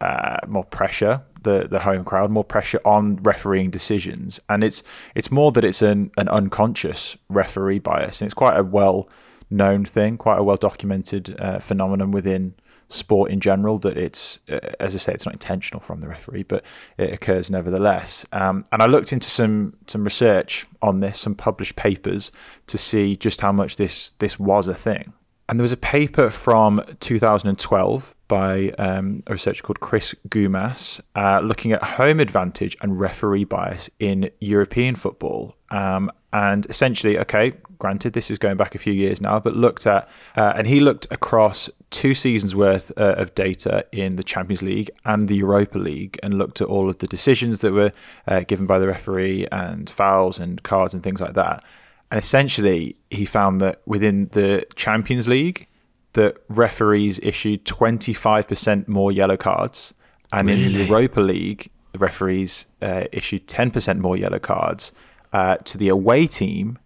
uh, 0.00 0.38
more 0.46 0.64
pressure 0.64 1.22
the 1.42 1.66
the 1.68 1.80
home 1.80 2.04
crowd, 2.04 2.30
more 2.30 2.44
pressure 2.44 2.80
on 2.84 3.16
refereeing 3.22 3.70
decisions, 3.70 4.40
and 4.48 4.62
it's 4.64 4.82
it's 5.14 5.30
more 5.30 5.52
that 5.52 5.64
it's 5.64 5.82
an 5.82 6.10
an 6.16 6.28
unconscious 6.28 7.16
referee 7.28 7.78
bias, 7.78 8.20
and 8.20 8.26
it's 8.26 8.34
quite 8.34 8.58
a 8.58 8.64
well 8.64 9.08
known 9.50 9.84
thing, 9.84 10.16
quite 10.16 10.38
a 10.38 10.42
well 10.42 10.56
documented 10.56 11.36
uh, 11.40 11.58
phenomenon 11.58 12.10
within 12.10 12.54
sport 12.88 13.30
in 13.30 13.40
general. 13.40 13.78
That 13.78 13.96
it's 13.96 14.40
uh, 14.48 14.58
as 14.78 14.94
I 14.94 14.98
say, 14.98 15.12
it's 15.14 15.26
not 15.26 15.34
intentional 15.34 15.80
from 15.80 16.00
the 16.00 16.08
referee, 16.08 16.44
but 16.44 16.64
it 16.98 17.12
occurs 17.12 17.50
nevertheless. 17.50 18.24
Um, 18.32 18.64
and 18.72 18.82
I 18.82 18.86
looked 18.86 19.12
into 19.12 19.30
some 19.30 19.76
some 19.86 20.04
research 20.04 20.66
on 20.82 21.00
this, 21.00 21.20
some 21.20 21.34
published 21.34 21.76
papers 21.76 22.30
to 22.66 22.78
see 22.78 23.16
just 23.16 23.40
how 23.40 23.52
much 23.52 23.76
this 23.76 24.14
this 24.18 24.38
was 24.38 24.68
a 24.68 24.74
thing. 24.74 25.12
And 25.48 25.58
there 25.58 25.64
was 25.64 25.72
a 25.72 25.76
paper 25.76 26.30
from 26.30 26.80
2012 27.00 28.14
by 28.30 28.70
um, 28.78 29.24
a 29.26 29.32
researcher 29.32 29.60
called 29.60 29.80
Chris 29.80 30.14
Goumas 30.28 31.00
uh, 31.16 31.40
looking 31.40 31.72
at 31.72 31.82
home 31.82 32.20
advantage 32.20 32.76
and 32.80 33.00
referee 33.00 33.42
bias 33.42 33.90
in 33.98 34.30
European 34.38 34.94
football. 34.94 35.56
Um, 35.70 36.12
and 36.32 36.64
essentially, 36.66 37.18
okay, 37.18 37.54
granted, 37.80 38.12
this 38.12 38.30
is 38.30 38.38
going 38.38 38.56
back 38.56 38.76
a 38.76 38.78
few 38.78 38.92
years 38.92 39.20
now, 39.20 39.40
but 39.40 39.56
looked 39.56 39.84
at, 39.84 40.08
uh, 40.36 40.52
and 40.54 40.68
he 40.68 40.78
looked 40.78 41.08
across 41.10 41.68
two 41.90 42.14
seasons 42.14 42.54
worth 42.54 42.92
uh, 42.96 43.14
of 43.16 43.34
data 43.34 43.84
in 43.90 44.14
the 44.14 44.22
Champions 44.22 44.62
League 44.62 44.92
and 45.04 45.26
the 45.26 45.34
Europa 45.34 45.78
League 45.78 46.16
and 46.22 46.38
looked 46.38 46.60
at 46.60 46.68
all 46.68 46.88
of 46.88 46.98
the 46.98 47.08
decisions 47.08 47.58
that 47.58 47.72
were 47.72 47.90
uh, 48.28 48.40
given 48.46 48.64
by 48.64 48.78
the 48.78 48.86
referee 48.86 49.48
and 49.50 49.90
fouls 49.90 50.38
and 50.38 50.62
cards 50.62 50.94
and 50.94 51.02
things 51.02 51.20
like 51.20 51.34
that. 51.34 51.64
And 52.12 52.18
essentially, 52.22 52.94
he 53.10 53.24
found 53.24 53.60
that 53.60 53.82
within 53.86 54.28
the 54.32 54.66
Champions 54.76 55.26
League, 55.26 55.66
that 56.14 56.36
referees 56.48 57.20
issued 57.22 57.64
25% 57.64 58.88
more 58.88 59.12
yellow 59.12 59.36
cards. 59.36 59.94
And 60.32 60.48
in 60.48 60.72
the 60.72 60.84
Europa 60.84 61.20
League, 61.20 61.70
the 61.92 61.98
referees 61.98 62.66
uh, 62.80 63.04
issued 63.12 63.48
10% 63.48 63.98
more 63.98 64.16
yellow 64.16 64.38
cards 64.38 64.92
uh, 65.32 65.56
to 65.56 65.78
the 65.78 65.88
away 65.88 66.26
team 66.26 66.78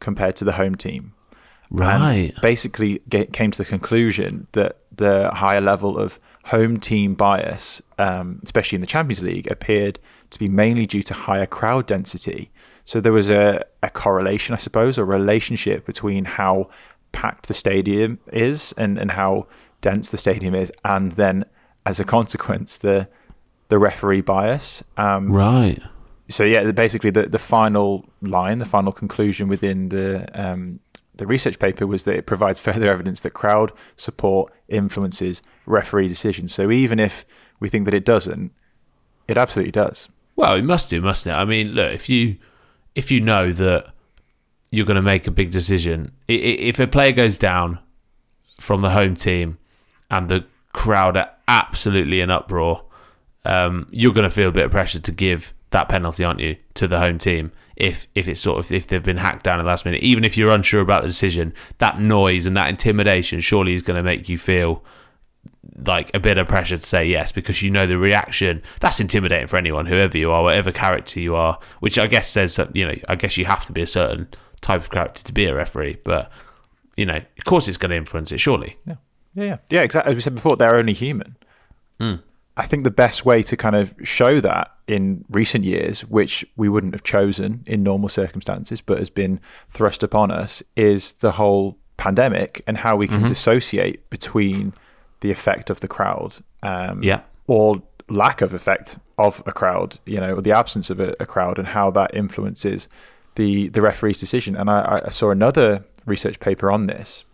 compared 0.00 0.36
to 0.36 0.44
the 0.44 0.52
home 0.52 0.74
team. 0.74 1.14
Right. 1.70 2.32
And 2.34 2.40
basically 2.40 3.00
ga- 3.08 3.26
came 3.26 3.50
to 3.50 3.58
the 3.58 3.64
conclusion 3.64 4.46
that 4.52 4.78
the 4.92 5.30
higher 5.34 5.60
level 5.60 5.98
of 5.98 6.20
home 6.44 6.78
team 6.78 7.14
bias, 7.14 7.82
um, 7.98 8.40
especially 8.44 8.76
in 8.76 8.80
the 8.80 8.86
Champions 8.86 9.22
League, 9.22 9.50
appeared 9.50 9.98
to 10.30 10.38
be 10.38 10.48
mainly 10.48 10.86
due 10.86 11.02
to 11.02 11.14
higher 11.14 11.46
crowd 11.46 11.86
density. 11.86 12.50
So 12.84 13.00
there 13.00 13.12
was 13.12 13.30
a, 13.30 13.64
a 13.82 13.90
correlation, 13.90 14.54
I 14.54 14.58
suppose, 14.58 14.98
a 14.98 15.04
relationship 15.04 15.86
between 15.86 16.26
how 16.26 16.68
packed 17.20 17.46
the 17.46 17.54
stadium 17.54 18.18
is 18.32 18.74
and, 18.76 18.98
and 18.98 19.10
how 19.12 19.46
dense 19.80 20.06
the 20.10 20.16
stadium 20.16 20.54
is, 20.54 20.70
and 20.84 21.12
then 21.12 21.44
as 21.86 22.00
a 22.00 22.04
consequence, 22.04 22.76
the 22.78 23.08
the 23.68 23.78
referee 23.78 24.20
bias. 24.20 24.84
Um, 24.96 25.32
Right. 25.32 25.80
so 26.28 26.44
yeah, 26.44 26.70
basically 26.72 27.10
the, 27.10 27.26
the 27.36 27.38
final 27.38 28.04
line, 28.20 28.58
the 28.58 28.66
final 28.76 28.92
conclusion 28.92 29.48
within 29.48 29.88
the 29.88 30.08
um, 30.34 30.80
the 31.16 31.26
research 31.26 31.58
paper 31.58 31.86
was 31.86 32.04
that 32.04 32.16
it 32.16 32.26
provides 32.26 32.58
further 32.60 32.90
evidence 32.90 33.20
that 33.20 33.30
crowd 33.30 33.72
support 33.96 34.52
influences 34.68 35.42
referee 35.66 36.08
decisions. 36.08 36.52
So 36.52 36.70
even 36.70 36.98
if 36.98 37.24
we 37.60 37.68
think 37.68 37.84
that 37.84 37.94
it 37.94 38.04
doesn't, 38.04 38.50
it 39.28 39.38
absolutely 39.38 39.72
does. 39.72 40.08
Well, 40.36 40.54
it 40.56 40.64
must 40.64 40.90
do, 40.90 41.00
mustn't 41.00 41.32
it? 41.34 41.38
I 41.38 41.44
mean, 41.44 41.68
look, 41.68 41.92
if 41.94 42.08
you 42.08 42.36
if 42.94 43.10
you 43.10 43.20
know 43.20 43.52
that 43.52 43.92
you're 44.74 44.86
going 44.86 44.96
to 44.96 45.02
make 45.02 45.26
a 45.26 45.30
big 45.30 45.50
decision, 45.50 46.12
if 46.28 46.78
a 46.80 46.86
player 46.86 47.12
goes 47.12 47.38
down 47.38 47.78
from 48.60 48.82
the 48.82 48.90
home 48.90 49.14
team 49.14 49.58
and 50.10 50.28
the 50.28 50.44
crowd 50.72 51.16
are 51.16 51.30
absolutely 51.48 52.20
in 52.20 52.30
uproar, 52.30 52.84
um, 53.44 53.86
you're 53.90 54.12
going 54.12 54.24
to 54.24 54.30
feel 54.30 54.48
a 54.48 54.52
bit 54.52 54.64
of 54.64 54.70
pressure 54.70 54.98
to 54.98 55.12
give 55.12 55.54
that 55.70 55.88
penalty, 55.88 56.24
aren't 56.24 56.40
you, 56.40 56.56
to 56.74 56.88
the 56.88 56.98
home 56.98 57.18
team? 57.18 57.52
If 57.76 58.06
if 58.14 58.28
it's 58.28 58.40
sort 58.40 58.64
of 58.64 58.70
if 58.70 58.86
they've 58.86 59.02
been 59.02 59.16
hacked 59.16 59.44
down 59.44 59.58
at 59.58 59.62
the 59.62 59.68
last 59.68 59.84
minute, 59.84 60.02
even 60.02 60.24
if 60.24 60.36
you're 60.36 60.52
unsure 60.52 60.80
about 60.80 61.02
the 61.02 61.08
decision, 61.08 61.52
that 61.78 62.00
noise 62.00 62.46
and 62.46 62.56
that 62.56 62.68
intimidation 62.68 63.40
surely 63.40 63.74
is 63.74 63.82
going 63.82 63.96
to 63.96 64.02
make 64.02 64.28
you 64.28 64.38
feel 64.38 64.84
like 65.84 66.10
a 66.14 66.20
bit 66.20 66.38
of 66.38 66.46
pressure 66.46 66.76
to 66.76 66.86
say 66.86 67.04
yes 67.04 67.32
because 67.32 67.62
you 67.62 67.70
know 67.70 67.86
the 67.86 67.98
reaction 67.98 68.62
that's 68.80 69.00
intimidating 69.00 69.46
for 69.46 69.56
anyone 69.56 69.86
whoever 69.86 70.16
you 70.16 70.30
are 70.30 70.42
whatever 70.42 70.70
character 70.70 71.18
you 71.20 71.34
are 71.34 71.58
which 71.80 71.98
i 71.98 72.06
guess 72.06 72.28
says 72.28 72.60
you 72.74 72.86
know 72.86 72.94
i 73.08 73.14
guess 73.14 73.36
you 73.36 73.44
have 73.44 73.64
to 73.64 73.72
be 73.72 73.82
a 73.82 73.86
certain 73.86 74.28
type 74.64 74.80
of 74.80 74.90
character 74.90 75.22
to 75.22 75.32
be 75.32 75.44
a 75.46 75.54
referee. 75.54 75.98
But 76.04 76.30
you 76.96 77.06
know, 77.06 77.16
of 77.38 77.44
course, 77.44 77.68
it's 77.68 77.76
going 77.78 77.90
to 77.90 77.96
influence 77.96 78.32
it. 78.32 78.38
Surely, 78.38 78.76
Yeah, 78.86 78.96
yeah, 79.34 79.56
yeah. 79.70 79.82
Exactly. 79.82 80.10
As 80.10 80.16
we 80.16 80.20
said 80.22 80.34
before, 80.34 80.56
they're 80.56 80.76
only 80.76 80.92
human. 80.92 81.36
I 82.56 82.66
think 82.66 82.84
the 82.84 82.90
best 82.90 83.24
way 83.24 83.42
to 83.42 83.56
kind 83.56 83.74
of 83.74 83.94
show 84.04 84.38
that 84.40 84.70
in 84.86 85.24
recent 85.30 85.64
years, 85.64 86.02
which 86.02 86.44
we 86.56 86.68
wouldn't 86.68 86.92
have 86.94 87.02
chosen 87.02 87.64
in 87.66 87.82
normal 87.82 88.08
circumstances, 88.08 88.80
but 88.80 88.98
has 88.98 89.10
been 89.10 89.40
thrust 89.70 90.02
upon 90.02 90.30
us, 90.30 90.62
is 90.76 91.12
the 91.12 91.32
whole 91.32 91.78
pandemic 91.96 92.62
and 92.66 92.76
how 92.78 92.94
we 92.96 93.08
can 93.08 93.26
dissociate 93.26 94.08
between 94.10 94.72
the 95.20 95.30
effect 95.32 95.70
of 95.70 95.80
the 95.80 95.88
crowd, 95.88 96.36
um, 96.62 97.02
Yeah. 97.02 97.22
or 97.46 97.82
lack 98.08 98.40
of 98.42 98.52
effect 98.54 98.98
of 99.18 99.42
a 99.46 99.52
crowd, 99.52 99.98
you 100.04 100.20
know, 100.20 100.34
or 100.36 100.42
the 100.42 100.52
absence 100.52 100.90
of 100.90 101.00
a, 101.00 101.14
a 101.18 101.26
crowd, 101.26 101.58
and 101.58 101.68
how 101.68 101.90
that 101.92 102.14
influences 102.14 102.88
the 103.36 103.68
the 103.68 103.80
referee's 103.80 104.20
decision. 104.20 104.56
And 104.56 104.70
I, 104.70 105.02
I 105.06 105.10
saw 105.10 105.30
another 105.30 105.84
research 106.06 106.40
paper 106.40 106.70
on 106.70 106.86
this 106.86 107.24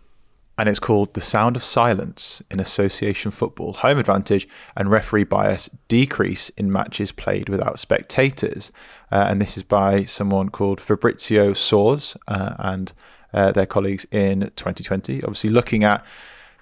and 0.61 0.69
it's 0.69 0.79
called 0.79 1.15
The 1.15 1.21
Sound 1.21 1.55
of 1.55 1.63
Silence 1.63 2.43
in 2.51 2.59
Association 2.59 3.31
Football 3.31 3.73
Home 3.73 3.97
Advantage 3.97 4.47
and 4.77 4.91
Referee 4.91 5.23
Bias 5.23 5.71
Decrease 5.87 6.49
in 6.49 6.71
Matches 6.71 7.11
Played 7.11 7.49
Without 7.49 7.79
Spectators. 7.79 8.71
Uh, 9.11 9.25
and 9.27 9.41
this 9.41 9.57
is 9.57 9.63
by 9.63 10.03
someone 10.03 10.49
called 10.49 10.79
Fabrizio 10.79 11.53
Soares 11.53 12.15
uh, 12.27 12.53
and 12.59 12.93
uh, 13.33 13.51
their 13.51 13.65
colleagues 13.65 14.05
in 14.11 14.51
2020. 14.55 15.23
Obviously, 15.23 15.49
looking 15.49 15.83
at 15.83 16.05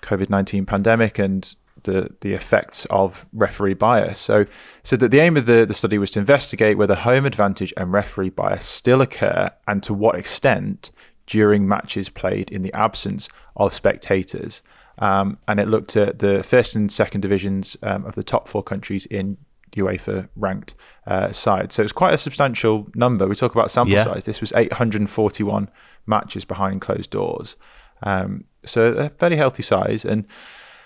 COVID 0.02 0.30
19 0.30 0.66
pandemic 0.66 1.20
and 1.20 1.54
the, 1.84 2.10
the 2.22 2.34
effects 2.34 2.86
of 2.90 3.26
referee 3.34 3.74
bias. 3.74 4.20
So, 4.20 4.46
said 4.84 5.00
that 5.00 5.12
the 5.12 5.20
aim 5.20 5.38
of 5.38 5.46
the, 5.46 5.66
the 5.66 5.74
study 5.74 5.98
was 5.98 6.12
to 6.12 6.20
investigate 6.20 6.78
whether 6.78 6.96
home 6.96 7.26
advantage 7.26 7.74
and 7.78 7.92
referee 7.92 8.30
bias 8.30 8.66
still 8.66 9.02
occur 9.02 9.50
and 9.68 9.82
to 9.84 9.94
what 9.94 10.16
extent 10.16 10.92
during 11.28 11.68
matches 11.68 12.10
played 12.10 12.50
in 12.52 12.62
the 12.64 12.74
absence 12.74 13.30
of 13.56 13.74
spectators. 13.74 14.62
Um, 14.98 15.38
and 15.48 15.60
it 15.60 15.68
looked 15.68 15.96
at 15.96 16.20
the 16.20 16.44
first 16.44 16.76
and 16.76 16.92
second 16.92 17.22
divisions 17.22 17.78
um, 17.84 18.06
of 18.06 18.16
the 18.16 18.24
top 18.24 18.48
four 18.48 18.64
countries 18.64 19.06
in 19.06 19.38
UEFA 19.72 20.28
ranked 20.36 20.76
uh, 21.08 21.32
side. 21.32 21.72
So 21.72 21.84
it's 21.84 21.92
quite 21.92 22.14
a 22.14 22.18
substantial 22.18 22.88
number. 22.96 23.28
We 23.28 23.36
talk 23.36 23.54
about 23.54 23.72
sample 23.72 23.94
Yeah. 23.94 24.04
size. 24.04 24.26
This 24.26 24.42
was 24.42 24.52
841 24.54 25.70
matches 26.06 26.44
behind 26.46 26.82
closed 26.82 27.12
doors. 27.12 27.56
Um, 28.04 28.46
so 28.66 28.88
a 28.94 29.10
fairly 29.10 29.38
healthy 29.38 29.64
size. 29.64 30.04
And 30.06 30.26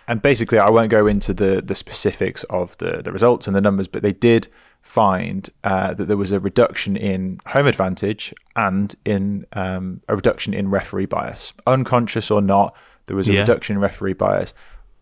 and 0.08 0.22
basically, 0.22 0.60
I 0.60 0.70
won't 0.70 0.90
go 0.90 1.08
into 1.08 1.34
the 1.34 1.62
the 1.64 1.76
specifics 1.76 2.44
of 2.46 2.78
the 2.78 3.02
the 3.04 3.12
results 3.12 3.48
and 3.48 3.56
the 3.56 3.62
numbers, 3.62 3.88
but 3.88 4.02
they 4.02 4.14
did 4.14 4.48
find 4.82 5.50
uh, 5.64 5.94
that 5.94 6.08
there 6.10 6.18
was 6.18 6.32
a 6.32 6.40
reduction 6.40 6.98
in 6.98 7.40
home 7.48 7.68
advantage 7.68 8.34
and 8.56 8.96
in 9.06 9.46
um, 9.54 10.02
a 10.10 10.16
reduction 10.16 10.54
in 10.54 10.70
referee 10.70 11.06
bias, 11.06 11.54
unconscious 11.66 12.30
or 12.30 12.42
not. 12.42 12.76
There 13.08 13.16
was 13.16 13.30
a 13.30 13.34
Yeah. 13.34 13.40
reduction 13.42 13.76
in 13.78 13.82
referee 13.82 14.14
bias 14.14 14.54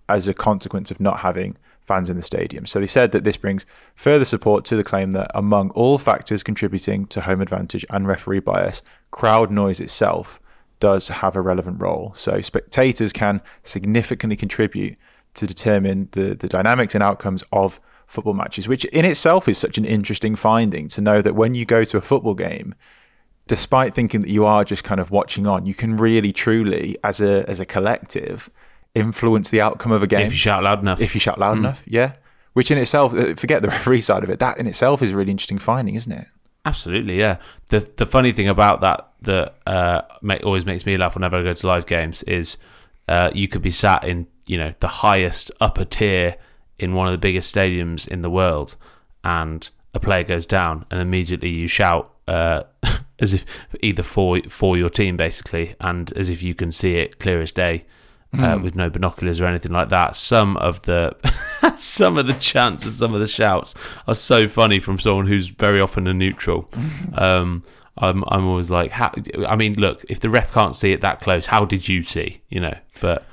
as 0.08 0.28
a 0.28 0.34
consequence 0.34 0.92
of 0.92 1.00
not 1.00 1.20
having 1.22 1.56
fans 1.88 2.10
in 2.10 2.16
the 2.16 2.22
stadium. 2.24 2.66
So 2.68 2.80
they 2.80 2.86
said 2.88 3.12
that 3.12 3.24
this 3.24 3.38
brings 3.38 3.66
further 3.96 4.26
support 4.26 4.66
to 4.66 4.76
the 4.76 4.84
claim 4.84 5.12
that 5.12 5.32
among 5.34 5.72
all 5.72 5.98
factors 5.98 6.44
contributing 6.44 7.06
to 7.08 7.22
home 7.22 7.42
advantage 7.42 7.86
and 7.90 8.08
referee 8.08 8.40
bias, 8.40 8.82
crowd 9.10 9.50
noise 9.52 9.80
itself 9.80 10.40
does 10.82 11.08
have 11.08 11.38
a 11.38 11.42
relevant 11.42 11.82
role. 11.82 12.12
So 12.16 12.42
spectators 12.42 13.14
can 13.14 13.40
significantly 13.64 14.36
contribute 14.36 14.98
to 15.36 15.48
determine 15.48 16.10
the, 16.12 16.36
the 16.36 16.50
dynamics 16.50 16.94
and 16.94 17.02
outcomes 17.02 17.46
of 17.54 17.80
football 18.08 18.34
matches, 18.34 18.68
which 18.68 18.84
in 18.86 19.06
itself 19.06 19.48
is 19.48 19.58
such 19.58 19.78
an 19.78 19.86
interesting 19.86 20.36
finding 20.36 20.90
to 20.90 21.00
know 21.00 21.22
that 21.22 21.36
when 21.36 21.56
you 21.56 21.64
go 21.64 21.86
to 21.86 21.98
a 21.98 22.02
football 22.02 22.34
game, 22.34 22.76
despite 23.48 23.96
thinking 23.96 24.20
that 24.20 24.30
you 24.30 24.46
are 24.46 24.66
just 24.66 24.84
kind 24.84 25.00
of 25.00 25.10
watching 25.12 25.48
on, 25.48 25.66
you 25.66 25.74
can 25.74 25.96
really 25.96 26.34
truly, 26.34 26.98
as 27.04 27.22
a 27.22 27.50
as 27.50 27.62
a 27.62 27.66
collective, 27.66 28.50
influence 28.94 29.50
the 29.50 29.62
outcome 29.62 29.94
of 29.94 30.04
a 30.04 30.08
game 30.08 30.26
if 30.26 30.32
you 30.32 30.38
shout 30.38 30.64
loud 30.64 30.82
enough, 30.82 31.00
if 31.00 31.14
you 31.14 31.22
shout 31.22 31.40
loud 31.40 31.58
enough. 31.58 31.82
Yeah, 31.86 32.16
which 32.54 32.70
in 32.70 32.78
itself, 32.78 33.14
uh, 33.14 33.36
forget 33.36 33.62
the 33.62 33.68
referee 33.78 34.02
side 34.02 34.24
of 34.24 34.30
it. 34.30 34.40
That 34.40 34.58
in 34.58 34.68
itself 34.68 35.02
is 35.02 35.12
a 35.12 35.16
really 35.16 35.32
interesting 35.32 35.60
finding, 35.60 35.96
isn't 35.96 36.12
it? 36.12 36.28
Absolutely, 36.64 37.18
yeah. 37.18 37.38
The 37.70 37.80
the 37.98 38.06
funny 38.06 38.32
thing 38.32 38.48
about 38.48 38.82
that 38.82 39.08
that 39.24 39.56
uh, 39.66 40.02
ma- 40.22 40.38
always 40.44 40.66
makes 40.66 40.86
me 40.86 40.96
laugh 40.98 41.16
whenever 41.16 41.38
I 41.38 41.44
go 41.44 41.54
to 41.54 41.68
live 41.68 41.86
games 41.88 42.22
is 42.24 42.58
uh, 43.08 43.32
you 43.34 43.48
could 43.48 43.62
be 43.64 43.72
sat 43.72 44.04
in 44.04 44.28
you 44.46 44.58
know 44.58 44.72
the 44.80 44.88
highest 44.88 45.52
upper 45.60 45.86
tier 45.86 46.36
in 46.78 46.94
one 46.94 47.08
of 47.08 47.14
the 47.14 47.18
biggest 47.18 47.54
stadiums 47.54 48.08
in 48.08 48.22
the 48.22 48.30
world, 48.30 48.76
and 49.24 49.70
a 49.96 50.00
player 50.00 50.24
goes 50.24 50.46
down, 50.46 50.86
and 50.92 51.02
immediately 51.02 51.50
you 51.50 51.68
shout 51.68 52.14
uh, 52.28 52.64
as 53.20 53.34
if 53.34 53.46
either 53.82 54.04
for 54.04 54.40
for 54.48 54.78
your 54.78 54.90
team 54.90 55.18
basically, 55.18 55.76
and 55.80 56.14
as 56.14 56.30
if 56.30 56.44
you 56.44 56.54
can 56.54 56.72
see 56.72 56.98
it 56.98 57.18
clear 57.20 57.42
as 57.42 57.52
day. 57.52 57.86
Uh, 58.38 58.58
with 58.64 58.76
no 58.76 58.90
binoculars 58.90 59.42
or 59.42 59.46
anything 59.46 59.74
like 59.74 59.90
that. 59.90 60.16
Some 60.16 60.56
of 60.56 60.84
the 60.84 61.14
some 61.76 62.18
of 62.18 62.28
the 62.28 62.34
chants 62.34 62.86
and 62.86 62.94
some 62.94 63.14
of 63.14 63.20
the 63.20 63.28
shouts 63.28 63.76
are 64.08 64.16
so 64.16 64.48
funny 64.48 64.80
from 64.80 65.00
someone 65.00 65.28
who's 65.28 65.50
very 65.50 65.82
often 65.82 66.08
a 66.08 66.14
neutral. 66.14 66.70
Um, 67.14 67.64
I'm 67.98 68.24
I'm 68.30 68.48
always 68.48 68.72
like, 68.72 68.92
how, 68.92 69.12
I 69.46 69.58
mean, 69.58 69.74
look, 69.74 70.06
if 70.10 70.22
the 70.22 70.30
ref 70.30 70.54
can't 70.54 70.78
see 70.78 70.94
it 70.94 71.02
that 71.02 71.20
close, 71.20 71.48
how 71.48 71.66
did 71.66 71.90
you 71.90 72.04
see? 72.04 72.42
You 72.48 72.62
know, 72.62 72.78
but 73.02 73.26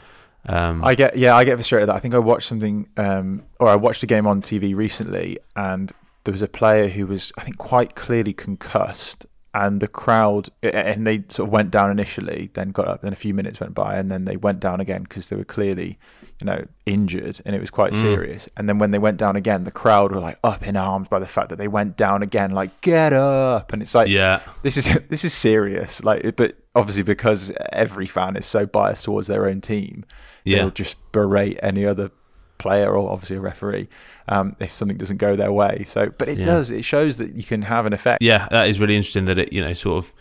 um, 0.47 0.85
I 0.85 0.95
get 0.95 1.17
yeah, 1.17 1.37
I 1.37 1.45
get 1.45 1.55
frustrated 1.55 1.83
with 1.83 1.95
that. 1.95 1.97
I 1.97 2.01
think 2.01 2.15
I 2.15 2.19
watched 2.19 2.49
something, 2.49 2.89
um, 2.97 3.45
or 3.61 3.69
I 3.69 3.77
watched 3.77 4.03
a 4.03 4.07
game 4.07 4.27
on 4.27 4.43
TV 4.43 4.75
recently, 4.75 5.39
and 5.55 5.93
there 6.25 6.33
was 6.33 6.43
a 6.43 6.49
player 6.49 6.89
who 6.89 7.07
was, 7.07 7.33
I 7.39 7.43
think, 7.43 7.59
quite 7.59 7.95
clearly 7.95 8.33
concussed, 8.33 9.27
and 9.59 9.81
the 9.81 9.89
crowd, 9.89 10.51
and 10.63 11.05
they 11.05 11.25
sort 11.29 11.49
of 11.49 11.53
went 11.53 11.73
down 11.73 11.91
initially, 11.91 12.51
then 12.55 12.69
got 12.69 12.87
up, 12.87 13.03
then 13.03 13.13
a 13.13 13.17
few 13.17 13.35
minutes 13.35 13.59
went 13.59 13.75
by, 13.75 13.97
and 13.97 14.09
then 14.09 14.25
they 14.25 14.37
went 14.37 14.61
down 14.61 14.81
again 14.81 15.03
because 15.03 15.29
they 15.29 15.37
were 15.37 15.45
clearly, 15.45 15.99
you 16.41 16.45
know, 16.45 16.65
injured, 16.87 17.41
and 17.45 17.57
it 17.57 17.61
was 17.61 17.69
quite 17.69 17.95
mm. 17.95 18.01
serious. 18.01 18.49
And 18.57 18.69
then 18.69 18.79
when 18.79 18.93
they 18.93 19.01
went 19.01 19.17
down 19.17 19.35
again, 19.35 19.65
the 19.65 19.73
crowd 19.73 20.13
were 20.13 20.21
like 20.21 20.39
up 20.45 20.65
in 20.65 20.77
arms 20.77 21.09
by 21.09 21.19
the 21.19 21.27
fact 21.27 21.49
that 21.49 21.59
they 21.59 21.67
went 21.67 21.97
down 21.97 22.23
again, 22.23 22.53
like 22.53 22.81
get 22.83 23.13
up, 23.13 23.73
and 23.73 23.83
it's 23.83 23.97
like, 23.97 24.09
yeah, 24.09 24.43
this 24.63 24.77
is 24.77 24.97
this 25.09 25.25
is 25.25 25.35
serious. 25.35 26.05
Like, 26.05 26.37
but 26.37 26.57
obviously 26.77 27.03
because 27.03 27.51
every 27.73 28.07
fan 28.07 28.37
is 28.37 28.47
so 28.47 28.65
biased 28.65 29.05
towards 29.05 29.27
their 29.27 29.49
own 29.49 29.61
team, 29.61 30.05
Yeah. 30.45 30.59
they'll 30.59 30.71
just 30.71 30.97
berate 31.11 31.59
any 31.65 31.85
other 31.85 32.13
player 32.59 32.95
or 32.95 33.11
obviously 33.11 33.37
a 33.37 33.41
referee 33.41 33.89
um, 34.29 34.57
if 34.61 34.73
something 34.73 34.97
doesn't 34.97 35.17
go 35.17 35.37
their 35.37 35.53
way. 35.53 35.85
So, 35.87 36.11
but 36.19 36.29
it 36.29 36.39
Yeah. 36.39 36.45
does. 36.45 36.71
It 36.71 36.85
shows 36.85 37.17
that 37.17 37.35
you 37.35 37.43
can 37.43 37.63
have 37.63 37.87
an 37.87 37.93
effect. 37.93 38.23
yeah, 38.23 38.49
that 38.51 38.69
is 38.69 38.81
really 38.81 38.97
interesting. 38.97 39.25
That 39.27 39.39
it 39.39 39.53
you 39.53 39.61
know 39.63 39.73
sort 39.73 40.05
of 40.05 40.15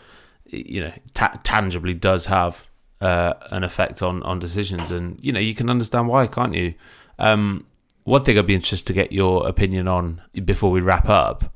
you 0.46 0.80
know 0.80 0.92
ta- 1.14 1.38
tangibly 1.44 1.94
does 1.94 2.26
have 2.26 2.66
uh, 3.00 3.34
an 3.50 3.64
effect 3.64 4.02
on 4.02 4.22
on 4.22 4.38
decisions, 4.38 4.90
and 4.90 5.18
you 5.22 5.32
know 5.32 5.40
you 5.40 5.54
can 5.54 5.68
understand 5.70 6.08
why, 6.08 6.26
can't 6.26 6.54
you? 6.54 6.74
Um, 7.18 7.66
one 8.04 8.22
thing 8.24 8.38
I'd 8.38 8.46
be 8.46 8.54
interested 8.54 8.86
to 8.86 8.92
get 8.94 9.12
your 9.12 9.46
opinion 9.46 9.86
on 9.88 10.22
before 10.44 10.70
we 10.70 10.80
wrap 10.80 11.08
up. 11.08 11.52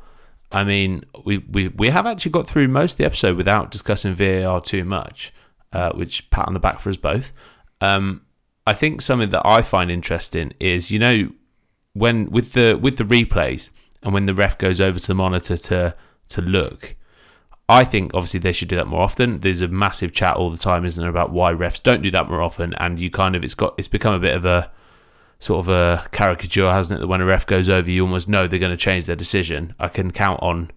I 0.51 0.65
mean, 0.65 1.05
we, 1.25 1.39
we, 1.39 1.69
we 1.69 1.89
have 1.89 2.07
actually 2.07 2.33
got 2.33 2.47
through 2.47 2.69
most 2.69 2.93
of 2.93 2.99
the 2.99 3.07
episode 3.07 3.39
without 3.39 3.71
discussing 3.71 4.15
VAR 4.15 4.61
too 4.61 4.85
much, 4.85 5.33
uh, 5.73 5.93
which 5.93 6.29
pat 6.31 6.47
on 6.47 6.53
the 6.53 6.61
back 6.61 6.79
for 6.79 6.91
us 6.91 6.99
both. 6.99 7.33
Um, 7.81 8.21
I 8.67 8.75
think 8.75 9.01
something 9.01 9.31
that 9.31 9.41
I 9.47 9.63
find 9.63 9.91
interesting 9.91 10.53
is 10.61 10.91
you 10.91 10.99
know 10.99 11.31
when 11.95 12.31
with 12.31 12.53
the 12.53 12.79
with 12.81 12.97
the 12.99 13.05
replays 13.05 13.71
and 14.03 14.13
when 14.13 14.27
the 14.27 14.35
ref 14.35 14.59
goes 14.59 14.81
over 14.81 14.99
to 14.99 15.07
the 15.07 15.15
monitor 15.15 15.57
to 15.57 15.95
to 16.29 16.41
look. 16.41 16.97
I 17.69 17.85
think 17.85 18.13
obviously 18.13 18.41
they 18.41 18.53
should 18.53 18.69
do 18.69 18.77
that 18.77 18.87
more 18.87 19.01
often. 19.01 19.41
There's 19.41 19.63
a 19.63 19.69
massive 19.69 20.13
chat 20.13 20.37
all 20.37 20.51
the 20.51 20.59
time, 20.59 20.85
isn't 20.85 21.01
there, 21.01 21.09
about 21.09 21.31
why 21.31 21.53
refs 21.53 21.83
don't 21.83 22.03
do 22.03 22.11
that 22.11 22.29
more 22.29 22.43
often, 22.43 22.75
and 22.75 23.01
you 23.01 23.11
kind 23.11 23.35
of 23.37 23.45
it's 23.45 23.55
got 23.55 23.75
it's 23.79 23.89
become 23.89 24.15
a 24.15 24.19
bit 24.19 24.35
of 24.35 24.45
a 24.45 24.71
sort 25.39 25.67
of 25.67 25.69
a 25.69 26.07
caricature, 26.13 26.71
hasn't 26.71 26.99
it? 26.99 27.01
That 27.01 27.07
when 27.07 27.21
a 27.21 27.25
ref 27.25 27.47
goes 27.47 27.71
over, 27.71 27.91
you 27.91 28.03
almost 28.05 28.29
know 28.29 28.47
they're 28.47 28.59
going 28.59 28.71
to 28.71 28.77
change 28.77 29.07
their 29.07 29.17
decision. 29.17 29.75
I 29.79 29.89
can 29.89 30.11
count 30.11 30.43
on 30.43 30.71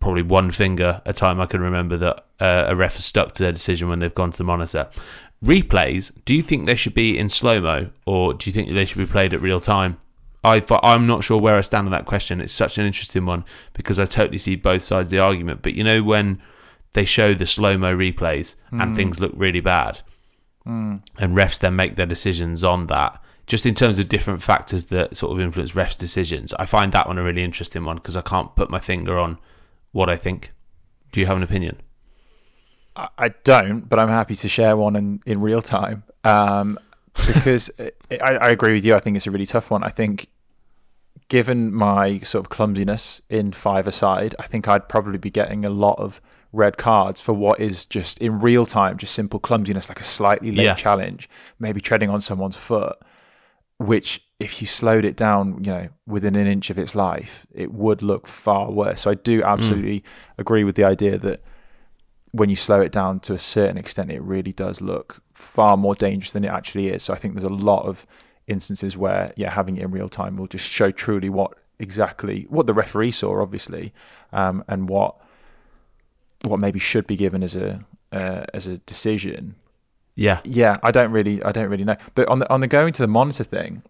probably 0.00 0.22
one 0.22 0.50
finger 0.50 1.02
a 1.04 1.12
time 1.12 1.40
I 1.40 1.46
can 1.46 1.60
remember 1.60 1.96
that 1.96 2.24
uh, 2.40 2.66
a 2.68 2.76
ref 2.76 2.94
has 2.94 3.04
stuck 3.04 3.34
to 3.34 3.42
their 3.42 3.52
decision 3.52 3.88
when 3.88 3.98
they've 3.98 4.14
gone 4.14 4.32
to 4.32 4.38
the 4.38 4.44
monitor. 4.44 4.88
Replays, 5.44 6.12
do 6.24 6.34
you 6.34 6.42
think 6.42 6.66
they 6.66 6.74
should 6.74 6.94
be 6.94 7.18
in 7.18 7.28
slow 7.28 7.60
mo 7.60 7.90
or 8.06 8.34
do 8.34 8.50
you 8.50 8.54
think 8.54 8.72
they 8.72 8.84
should 8.84 8.98
be 8.98 9.06
played 9.06 9.34
at 9.34 9.40
real 9.40 9.60
time? 9.60 9.98
I, 10.48 10.62
I'm 10.82 11.06
not 11.06 11.24
sure 11.24 11.40
where 11.40 11.56
I 11.56 11.60
stand 11.60 11.86
on 11.86 11.92
that 11.92 12.06
question. 12.06 12.40
It's 12.40 12.52
such 12.52 12.78
an 12.78 12.86
interesting 12.86 13.26
one 13.26 13.44
because 13.72 13.98
I 13.98 14.04
totally 14.04 14.38
see 14.38 14.56
both 14.56 14.82
sides 14.82 15.08
of 15.08 15.10
the 15.10 15.18
argument. 15.18 15.62
But 15.62 15.74
you 15.74 15.84
know, 15.84 16.02
when 16.02 16.40
they 16.92 17.04
show 17.04 17.34
the 17.34 17.46
slow 17.46 17.76
mo 17.76 17.94
replays 17.94 18.54
and 18.72 18.96
things 18.96 19.20
look 19.20 19.32
really 19.34 19.60
bad, 19.60 20.00
and 21.18 21.36
refs 21.36 21.58
then 21.58 21.76
make 21.76 21.96
their 21.96 22.06
decisions 22.06 22.62
on 22.64 22.88
that, 22.88 23.22
just 23.46 23.64
in 23.64 23.74
terms 23.74 23.98
of 23.98 24.08
different 24.08 24.42
factors 24.42 24.86
that 24.86 25.16
sort 25.16 25.32
of 25.32 25.40
influence 25.40 25.72
refs' 25.72 25.96
decisions, 25.96 26.52
I 26.54 26.66
find 26.66 26.92
that 26.92 27.06
one 27.06 27.16
a 27.18 27.22
really 27.22 27.42
interesting 27.42 27.84
one 27.84 27.96
because 27.96 28.16
I 28.16 28.20
can't 28.20 28.54
put 28.54 28.68
my 28.68 28.78
finger 28.78 29.18
on 29.18 29.38
what 29.92 30.10
I 30.10 30.16
think. 30.16 30.52
Do 31.12 31.20
you 31.20 31.26
have 31.26 31.38
an 31.38 31.42
opinion? 31.42 31.80
I, 32.94 33.08
I 33.16 33.28
don't, 33.44 33.88
but 33.88 33.98
I'm 33.98 34.08
happy 34.08 34.34
to 34.34 34.48
share 34.48 34.76
one 34.76 34.94
in, 34.96 35.22
in 35.24 35.40
real 35.40 35.62
time. 35.62 36.04
Um, 36.24 36.78
because 37.14 37.70
I, 38.10 38.16
I 38.20 38.50
agree 38.50 38.74
with 38.74 38.84
you. 38.84 38.94
I 38.94 39.00
think 39.00 39.16
it's 39.16 39.26
a 39.26 39.30
really 39.30 39.46
tough 39.46 39.70
one. 39.70 39.82
I 39.82 39.88
think, 39.88 40.28
given 41.28 41.72
my 41.72 42.18
sort 42.20 42.44
of 42.44 42.50
clumsiness 42.50 43.20
in 43.28 43.52
five 43.52 43.86
aside, 43.86 44.34
I 44.38 44.46
think 44.46 44.66
I'd 44.66 44.88
probably 44.88 45.18
be 45.18 45.30
getting 45.30 45.64
a 45.64 45.70
lot 45.70 45.98
of 45.98 46.20
red 46.52 46.78
cards 46.78 47.20
for 47.20 47.34
what 47.34 47.60
is 47.60 47.84
just 47.84 48.18
in 48.18 48.40
real 48.40 48.64
time, 48.64 48.96
just 48.96 49.14
simple 49.14 49.38
clumsiness, 49.38 49.88
like 49.88 50.00
a 50.00 50.04
slightly 50.04 50.50
late 50.50 50.64
Yeah. 50.64 50.74
challenge, 50.74 51.28
maybe 51.58 51.80
treading 51.80 52.08
on 52.08 52.22
someone's 52.22 52.56
foot, 52.56 52.96
which 53.76 54.22
if 54.40 54.60
you 54.62 54.66
slowed 54.66 55.04
it 55.04 55.16
down, 55.16 55.62
you 55.62 55.70
know, 55.70 55.88
within 56.06 56.36
an 56.36 56.46
inch 56.46 56.70
of 56.70 56.78
its 56.78 56.94
life, 56.94 57.46
it 57.52 57.72
would 57.72 58.02
look 58.02 58.26
far 58.26 58.70
worse. 58.70 59.02
So 59.02 59.10
I 59.10 59.14
do 59.14 59.40
hmm. 59.40 59.46
absolutely 59.46 60.04
agree 60.38 60.64
with 60.64 60.76
the 60.76 60.84
idea 60.84 61.18
that 61.18 61.42
when 62.32 62.48
you 62.48 62.56
slow 62.56 62.80
it 62.80 62.92
down 62.92 63.20
to 63.20 63.34
a 63.34 63.38
certain 63.38 63.76
extent, 63.76 64.10
it 64.10 64.22
really 64.22 64.52
does 64.52 64.80
look 64.80 65.22
far 65.34 65.76
more 65.76 65.94
dangerous 65.94 66.32
than 66.32 66.44
it 66.44 66.48
actually 66.48 66.88
is. 66.88 67.02
So 67.02 67.12
I 67.12 67.16
think 67.16 67.34
there's 67.34 67.44
a 67.44 67.48
lot 67.48 67.84
of 67.84 68.06
instances 68.48 68.96
where, 68.96 69.32
yeah, 69.36 69.50
having 69.50 69.76
it 69.76 69.84
in 69.84 69.90
real 69.90 70.08
time 70.08 70.36
will 70.36 70.46
just 70.46 70.68
show 70.68 70.90
truly 70.90 71.28
what 71.28 71.54
exactly 71.78 72.46
what 72.48 72.66
the 72.66 72.74
referee 72.74 73.12
saw, 73.12 73.40
obviously, 73.40 73.92
um, 74.32 74.64
and 74.66 74.88
what 74.88 75.16
what 76.42 76.58
maybe 76.58 76.78
should 76.78 77.06
be 77.06 77.16
given 77.16 77.42
as 77.42 77.54
a 77.54 77.84
uh, 78.12 78.44
as 78.52 78.66
a 78.66 78.78
decision. 78.78 79.54
Yeah. 80.14 80.40
Yeah, 80.42 80.78
I 80.82 80.90
don't 80.90 81.12
really, 81.12 81.42
I 81.44 81.52
don't 81.52 81.68
really 81.68 81.84
know. 81.84 81.96
But 82.14 82.26
on 82.28 82.40
the 82.40 82.50
on 82.50 82.60
the 82.60 82.66
going 82.66 82.92
to 82.94 83.02
the 83.02 83.08
monitor 83.08 83.44
thing, 83.44 83.82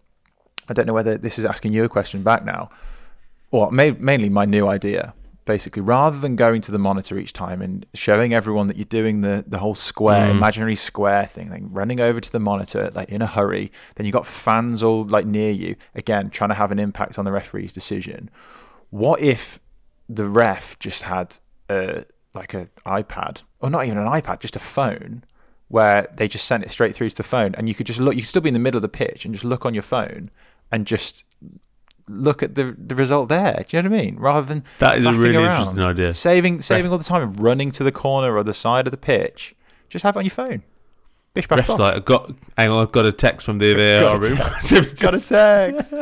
I 0.67 0.73
don't 0.73 0.85
know 0.85 0.93
whether 0.93 1.17
this 1.17 1.39
is 1.39 1.45
asking 1.45 1.73
you 1.73 1.83
a 1.83 1.89
question 1.89 2.21
back 2.21 2.45
now, 2.45 2.69
or 3.49 3.71
ma- 3.71 3.97
mainly 3.99 4.29
my 4.29 4.45
new 4.45 4.67
idea. 4.67 5.13
Basically, 5.49 5.81
rather 5.81 6.19
than 6.19 6.35
going 6.35 6.61
to 6.61 6.71
the 6.71 6.77
monitor 6.77 7.17
each 7.17 7.33
time 7.33 7.59
and 7.59 7.83
showing 7.95 8.35
everyone 8.35 8.67
that 8.67 8.77
you're 8.77 8.85
doing 8.85 9.21
the 9.21 9.43
the 9.47 9.57
whole 9.57 9.73
square, 9.73 10.27
Mm. 10.27 10.37
imaginary 10.37 10.75
square 10.75 11.25
thing, 11.25 11.49
like 11.49 11.63
running 11.65 11.99
over 11.99 12.19
to 12.21 12.31
the 12.31 12.39
monitor 12.39 12.91
like 12.93 13.09
in 13.09 13.23
a 13.23 13.25
hurry, 13.25 13.71
then 13.95 14.05
you've 14.05 14.13
got 14.13 14.27
fans 14.27 14.83
all 14.83 15.03
like 15.05 15.25
near 15.25 15.49
you 15.51 15.75
again, 15.95 16.29
trying 16.29 16.49
to 16.49 16.53
have 16.53 16.71
an 16.71 16.77
impact 16.77 17.17
on 17.17 17.25
the 17.25 17.31
referee's 17.31 17.73
decision. 17.73 18.29
What 18.91 19.21
if 19.21 19.59
the 20.07 20.27
ref 20.27 20.77
just 20.77 21.01
had 21.13 21.37
a 21.67 22.05
like 22.35 22.53
a 22.53 22.67
iPad, 22.85 23.41
or 23.59 23.71
not 23.71 23.85
even 23.85 23.97
an 23.97 24.07
iPad, 24.07 24.41
just 24.41 24.55
a 24.55 24.59
phone, 24.59 25.23
where 25.67 26.07
they 26.15 26.27
just 26.27 26.45
sent 26.45 26.63
it 26.63 26.69
straight 26.69 26.93
through 26.95 27.09
to 27.09 27.15
the 27.15 27.23
phone, 27.23 27.55
and 27.55 27.67
you 27.67 27.73
could 27.73 27.87
just 27.87 27.99
look. 27.99 28.13
You 28.13 28.21
could 28.21 28.29
still 28.29 28.43
be 28.43 28.49
in 28.49 28.53
the 28.53 28.59
middle 28.59 28.77
of 28.77 28.83
the 28.83 28.87
pitch 29.03 29.25
and 29.25 29.33
just 29.33 29.43
look 29.43 29.65
on 29.65 29.73
your 29.73 29.81
phone 29.81 30.29
and 30.71 30.85
just 30.85 31.23
look 32.09 32.41
at 32.43 32.55
the 32.55 32.75
the 32.77 32.95
result 32.95 33.29
there. 33.29 33.63
Do 33.67 33.77
you 33.77 33.83
know 33.83 33.89
what 33.89 33.99
I 33.99 34.03
mean? 34.03 34.15
Rather 34.17 34.47
than 34.47 34.63
That 34.79 34.97
is 34.97 35.05
a 35.05 35.13
really 35.13 35.35
around, 35.35 35.59
interesting 35.61 35.83
idea. 35.85 36.13
Saving 36.13 36.61
saving 36.61 36.91
all 36.91 36.97
the 36.97 37.03
time 37.03 37.21
of 37.21 37.39
running 37.39 37.71
to 37.71 37.83
the 37.83 37.91
corner 37.91 38.35
or 38.35 38.43
the 38.43 38.53
side 38.53 38.87
of 38.87 38.91
the 38.91 38.97
pitch. 38.97 39.55
Just 39.87 40.03
have 40.03 40.15
it 40.15 40.19
on 40.19 40.25
your 40.25 40.31
phone. 40.31 40.63
Bish 41.35 41.47
bash 41.47 41.59
Ref's 41.59 41.77
like, 41.79 41.95
I've 41.95 42.05
got, 42.05 42.31
hang 42.57 42.71
on, 42.71 42.81
I've 42.81 42.91
got 42.91 43.05
a 43.05 43.11
text 43.11 43.45
from 43.45 43.59
the 43.59 43.73
VAR 43.75 44.17
room. 44.19 44.37
got 44.99 45.13
a 45.13 45.19
text. 45.19 45.29
Do 45.91 45.97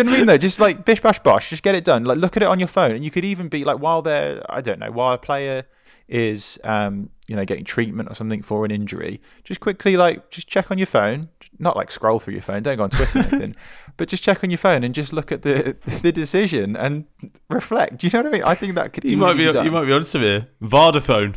you 0.00 0.04
know 0.04 0.10
what 0.10 0.14
I 0.14 0.16
mean? 0.18 0.26
Though, 0.26 0.36
just 0.38 0.58
like 0.58 0.84
bish 0.84 1.00
bash 1.00 1.20
bosh, 1.20 1.50
just 1.50 1.62
get 1.62 1.76
it 1.76 1.84
done. 1.84 2.04
Like 2.04 2.18
look 2.18 2.36
at 2.36 2.42
it 2.42 2.46
on 2.48 2.58
your 2.58 2.66
phone, 2.68 2.90
and 2.90 3.04
you 3.04 3.10
could 3.12 3.24
even 3.24 3.48
be 3.48 3.64
like 3.64 3.78
while 3.78 4.02
they're, 4.02 4.42
I 4.52 4.60
don't 4.60 4.80
know, 4.80 4.90
while 4.90 5.14
a 5.14 5.18
player 5.18 5.64
is, 6.08 6.58
um, 6.64 7.10
you 7.32 7.36
know, 7.36 7.46
getting 7.46 7.64
treatment 7.64 8.10
or 8.10 8.14
something 8.14 8.42
for 8.42 8.66
an 8.66 8.70
injury, 8.70 9.18
just 9.42 9.58
quickly 9.60 9.96
like 9.96 10.28
just 10.28 10.48
check 10.48 10.70
on 10.70 10.76
your 10.76 10.86
phone. 10.86 11.30
Not 11.58 11.78
like 11.78 11.90
scroll 11.90 12.18
through 12.18 12.34
your 12.34 12.42
phone. 12.42 12.62
Don't 12.62 12.76
go 12.76 12.82
on 12.82 12.90
Twitter 12.90 13.20
or 13.20 13.22
anything, 13.32 13.56
but 13.96 14.10
just 14.10 14.22
check 14.22 14.44
on 14.44 14.50
your 14.50 14.58
phone 14.58 14.84
and 14.84 14.94
just 14.94 15.14
look 15.14 15.32
at 15.32 15.40
the 15.40 15.74
the 16.02 16.12
decision 16.12 16.76
and 16.76 17.06
reflect. 17.48 17.96
Do 17.96 18.06
you 18.06 18.10
know 18.12 18.24
what 18.24 18.34
I 18.34 18.38
mean? 18.38 18.42
I 18.44 18.54
think 18.54 18.74
that 18.74 18.92
could 18.92 19.04
You 19.04 19.16
might 19.16 19.38
be, 19.38 19.50
done. 19.50 19.64
you 19.64 19.70
might 19.70 19.86
be 19.86 19.92
on 19.92 20.04
some 20.04 20.20
here. 20.20 20.48
Vardaphone. 20.62 21.36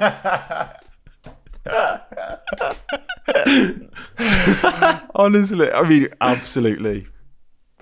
honestly. 5.16 5.72
I 5.72 5.88
mean, 5.88 6.08
absolutely, 6.20 7.06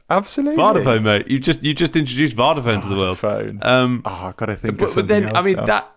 absolutely. 0.09 0.63
Vardaphone, 0.63 1.03
mate. 1.03 1.29
You 1.29 1.39
just, 1.39 1.63
you 1.63 1.75
just 1.75 1.97
introduced 1.97 2.37
Vardaphone 2.37 2.83
to 2.83 2.89
the 2.89 2.97
world. 2.97 3.19
Phone. 3.19 3.59
Um, 3.63 4.03
oh, 4.05 4.11
I've 4.11 4.37
got 4.37 4.47
to 4.47 4.57
think. 4.57 4.79
but, 4.79 4.91
of 4.91 4.95
but 4.95 5.09
then, 5.09 5.23
something 5.25 5.37
I 5.37 5.43
mean, 5.43 5.57
now. 5.57 5.65
that 5.67 5.93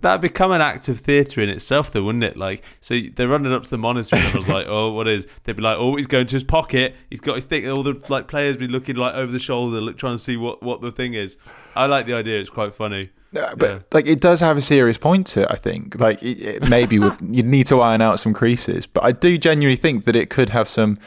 that'd 0.00 0.20
become 0.20 0.52
an 0.52 0.60
act 0.60 0.88
of 0.88 1.00
theatre 1.00 1.40
in 1.40 1.48
itself, 1.48 1.92
though, 1.92 2.02
wouldn't 2.04 2.24
it? 2.24 2.36
Like, 2.36 2.62
so 2.80 2.98
they're 3.14 3.28
running 3.28 3.52
up 3.52 3.64
to 3.64 3.70
the 3.70 3.78
monitor, 3.78 4.16
and 4.16 4.24
I 4.26 4.36
was 4.36 4.48
like, 4.48 4.66
"Oh, 4.68 4.92
what 4.92 5.06
is?" 5.08 5.26
They'd 5.44 5.56
be 5.56 5.62
like, 5.62 5.76
"Oh, 5.78 5.96
he's 5.96 6.06
going 6.06 6.26
to 6.26 6.36
his 6.36 6.44
pocket. 6.44 6.94
He's 7.10 7.20
got 7.20 7.36
his 7.36 7.44
thing." 7.44 7.68
All 7.68 7.82
the 7.82 8.00
like 8.08 8.28
players 8.28 8.56
be 8.56 8.68
looking 8.68 8.96
like 8.96 9.14
over 9.14 9.30
the 9.30 9.38
shoulder, 9.38 9.80
look, 9.80 9.96
trying 9.98 10.14
to 10.14 10.22
see 10.22 10.36
what 10.36 10.62
what 10.62 10.80
the 10.80 10.90
thing 10.92 11.14
is. 11.14 11.36
I 11.76 11.86
like 11.86 12.06
the 12.06 12.14
idea; 12.14 12.40
it's 12.40 12.50
quite 12.50 12.74
funny. 12.74 13.10
No, 13.32 13.54
but 13.56 13.70
Yeah. 13.70 13.78
like 13.92 14.06
it 14.06 14.20
does 14.20 14.40
have 14.40 14.56
a 14.56 14.60
serious 14.60 14.98
point 14.98 15.26
to 15.28 15.42
it. 15.42 15.48
I 15.50 15.54
think 15.56 15.94
like 16.00 16.20
it, 16.22 16.40
it 16.40 16.68
maybe 16.68 16.98
would 16.98 17.16
you 17.30 17.42
need 17.44 17.66
to 17.68 17.80
iron 17.80 18.00
out 18.00 18.18
some 18.18 18.34
creases, 18.34 18.86
but 18.86 19.04
I 19.04 19.12
do 19.12 19.38
genuinely 19.38 19.76
think 19.76 20.04
that 20.04 20.16
it 20.16 20.30
could 20.30 20.48
have 20.48 20.66
some 20.68 20.98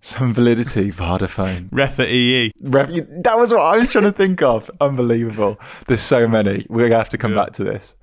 some 0.00 0.32
validity. 0.32 0.92
Vodafone. 1.02 1.66
Ref 1.72 1.98
at 1.98 2.06
EE. 2.08 2.52
Ref, 2.62 2.88
that 3.24 3.36
was 3.36 3.52
what 3.52 3.62
I 3.62 3.78
was 3.78 3.90
trying 3.90 4.04
to 4.04 4.12
think 4.12 4.42
of. 4.42 4.70
Unbelievable. 4.80 5.58
There's 5.88 6.00
so 6.00 6.28
many. 6.28 6.64
We're 6.68 6.84
gonna 6.88 6.98
have 6.98 7.08
to 7.08 7.18
come 7.18 7.32
Yeah. 7.34 7.44
back 7.44 7.52
to 7.54 7.64
this. 7.64 7.96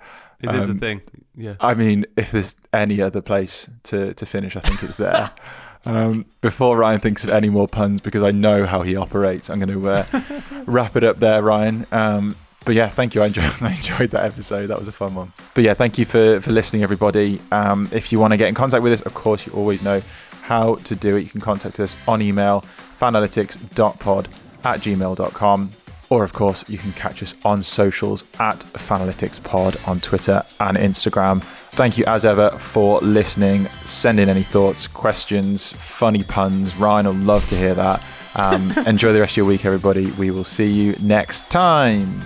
It 0.43 0.53
is 0.53 0.69
Um, 0.69 0.75
a 0.75 0.79
thing. 0.79 1.01
Yeah. 1.35 1.55
I 1.59 1.73
mean, 1.73 2.05
if 2.15 2.31
there's 2.31 2.55
any 2.71 3.01
other 3.01 3.21
place 3.21 3.67
to, 3.83 4.13
to 4.13 4.25
finish, 4.25 4.55
I 4.55 4.59
think 4.59 4.83
it's 4.83 4.97
there. 4.97 5.31
um, 5.85 6.25
before 6.41 6.77
Ryan 6.77 6.99
thinks 6.99 7.23
of 7.23 7.31
any 7.31 7.49
more 7.49 7.67
puns, 7.67 8.01
because 8.01 8.21
I 8.21 8.31
know 8.31 8.65
how 8.65 8.81
he 8.83 8.95
operates, 8.95 9.49
I'm 9.49 9.59
going 9.59 9.69
to 9.81 9.89
uh, 9.89 10.05
wrap 10.65 10.95
it 10.95 11.03
up 11.03 11.19
there, 11.19 11.41
Ryan. 11.41 11.87
Um, 11.91 12.35
but 12.65 12.75
yeah, 12.75 12.87
thank 12.89 13.15
you. 13.15 13.21
I 13.23 13.27
enjoyed, 13.27 13.51
I 13.61 13.71
enjoyed 13.71 14.11
that 14.11 14.25
episode. 14.25 14.67
That 14.67 14.77
was 14.79 14.87
a 14.87 14.91
fun 14.91 15.15
one. 15.15 15.33
But 15.55 15.63
yeah, 15.63 15.73
thank 15.73 15.97
you 15.97 16.05
for, 16.05 16.39
for 16.39 16.51
listening, 16.51 16.83
everybody. 16.83 17.41
Um, 17.51 17.89
if 17.91 18.11
you 18.11 18.19
want 18.19 18.31
to 18.31 18.37
get 18.37 18.47
in 18.47 18.55
contact 18.55 18.83
with 18.83 18.93
us, 18.93 19.01
of 19.01 19.13
course, 19.13 19.45
you 19.47 19.53
always 19.53 19.81
know 19.81 20.01
how 20.43 20.75
to 20.75 20.95
do 20.95 21.15
it. 21.17 21.21
You 21.23 21.29
can 21.29 21.41
contact 21.41 21.79
us 21.79 21.95
on 22.07 22.21
email, 22.21 22.63
fanalytics.pod 22.99 24.27
at 24.63 24.79
gmail.com. 24.81 25.71
Or, 26.13 26.23
of 26.23 26.31
course, 26.31 26.63
you 26.69 26.77
can 26.77 26.93
catch 26.93 27.23
us 27.23 27.33
on 27.43 27.63
socials 27.63 28.23
at 28.39 28.59
Fanalyticspod 28.73 29.87
on 29.87 29.99
Twitter 29.99 30.43
and 30.59 30.77
Instagram. 30.77 31.41
Thank 31.71 31.97
you, 31.97 32.05
as 32.05 32.23
ever, 32.23 32.51
for 32.51 32.99
listening. 32.99 33.67
Send 33.85 34.19
in 34.19 34.29
any 34.29 34.43
thoughts, 34.43 34.85
questions, 34.85 35.71
funny 35.71 36.21
puns. 36.21 36.75
Ryan 36.75 37.07
will 37.07 37.15
love 37.15 37.47
to 37.47 37.57
hear 37.57 37.73
that. 37.73 38.03
Um, 38.35 38.71
enjoy 38.85 39.11
the 39.11 39.21
rest 39.21 39.33
of 39.33 39.37
your 39.37 39.47
week, 39.47 39.65
everybody. 39.65 40.11
We 40.11 40.29
will 40.29 40.43
see 40.43 40.71
you 40.71 40.95
next 40.99 41.49
time. 41.49 42.21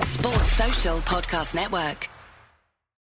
Sports 0.00 0.52
Social 0.52 0.96
Podcast 1.00 1.54
Network. 1.54 2.08